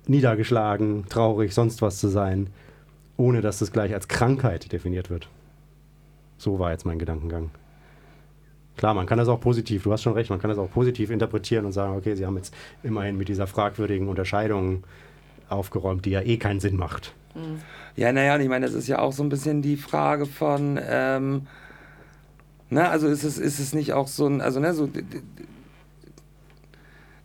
niedergeschlagen, 0.06 1.04
traurig, 1.08 1.54
sonst 1.54 1.80
was 1.80 1.98
zu 2.00 2.08
sein, 2.08 2.48
ohne 3.20 3.42
dass 3.42 3.58
das 3.58 3.70
gleich 3.70 3.92
als 3.92 4.08
Krankheit 4.08 4.72
definiert 4.72 5.10
wird. 5.10 5.28
So 6.38 6.58
war 6.58 6.72
jetzt 6.72 6.86
mein 6.86 6.98
Gedankengang. 6.98 7.50
Klar, 8.78 8.94
man 8.94 9.04
kann 9.04 9.18
das 9.18 9.28
auch 9.28 9.40
positiv, 9.40 9.82
du 9.82 9.92
hast 9.92 10.02
schon 10.02 10.14
recht, 10.14 10.30
man 10.30 10.40
kann 10.40 10.48
das 10.48 10.58
auch 10.58 10.70
positiv 10.70 11.10
interpretieren 11.10 11.66
und 11.66 11.72
sagen, 11.72 11.94
okay, 11.96 12.14
sie 12.14 12.24
haben 12.24 12.36
jetzt 12.36 12.54
immerhin 12.82 13.18
mit 13.18 13.28
dieser 13.28 13.46
fragwürdigen 13.46 14.08
Unterscheidung 14.08 14.84
aufgeräumt, 15.50 16.06
die 16.06 16.10
ja 16.10 16.22
eh 16.22 16.38
keinen 16.38 16.60
Sinn 16.60 16.76
macht. 16.76 17.12
Ja, 17.94 18.10
naja, 18.10 18.38
ich 18.38 18.48
meine, 18.48 18.64
das 18.64 18.74
ist 18.74 18.88
ja 18.88 18.98
auch 19.00 19.12
so 19.12 19.22
ein 19.22 19.28
bisschen 19.28 19.60
die 19.60 19.76
Frage 19.76 20.24
von, 20.24 20.80
ähm, 20.82 21.46
na, 22.70 22.88
also 22.88 23.06
ist 23.06 23.22
es, 23.22 23.36
ist 23.36 23.58
es 23.58 23.74
nicht 23.74 23.92
auch 23.92 24.08
so 24.08 24.26
ein, 24.26 24.40
also 24.40 24.60
ne, 24.60 24.72
so, 24.72 24.88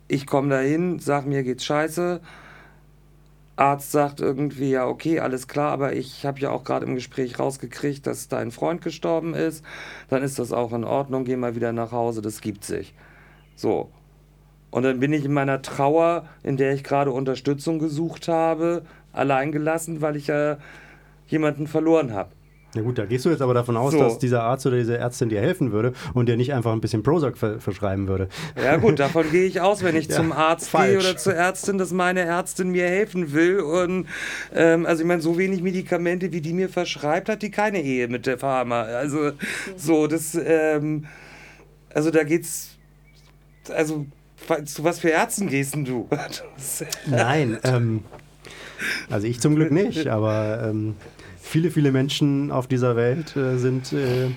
ich 0.08 0.26
komme 0.26 0.50
dahin, 0.50 0.98
sag 0.98 1.26
mir 1.26 1.42
geht's 1.42 1.64
scheiße, 1.64 2.20
Arzt 3.56 3.90
sagt 3.90 4.20
irgendwie, 4.20 4.70
ja, 4.70 4.86
okay, 4.86 5.20
alles 5.20 5.48
klar, 5.48 5.72
aber 5.72 5.94
ich 5.94 6.26
habe 6.26 6.38
ja 6.40 6.50
auch 6.50 6.62
gerade 6.62 6.84
im 6.84 6.94
Gespräch 6.94 7.38
rausgekriegt, 7.38 8.06
dass 8.06 8.28
dein 8.28 8.50
Freund 8.50 8.82
gestorben 8.82 9.32
ist, 9.34 9.64
dann 10.10 10.22
ist 10.22 10.38
das 10.38 10.52
auch 10.52 10.74
in 10.74 10.84
Ordnung, 10.84 11.24
geh 11.24 11.36
mal 11.36 11.56
wieder 11.56 11.72
nach 11.72 11.90
Hause, 11.90 12.20
das 12.20 12.42
gibt 12.42 12.64
sich. 12.64 12.94
So. 13.54 13.90
Und 14.70 14.82
dann 14.82 15.00
bin 15.00 15.12
ich 15.14 15.24
in 15.24 15.32
meiner 15.32 15.62
Trauer, 15.62 16.26
in 16.42 16.58
der 16.58 16.74
ich 16.74 16.84
gerade 16.84 17.10
Unterstützung 17.10 17.78
gesucht 17.78 18.28
habe, 18.28 18.82
allein 19.14 19.52
gelassen, 19.52 20.02
weil 20.02 20.16
ich 20.16 20.26
ja 20.26 20.58
jemanden 21.26 21.66
verloren 21.66 22.12
habe. 22.12 22.35
Na 22.76 22.82
gut, 22.82 22.98
da 22.98 23.06
gehst 23.06 23.24
du 23.24 23.30
jetzt 23.30 23.40
aber 23.40 23.54
davon 23.54 23.76
aus, 23.76 23.92
So. 23.92 23.98
dass 24.00 24.18
dieser 24.18 24.42
Arzt 24.42 24.66
oder 24.66 24.76
diese 24.76 24.98
Ärztin 24.98 25.30
dir 25.30 25.40
helfen 25.40 25.72
würde 25.72 25.94
und 26.12 26.28
dir 26.28 26.36
nicht 26.36 26.52
einfach 26.52 26.72
ein 26.72 26.80
bisschen 26.82 27.02
Prozac 27.02 27.38
ver 27.38 27.58
verschreiben 27.58 28.06
würde. 28.06 28.28
Ja 28.62 28.76
gut, 28.76 28.98
davon 28.98 29.30
gehe 29.30 29.44
ich 29.46 29.60
aus, 29.62 29.82
wenn 29.82 29.96
ich 29.96 30.06
Ja, 30.10 30.16
zum 30.16 30.30
Arzt 30.32 30.68
falsch. 30.68 30.90
gehe 30.90 30.98
oder 30.98 31.16
zur 31.16 31.34
Ärztin, 31.34 31.78
dass 31.78 31.90
meine 31.92 32.20
Ärztin 32.20 32.70
mir 32.70 32.86
helfen 32.86 33.32
will. 33.32 33.60
Und 33.60 34.06
ähm, 34.54 34.84
also 34.84 35.02
ich 35.02 35.08
meine, 35.08 35.22
so 35.22 35.38
wenig 35.38 35.62
Medikamente, 35.62 36.32
wie 36.32 36.42
die 36.42 36.52
mir 36.52 36.68
verschreibt, 36.68 37.28
hat 37.30 37.40
die 37.42 37.50
keine 37.50 37.82
Ehe 37.82 38.08
mit 38.08 38.26
der 38.26 38.36
Pharma. 38.38 38.82
Also 38.82 39.32
so, 39.76 40.06
das, 40.06 40.34
ähm, 40.34 41.06
also 41.94 42.10
da 42.10 42.24
geht's, 42.24 42.76
also 43.74 44.04
zu 44.66 44.84
was 44.84 45.00
für 45.00 45.08
Ärzten 45.08 45.48
gehst 45.48 45.74
denn 45.74 45.86
du? 45.86 46.08
Nein, 47.06 47.58
ähm, 47.64 48.04
also 49.08 49.26
ich 49.26 49.40
zum 49.40 49.54
Glück 49.56 49.72
nicht, 49.72 50.06
aber 50.08 50.62
ähm, 50.68 50.94
viele, 51.46 51.70
viele 51.70 51.92
Menschen 51.92 52.50
auf 52.50 52.66
dieser 52.66 52.96
Welt 52.96 53.36
äh, 53.36 53.56
sind 53.56 53.92
äh, 53.92 54.30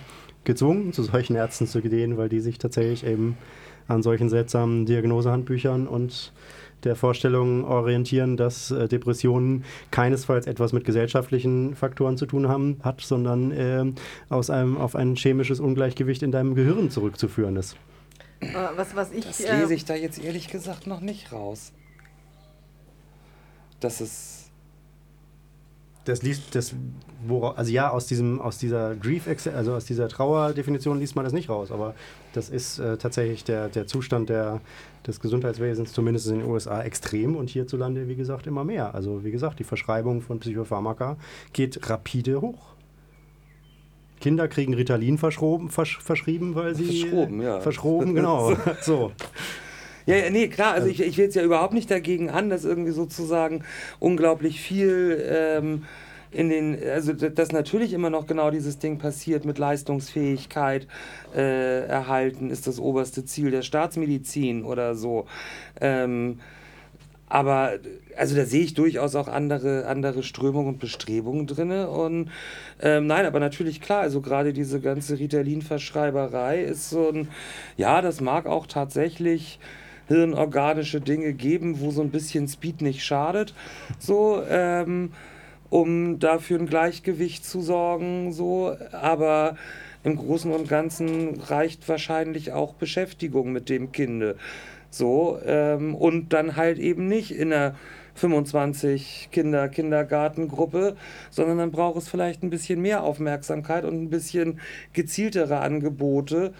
gezwungen, 0.43 0.93
zu 0.93 1.03
solchen 1.03 1.35
Ärzten 1.35 1.67
zu 1.67 1.81
gehen, 1.81 2.17
weil 2.17 2.29
die 2.29 2.39
sich 2.39 2.57
tatsächlich 2.57 3.05
eben 3.05 3.37
an 3.87 4.03
solchen 4.03 4.29
seltsamen 4.29 4.85
Diagnosehandbüchern 4.85 5.87
und 5.87 6.31
der 6.83 6.95
Vorstellung 6.95 7.65
orientieren, 7.65 8.37
dass 8.37 8.71
äh, 8.71 8.87
Depressionen 8.87 9.65
keinesfalls 9.91 10.47
etwas 10.47 10.71
mit 10.71 10.85
gesellschaftlichen 10.85 11.75
Faktoren 11.75 12.15
zu 12.15 12.25
tun 12.25 12.47
haben, 12.47 12.77
hat, 12.83 13.01
sondern 13.01 13.51
ähm, 13.53 13.95
aus 14.29 14.49
einem, 14.49 14.77
auf 14.77 14.95
ein 14.95 15.15
chemisches 15.15 15.59
Ungleichgewicht 15.59 16.23
in 16.23 16.31
deinem 16.31 16.55
Gehirn 16.55 16.89
zurückzuführen 16.89 17.57
ist. 17.57 17.75
Äh, 18.39 18.53
was, 18.75 18.95
was 18.95 19.11
ich, 19.11 19.25
das 19.25 19.41
äh, 19.41 19.59
lese 19.59 19.73
ich 19.73 19.83
da 19.83 19.95
jetzt 19.95 20.23
ehrlich 20.23 20.47
gesagt 20.47 20.87
noch 20.87 21.01
nicht 21.01 21.33
raus. 21.33 21.73
Das 23.81 23.99
ist. 23.99 24.38
Das 26.09 26.23
liest 26.23 26.55
das, 26.55 26.75
wora, 27.27 27.51
also 27.51 27.71
ja, 27.71 27.91
aus 27.91 28.07
diesem, 28.07 28.41
aus 28.41 28.57
dieser 28.57 28.95
Grief, 28.95 29.27
also 29.53 29.73
aus 29.75 29.85
dieser 29.85 30.07
Trauerdefinition 30.09 30.99
liest 30.99 31.15
man 31.15 31.23
das 31.23 31.33
nicht 31.33 31.49
raus, 31.49 31.71
aber 31.71 31.93
das 32.33 32.49
ist 32.49 32.79
äh, 32.79 32.97
tatsächlich 32.97 33.43
der, 33.43 33.69
der 33.69 33.85
Zustand 33.85 34.29
der, 34.29 34.59
des 35.05 35.19
Gesundheitswesens, 35.19 35.93
zumindest 35.93 36.27
in 36.27 36.39
den 36.39 36.49
USA, 36.49 36.81
extrem 36.81 37.35
und 37.35 37.51
hierzulande, 37.51 38.07
wie 38.07 38.15
gesagt, 38.15 38.47
immer 38.47 38.63
mehr. 38.63 38.95
Also 38.95 39.23
wie 39.23 39.29
gesagt, 39.29 39.59
die 39.59 39.63
Verschreibung 39.63 40.21
von 40.21 40.39
Psychopharmaka 40.39 41.17
geht 41.53 41.87
rapide 41.89 42.41
hoch. 42.41 42.73
Kinder 44.19 44.47
kriegen 44.47 44.73
Ritalin 44.73 45.19
verschroben, 45.19 45.69
versch, 45.69 45.99
verschrieben, 45.99 46.55
weil 46.55 46.73
sie. 46.73 47.01
Verschroben, 47.01 47.41
ja. 47.41 47.61
Verschroben, 47.61 48.15
genau. 48.15 48.53
so. 48.81 49.11
Ja, 50.09 50.15
ja, 50.15 50.31
nee, 50.31 50.47
klar, 50.47 50.73
also 50.73 50.87
ich, 50.87 51.01
ich 51.01 51.17
will 51.19 51.25
jetzt 51.25 51.35
ja 51.35 51.43
überhaupt 51.43 51.71
nicht 51.75 51.91
dagegen 51.91 52.31
an, 52.31 52.49
dass 52.49 52.65
irgendwie 52.65 52.93
sozusagen 52.93 53.63
unglaublich 53.99 54.59
viel 54.59 55.23
ähm, 55.29 55.85
in 56.31 56.49
den, 56.49 56.75
also 56.83 57.13
dass 57.13 57.51
natürlich 57.51 57.93
immer 57.93 58.09
noch 58.09 58.25
genau 58.25 58.49
dieses 58.49 58.79
Ding 58.79 58.97
passiert 58.97 59.45
mit 59.45 59.59
Leistungsfähigkeit 59.59 60.87
äh, 61.35 61.85
erhalten, 61.85 62.49
ist 62.49 62.65
das 62.65 62.79
oberste 62.79 63.23
Ziel 63.23 63.51
der 63.51 63.61
Staatsmedizin 63.61 64.63
oder 64.65 64.95
so. 64.95 65.27
Ähm, 65.79 66.39
aber 67.27 67.73
also 68.17 68.35
da 68.35 68.45
sehe 68.45 68.63
ich 68.63 68.73
durchaus 68.73 69.13
auch 69.13 69.27
andere, 69.27 69.85
andere 69.85 70.23
Strömungen 70.23 70.69
und 70.69 70.79
Bestrebungen 70.79 71.45
drin. 71.45 71.71
Und 71.71 72.31
ähm, 72.81 73.05
nein, 73.05 73.27
aber 73.27 73.39
natürlich 73.39 73.79
klar, 73.79 74.01
also 74.01 74.21
gerade 74.21 74.53
diese 74.53 74.79
ganze 74.79 75.19
Ritalin-Verschreiberei 75.19 76.63
ist 76.63 76.89
so 76.89 77.09
ein, 77.09 77.27
ja, 77.77 78.01
das 78.01 78.21
mag 78.21 78.47
auch 78.47 78.65
tatsächlich 78.65 79.59
hirnorganische 80.09 80.99
Dinge 80.99 81.33
geben, 81.33 81.79
wo 81.79 81.91
so 81.91 82.01
ein 82.01 82.09
bisschen 82.09 82.47
Speed 82.49 82.81
nicht 82.81 83.03
schadet. 83.03 83.53
So, 83.99 84.43
ähm, 84.49 85.13
um 85.69 86.19
dafür 86.19 86.59
ein 86.59 86.65
Gleichgewicht 86.65 87.45
zu 87.45 87.61
sorgen, 87.61 88.33
so, 88.33 88.75
aber 88.91 89.55
im 90.03 90.15
Großen 90.15 90.51
und 90.51 90.67
Ganzen 90.67 91.39
reicht 91.39 91.87
wahrscheinlich 91.87 92.51
auch 92.51 92.73
Beschäftigung 92.73 93.51
mit 93.51 93.69
dem 93.69 93.91
Kinde. 93.91 94.35
So, 94.89 95.39
ähm, 95.45 95.93
und 95.93 96.33
dann 96.33 96.55
halt 96.55 96.79
eben 96.79 97.07
nicht 97.07 97.31
in 97.31 97.53
einer 97.53 97.75
25 98.15 99.29
Kinder 99.31 99.69
Kindergartengruppe, 99.69 100.95
sondern 101.29 101.59
dann 101.59 101.71
braucht 101.71 101.97
es 101.99 102.09
vielleicht 102.09 102.43
ein 102.43 102.49
bisschen 102.49 102.81
mehr 102.81 103.03
Aufmerksamkeit 103.03 103.85
und 103.85 104.01
ein 104.01 104.09
bisschen 104.09 104.59
gezieltere 104.93 105.59
Angebote. 105.59 106.53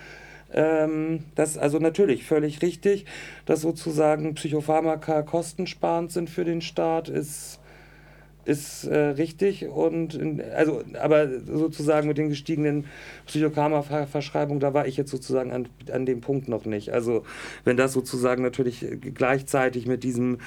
Ähm, 0.54 1.26
das 1.36 1.58
also 1.58 1.80
natürlich 1.80 2.26
völlig 2.26 2.62
richtig, 2.62 3.06
dass 3.46 3.62
sozusagen 3.62 4.34
Psychopharmaka 4.36 5.22
kostensparend 5.22 6.12
sind 6.12 6.30
für 6.30 6.46
den 6.46 6.62
Staat, 6.62 7.10
ist 7.10 7.60
ist 8.50 8.86
äh, 8.86 8.98
richtig 8.98 9.68
und 9.68 10.16
in, 10.16 10.42
also 10.56 10.82
aber 11.00 11.28
sozusagen 11.40 12.08
mit 12.08 12.18
den 12.18 12.30
gestiegenen 12.30 12.86
Psychokarma-Verschreibungen, 13.28 14.60
da 14.60 14.74
war 14.74 14.88
ich 14.88 14.98
jetzt 14.98 15.12
sozusagen 15.12 15.52
an, 15.52 15.68
an 15.92 16.06
dem 16.06 16.22
Punkt 16.22 16.48
noch 16.48 16.66
nicht. 16.66 16.92
Also 16.92 17.24
wenn 17.64 17.78
das 17.78 17.94
sozusagen 17.94 18.42
natürlich 18.42 18.86
gleichzeitig 19.14 19.86
mit 19.86 20.04
diesem, 20.04 20.40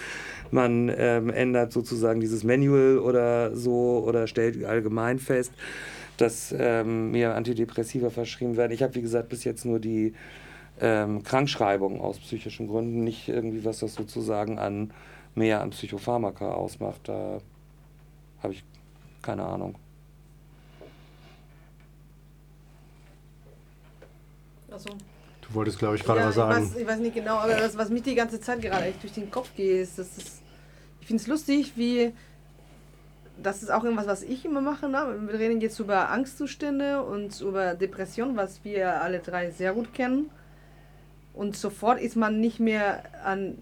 man 0.51 0.93
ähm, 0.97 1.31
ändert 1.31 1.73
sozusagen 1.73 2.21
dieses 2.21 2.43
Manual 2.43 2.99
oder 2.99 3.55
so 3.55 4.03
oder 4.05 4.27
stellt 4.27 4.65
allgemein 4.65 5.19
fest, 5.19 5.53
dass 6.23 6.55
ähm, 6.57 7.11
mir 7.11 7.35
Antidepressiva 7.35 8.11
verschrieben 8.11 8.57
werden. 8.57 8.73
Ich 8.73 8.83
habe 8.83 8.95
wie 8.95 9.03
gesagt 9.03 9.29
bis 9.29 9.45
jetzt 9.45 9.65
nur 9.65 9.81
die 9.81 10.15
ähm, 10.81 11.23
Krankschreibung 11.23 12.01
aus 12.01 12.19
psychischen 12.19 12.69
Gründen, 12.69 13.05
nicht 13.05 13.29
irgendwie 13.29 13.65
was 13.65 13.81
das 13.81 13.95
sozusagen 13.95 14.59
an 14.59 14.93
mehr 15.35 15.61
an 15.61 15.71
Psychopharmaka 15.71 16.53
ausmacht. 16.53 17.01
Da 17.05 17.41
habe 18.43 18.53
ich 18.53 18.65
keine 19.21 19.45
Ahnung. 19.45 19.75
Achso. 24.71 24.91
Du 25.43 25.55
wolltest, 25.55 25.79
glaube 25.79 25.97
ich, 25.97 26.05
gerade 26.05 26.21
ja, 26.21 26.29
was 26.29 26.35
sagen. 26.37 26.65
Ich 26.65 26.71
weiß, 26.71 26.81
ich 26.81 26.87
weiß, 26.87 26.99
nicht 27.01 27.15
genau, 27.15 27.37
aber 27.37 27.55
das, 27.55 27.77
was 27.77 27.91
mich 27.91 28.03
die 28.03 28.15
ganze 28.15 28.41
Zeit 28.41 28.63
gerade 28.63 28.87
echt 28.87 29.03
durch 29.03 29.13
den 29.13 29.31
Kopf 29.31 29.51
geht, 29.55 29.83
ist, 29.83 29.99
das 29.99 30.17
ist 30.17 30.43
ich 31.03 31.09
finde 31.09 31.21
es 31.21 31.27
lustig, 31.27 31.73
wie 31.75 32.13
das 33.43 33.63
ist 33.63 33.71
auch 33.71 33.85
irgendwas, 33.85 34.07
was 34.07 34.23
ich 34.23 34.45
immer 34.45 34.61
mache. 34.61 34.89
Ne? 34.89 35.21
Wir 35.27 35.39
reden 35.39 35.61
jetzt 35.61 35.79
über 35.79 36.11
Angstzustände 36.11 37.03
und 37.03 37.41
über 37.41 37.75
Depression, 37.75 38.37
was 38.37 38.65
wir 38.65 39.03
alle 39.03 39.19
drei 39.19 39.51
sehr 39.51 39.73
gut 39.73 39.93
kennen. 39.95 40.31
Und 41.35 41.57
sofort 41.57 42.01
ist 42.01 42.17
man 42.17 42.41
nicht 42.41 42.61
mehr 42.61 43.03
an, 43.25 43.59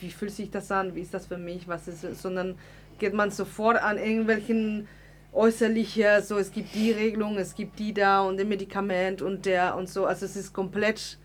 wie 0.00 0.10
fühlt 0.10 0.32
sich 0.32 0.50
das 0.50 0.70
an, 0.70 0.94
wie 0.94 1.00
ist 1.00 1.14
das 1.14 1.26
für 1.26 1.38
mich, 1.38 1.66
was 1.66 1.88
ist 1.88 2.20
sondern 2.20 2.56
geht 2.98 3.14
man 3.14 3.30
sofort 3.30 3.82
an 3.82 3.98
irgendwelchen 3.98 4.86
äußerlichen, 5.32 6.22
so 6.22 6.38
es 6.38 6.52
gibt 6.52 6.74
die 6.74 6.92
Regelung, 6.92 7.36
es 7.38 7.54
gibt 7.54 7.78
die 7.78 7.92
da 7.92 8.22
und 8.22 8.36
der 8.36 8.46
Medikament 8.46 9.20
und 9.20 9.46
der 9.46 9.76
und 9.76 9.88
so. 9.88 10.06
Also 10.06 10.26
es 10.26 10.36
ist 10.36 10.52
komplett 10.52 11.18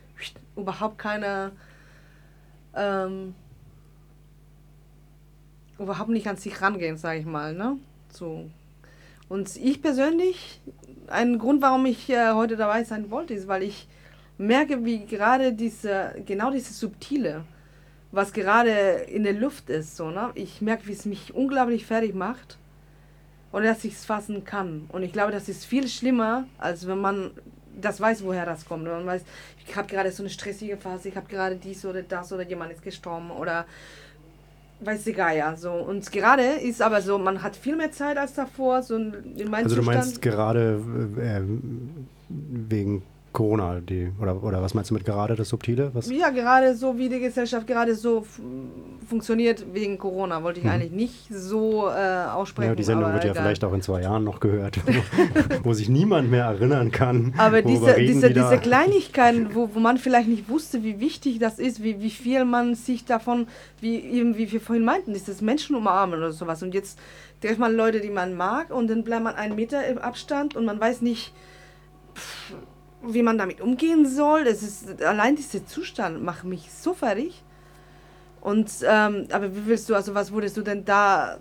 überhaupt 0.56 0.98
keine, 0.98 1.52
ähm, 2.76 3.36
überhaupt 5.80 6.10
nicht 6.10 6.28
an 6.28 6.38
sich 6.38 6.62
rangehen, 6.62 6.98
sage 6.98 7.20
ich 7.20 7.26
mal, 7.26 7.54
ne? 7.54 7.78
So. 8.12 8.50
Und 9.28 9.56
ich 9.58 9.82
persönlich, 9.82 10.60
ein 11.08 11.38
Grund, 11.38 11.62
warum 11.62 11.86
ich 11.86 12.10
äh, 12.10 12.32
heute 12.34 12.58
dabei 12.58 12.84
sein 12.84 13.12
wollte, 13.12 13.34
ist, 13.34 13.48
weil 13.48 13.64
ich 13.64 13.88
merke, 14.38 14.86
wie 14.86 15.06
gerade 15.06 15.54
diese, 15.54 16.16
genau 16.26 16.50
diese 16.50 16.74
subtile, 16.74 17.44
was 18.12 18.34
gerade 18.34 18.72
in 18.72 19.24
der 19.24 19.34
Luft 19.34 19.70
ist. 19.70 19.96
So, 19.96 20.10
ne? 20.10 20.32
Ich 20.36 20.62
merke, 20.62 20.88
wie 20.88 20.94
es 20.94 21.06
mich 21.06 21.34
unglaublich 21.36 21.86
fertig 21.86 22.16
macht 22.16 22.58
und 23.52 23.64
dass 23.64 23.84
ich 23.84 23.94
es 23.94 24.06
fassen 24.06 24.44
kann. 24.44 24.86
Und 24.92 25.04
ich 25.04 25.14
glaube, 25.14 25.32
das 25.32 25.50
ist 25.50 25.66
viel 25.66 25.88
schlimmer, 25.88 26.46
als 26.58 26.88
wenn 26.88 27.00
man 27.00 27.32
das 27.80 28.02
weiß, 28.02 28.24
woher 28.24 28.46
das 28.46 28.66
kommt. 28.66 28.86
Man 28.86 29.06
weiß, 29.06 29.24
ich 29.66 29.76
habe 29.76 29.88
gerade 29.88 30.12
so 30.12 30.24
eine 30.24 30.30
stressige 30.30 30.78
Phase, 30.78 31.10
ich 31.10 31.16
habe 31.16 31.28
gerade 31.28 31.56
dies 31.56 31.86
oder 31.86 32.02
das 32.02 32.32
oder 32.34 32.44
jemand 32.44 32.72
ist 32.72 32.82
gestorben 32.82 33.32
oder 33.32 33.66
weiß 34.82 35.04
die 35.04 35.14
Geier. 35.14 35.56
So. 35.58 35.72
Und 35.72 36.12
gerade 36.12 36.44
ist 36.44 36.82
aber 36.82 37.02
so, 37.02 37.18
man 37.18 37.44
hat 37.44 37.56
viel 37.56 37.76
mehr 37.76 37.92
Zeit 37.92 38.18
als 38.18 38.34
davor. 38.34 38.84
So 38.84 38.96
in 38.96 39.54
also 39.54 39.76
du 39.76 39.84
meinst 39.84 40.22
gerade 40.22 40.82
äh, 41.18 41.42
wegen 42.30 43.04
Corona, 43.32 43.80
die, 43.80 44.12
oder, 44.20 44.44
oder 44.44 44.62
was 44.62 44.74
meinst 44.74 44.90
du 44.90 44.96
mit 44.96 45.06
gerade 45.06 45.36
das 45.36 45.50
Subtile? 45.50 45.92
Was? 45.94 46.10
Ja, 46.10 46.30
gerade 46.30 46.76
so 46.76 46.98
wie 46.98 47.10
die 47.10 47.20
Gesellschaft 47.20 47.68
gerade 47.68 47.94
so 47.94 48.26
funktioniert 49.08 49.66
wegen 49.74 49.98
Corona, 49.98 50.42
wollte 50.44 50.60
ich 50.60 50.66
mhm. 50.66 50.72
eigentlich 50.72 50.92
nicht 50.92 51.28
so 51.30 51.90
äh, 51.90 52.26
aussprechen. 52.26 52.70
Ja, 52.70 52.76
die 52.76 52.84
Sendung 52.84 53.14
wird 53.14 53.24
ja 53.24 53.34
vielleicht 53.34 53.64
auch 53.64 53.74
in 53.74 53.82
zwei 53.82 54.02
Jahren 54.02 54.24
noch 54.24 54.40
gehört, 54.40 54.80
wo, 54.86 55.64
wo 55.70 55.74
sich 55.74 55.90
niemand 55.90 56.32
mehr 56.32 56.46
erinnern 56.46 56.92
kann. 56.92 57.34
Aber 57.38 57.62
diese, 57.62 57.96
diese, 57.96 58.34
diese 58.34 58.58
Kleinigkeiten, 58.58 59.54
wo, 59.54 59.70
wo 59.74 59.80
man 59.80 59.98
vielleicht 59.98 60.28
nicht 60.28 60.50
wusste, 60.50 60.84
wie 60.84 61.00
wichtig 61.00 61.38
das 61.40 61.60
ist, 61.60 61.84
wie, 61.84 62.02
wie 62.02 62.10
viel 62.10 62.46
man 62.46 62.74
sich 62.74 63.06
davon, 63.06 63.48
wie 63.80 64.00
eben 64.00 64.38
wie 64.38 64.52
wir 64.52 64.62
vorhin 64.62 64.86
meinten, 64.86 65.14
dieses 65.14 65.42
Menschen 65.42 65.76
umarmen 65.76 66.18
oder 66.18 66.32
sowas. 66.32 66.64
Und 66.64 66.74
jetzt 66.74 66.98
trifft 67.42 67.60
man 67.60 67.76
Leute, 67.76 68.00
die 68.00 68.10
man 68.10 68.36
mag 68.36 68.72
und 68.72 68.90
dann 68.90 69.04
bleibt 69.04 69.24
man 69.24 69.36
einen 69.36 69.56
Meter 69.56 69.86
im 69.86 70.00
Abstand 70.00 70.56
und 70.56 70.66
man 70.66 70.80
weiß 70.80 71.02
nicht, 71.02 71.34
pff, 72.16 72.56
wie 73.02 73.24
man 73.24 73.38
damit 73.38 73.62
umgehen 73.62 74.06
soll. 74.06 74.44
Das 74.44 74.64
ist, 74.64 75.02
allein 75.02 75.36
dieser 75.36 75.66
Zustand 75.66 76.24
macht 76.24 76.44
mich 76.44 76.72
so 76.72 76.94
fertig. 76.94 77.44
Und, 78.42 78.72
ähm, 78.84 79.28
aber 79.32 79.56
wie 79.56 79.66
willst 79.66 79.90
du, 79.90 79.96
also 79.96 80.16
was 80.16 80.32
würdest 80.32 80.58
du 80.58 80.62
denn 80.62 80.86
da, 80.86 81.40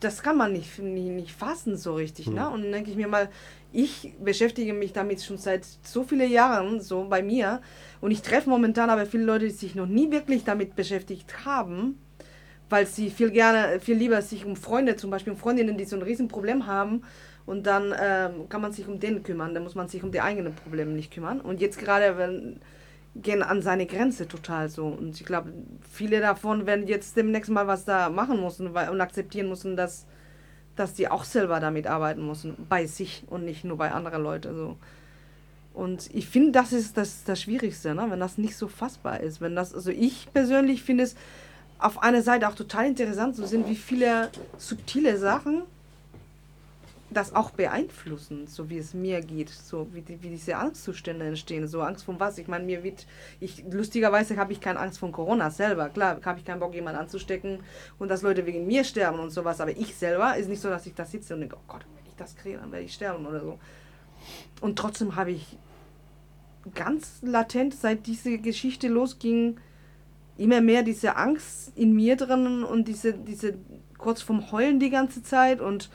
das 0.00 0.22
kann 0.22 0.36
man 0.36 0.52
nicht, 0.52 0.78
nicht, 0.78 1.10
nicht 1.10 1.32
fassen 1.32 1.76
so 1.76 1.94
richtig, 1.94 2.26
hm. 2.26 2.34
ne? 2.34 2.50
Und 2.50 2.62
dann 2.62 2.72
denke 2.72 2.90
ich 2.90 2.96
mir 2.96 3.08
mal, 3.08 3.28
ich 3.72 4.14
beschäftige 4.18 4.72
mich 4.72 4.92
damit 4.92 5.22
schon 5.22 5.36
seit 5.36 5.66
so 5.82 6.02
vielen 6.02 6.30
Jahren, 6.30 6.80
so 6.80 7.04
bei 7.04 7.22
mir. 7.22 7.60
Und 8.00 8.10
ich 8.10 8.22
treffe 8.22 8.48
momentan 8.48 8.90
aber 8.90 9.06
viele 9.06 9.24
Leute, 9.24 9.46
die 9.46 9.52
sich 9.52 9.74
noch 9.74 9.86
nie 9.86 10.10
wirklich 10.10 10.44
damit 10.44 10.74
beschäftigt 10.74 11.44
haben, 11.44 11.98
weil 12.70 12.86
sie 12.86 13.10
viel 13.10 13.30
gerne, 13.30 13.78
viel 13.80 13.96
lieber 13.96 14.22
sich 14.22 14.44
um 14.44 14.56
Freunde, 14.56 14.96
zum 14.96 15.10
Beispiel 15.10 15.32
um 15.32 15.38
Freundinnen, 15.38 15.76
die 15.76 15.84
so 15.84 15.96
ein 15.96 16.02
Riesenproblem 16.02 16.66
haben, 16.66 17.02
und 17.48 17.66
dann 17.66 17.94
ähm, 17.98 18.46
kann 18.50 18.60
man 18.60 18.72
sich 18.72 18.86
um 18.86 19.00
den 19.00 19.22
kümmern, 19.22 19.54
dann 19.54 19.62
muss 19.62 19.74
man 19.74 19.88
sich 19.88 20.04
um 20.04 20.12
die 20.12 20.20
eigenen 20.20 20.54
Probleme 20.54 20.90
nicht 20.92 21.10
kümmern. 21.10 21.40
Und 21.40 21.62
jetzt 21.62 21.78
gerade 21.78 22.18
wenn, 22.18 22.60
gehen 23.16 23.42
an 23.42 23.62
seine 23.62 23.86
Grenze 23.86 24.28
total 24.28 24.68
so. 24.68 24.88
Und 24.88 25.18
ich 25.18 25.24
glaube, 25.24 25.50
viele 25.90 26.20
davon 26.20 26.66
werden 26.66 26.86
jetzt 26.86 27.16
demnächst 27.16 27.50
mal 27.50 27.66
was 27.66 27.86
da 27.86 28.10
machen 28.10 28.42
müssen 28.42 28.74
weil, 28.74 28.90
und 28.90 29.00
akzeptieren 29.00 29.48
müssen, 29.48 29.76
dass, 29.76 30.04
dass 30.76 30.92
die 30.92 31.08
auch 31.08 31.24
selber 31.24 31.58
damit 31.58 31.86
arbeiten 31.86 32.26
müssen, 32.26 32.54
bei 32.68 32.84
sich 32.84 33.24
und 33.28 33.46
nicht 33.46 33.64
nur 33.64 33.78
bei 33.78 33.92
anderen 33.92 34.22
Leuten. 34.22 34.54
So. 34.54 34.76
Und 35.72 36.14
ich 36.14 36.28
finde, 36.28 36.52
das 36.52 36.74
ist 36.74 36.98
das, 36.98 37.24
das 37.24 37.40
Schwierigste, 37.40 37.94
ne? 37.94 38.08
wenn 38.10 38.20
das 38.20 38.36
nicht 38.36 38.58
so 38.58 38.68
fassbar 38.68 39.20
ist. 39.20 39.40
Wenn 39.40 39.56
das, 39.56 39.74
also 39.74 39.90
ich 39.90 40.28
persönlich 40.34 40.82
finde 40.82 41.04
es 41.04 41.16
auf 41.78 42.02
einer 42.02 42.20
Seite 42.20 42.46
auch 42.46 42.54
total 42.54 42.88
interessant 42.88 43.36
zu 43.36 43.46
sehen, 43.46 43.64
wie 43.66 43.76
viele 43.76 44.28
subtile 44.58 45.16
Sachen 45.16 45.62
das 47.10 47.34
auch 47.34 47.50
beeinflussen, 47.50 48.46
so 48.46 48.68
wie 48.68 48.78
es 48.78 48.92
mir 48.92 49.22
geht, 49.22 49.48
so 49.48 49.88
wie, 49.92 50.02
die, 50.02 50.22
wie 50.22 50.28
diese 50.28 50.56
Angstzustände 50.56 51.26
entstehen. 51.26 51.66
So 51.66 51.80
Angst 51.80 52.04
vor 52.04 52.20
was? 52.20 52.36
Ich 52.38 52.48
meine, 52.48 52.64
mir 52.64 52.82
wird, 52.82 53.06
ich 53.40 53.64
lustigerweise 53.70 54.36
habe 54.36 54.52
ich 54.52 54.60
keine 54.60 54.78
Angst 54.78 54.98
vor 54.98 55.10
Corona 55.10 55.50
selber. 55.50 55.88
Klar, 55.88 56.20
habe 56.22 56.38
ich 56.38 56.44
keinen 56.44 56.60
Bock, 56.60 56.74
jemanden 56.74 57.00
anzustecken 57.00 57.60
und 57.98 58.08
dass 58.08 58.22
Leute 58.22 58.44
wegen 58.44 58.66
mir 58.66 58.84
sterben 58.84 59.20
und 59.20 59.30
sowas. 59.30 59.60
Aber 59.60 59.70
ich 59.70 59.94
selber 59.94 60.36
ist 60.36 60.48
nicht 60.48 60.60
so, 60.60 60.68
dass 60.68 60.86
ich 60.86 60.94
da 60.94 61.04
sitze 61.04 61.34
und 61.34 61.40
denke, 61.40 61.56
oh 61.56 61.64
Gott, 61.66 61.86
wenn 61.96 62.06
ich 62.06 62.16
das 62.16 62.36
kriege, 62.36 62.58
dann 62.58 62.72
werde 62.72 62.84
ich 62.84 62.92
sterben 62.92 63.24
oder 63.24 63.40
so. 63.40 63.58
Und 64.60 64.78
trotzdem 64.78 65.16
habe 65.16 65.30
ich 65.30 65.56
ganz 66.74 67.20
latent, 67.22 67.74
seit 67.74 68.06
diese 68.06 68.38
Geschichte 68.38 68.88
losging, 68.88 69.58
immer 70.36 70.60
mehr 70.60 70.82
diese 70.82 71.16
Angst 71.16 71.72
in 71.74 71.94
mir 71.94 72.16
drin 72.16 72.64
und 72.64 72.86
diese, 72.86 73.14
diese 73.14 73.54
kurz 73.96 74.20
vom 74.20 74.52
Heulen 74.52 74.78
die 74.78 74.90
ganze 74.90 75.22
Zeit 75.22 75.60
und 75.60 75.90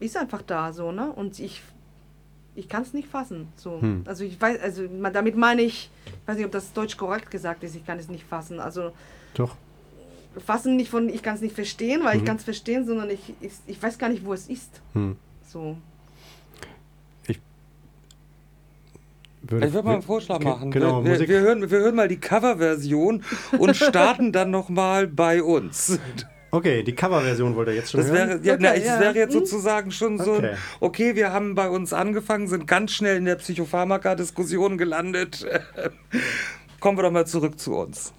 ist 0.00 0.16
einfach 0.16 0.42
da 0.42 0.72
so, 0.72 0.92
ne? 0.92 1.10
Und 1.10 1.38
ich, 1.38 1.62
ich 2.54 2.68
kann 2.68 2.82
es 2.82 2.92
nicht 2.92 3.08
fassen. 3.08 3.48
So. 3.56 3.80
Hm. 3.80 4.04
Also 4.06 4.24
ich 4.24 4.40
weiß, 4.40 4.60
also 4.60 4.86
damit 5.12 5.36
meine 5.36 5.62
ich, 5.62 5.90
ich 6.06 6.28
weiß 6.28 6.36
nicht, 6.36 6.46
ob 6.46 6.52
das 6.52 6.72
deutsch 6.72 6.96
korrekt 6.96 7.30
gesagt 7.30 7.64
ist, 7.64 7.74
ich 7.76 7.86
kann 7.86 7.98
es 7.98 8.08
nicht 8.08 8.24
fassen. 8.24 8.60
Also 8.60 8.92
doch. 9.34 9.56
Fassen 10.44 10.76
nicht 10.76 10.90
von, 10.90 11.08
ich 11.08 11.22
kann 11.22 11.36
es 11.36 11.40
nicht 11.40 11.54
verstehen, 11.54 12.04
weil 12.04 12.14
mhm. 12.14 12.20
ich 12.20 12.26
kann 12.26 12.36
es 12.36 12.44
verstehen, 12.44 12.86
sondern 12.86 13.08
ich, 13.10 13.34
ich, 13.40 13.52
ich 13.66 13.82
weiß 13.82 13.98
gar 13.98 14.08
nicht, 14.10 14.24
wo 14.24 14.34
es 14.34 14.48
ist. 14.48 14.82
Hm. 14.92 15.16
So. 15.46 15.78
Ich 17.26 17.38
ich 19.42 19.50
würde 19.50 19.82
mal 19.82 19.94
einen 19.94 20.02
Vorschlag 20.02 20.40
machen. 20.40 20.70
Genau, 20.70 21.04
wir, 21.04 21.12
Musik. 21.12 21.28
wir, 21.28 21.40
hören, 21.40 21.70
wir 21.70 21.78
hören 21.78 21.94
mal 21.94 22.08
die 22.08 22.20
Coverversion 22.20 23.24
und 23.58 23.76
starten 23.76 24.32
dann 24.32 24.50
nochmal 24.50 25.06
bei 25.06 25.42
uns. 25.42 25.98
Okay, 26.50 26.82
die 26.82 26.94
Coverversion 26.94 27.54
wollt 27.56 27.68
ihr 27.68 27.74
jetzt 27.74 27.90
schon 27.90 28.00
Das 28.00 28.10
hören? 28.10 28.28
wäre, 28.28 28.40
ja, 28.42 28.54
Okay, 28.54 28.62
na, 28.62 28.74
das 28.74 28.84
ja. 28.84 29.00
wäre 29.00 29.14
jetzt 29.16 29.34
Hm. 29.34 29.40
sozusagen 29.40 29.90
schon 29.90 30.18
so, 30.18 30.34
Okay. 30.34 30.54
okay, 30.80 31.14
wir 31.16 31.32
haben 31.32 31.54
bei 31.54 31.68
uns 31.68 31.92
angefangen, 31.92 32.46
sind 32.48 32.66
ganz 32.66 32.92
schnell 32.92 33.16
in 33.16 33.24
der 33.24 33.36
Psychopharmaka-Diskussion 33.36 34.78
gelandet. 34.78 35.44
Kommen 36.80 36.98
wir 36.98 37.02
doch 37.02 37.10
mal 37.10 37.26
zurück 37.26 37.58
zu 37.58 37.74
uns. 37.74 38.12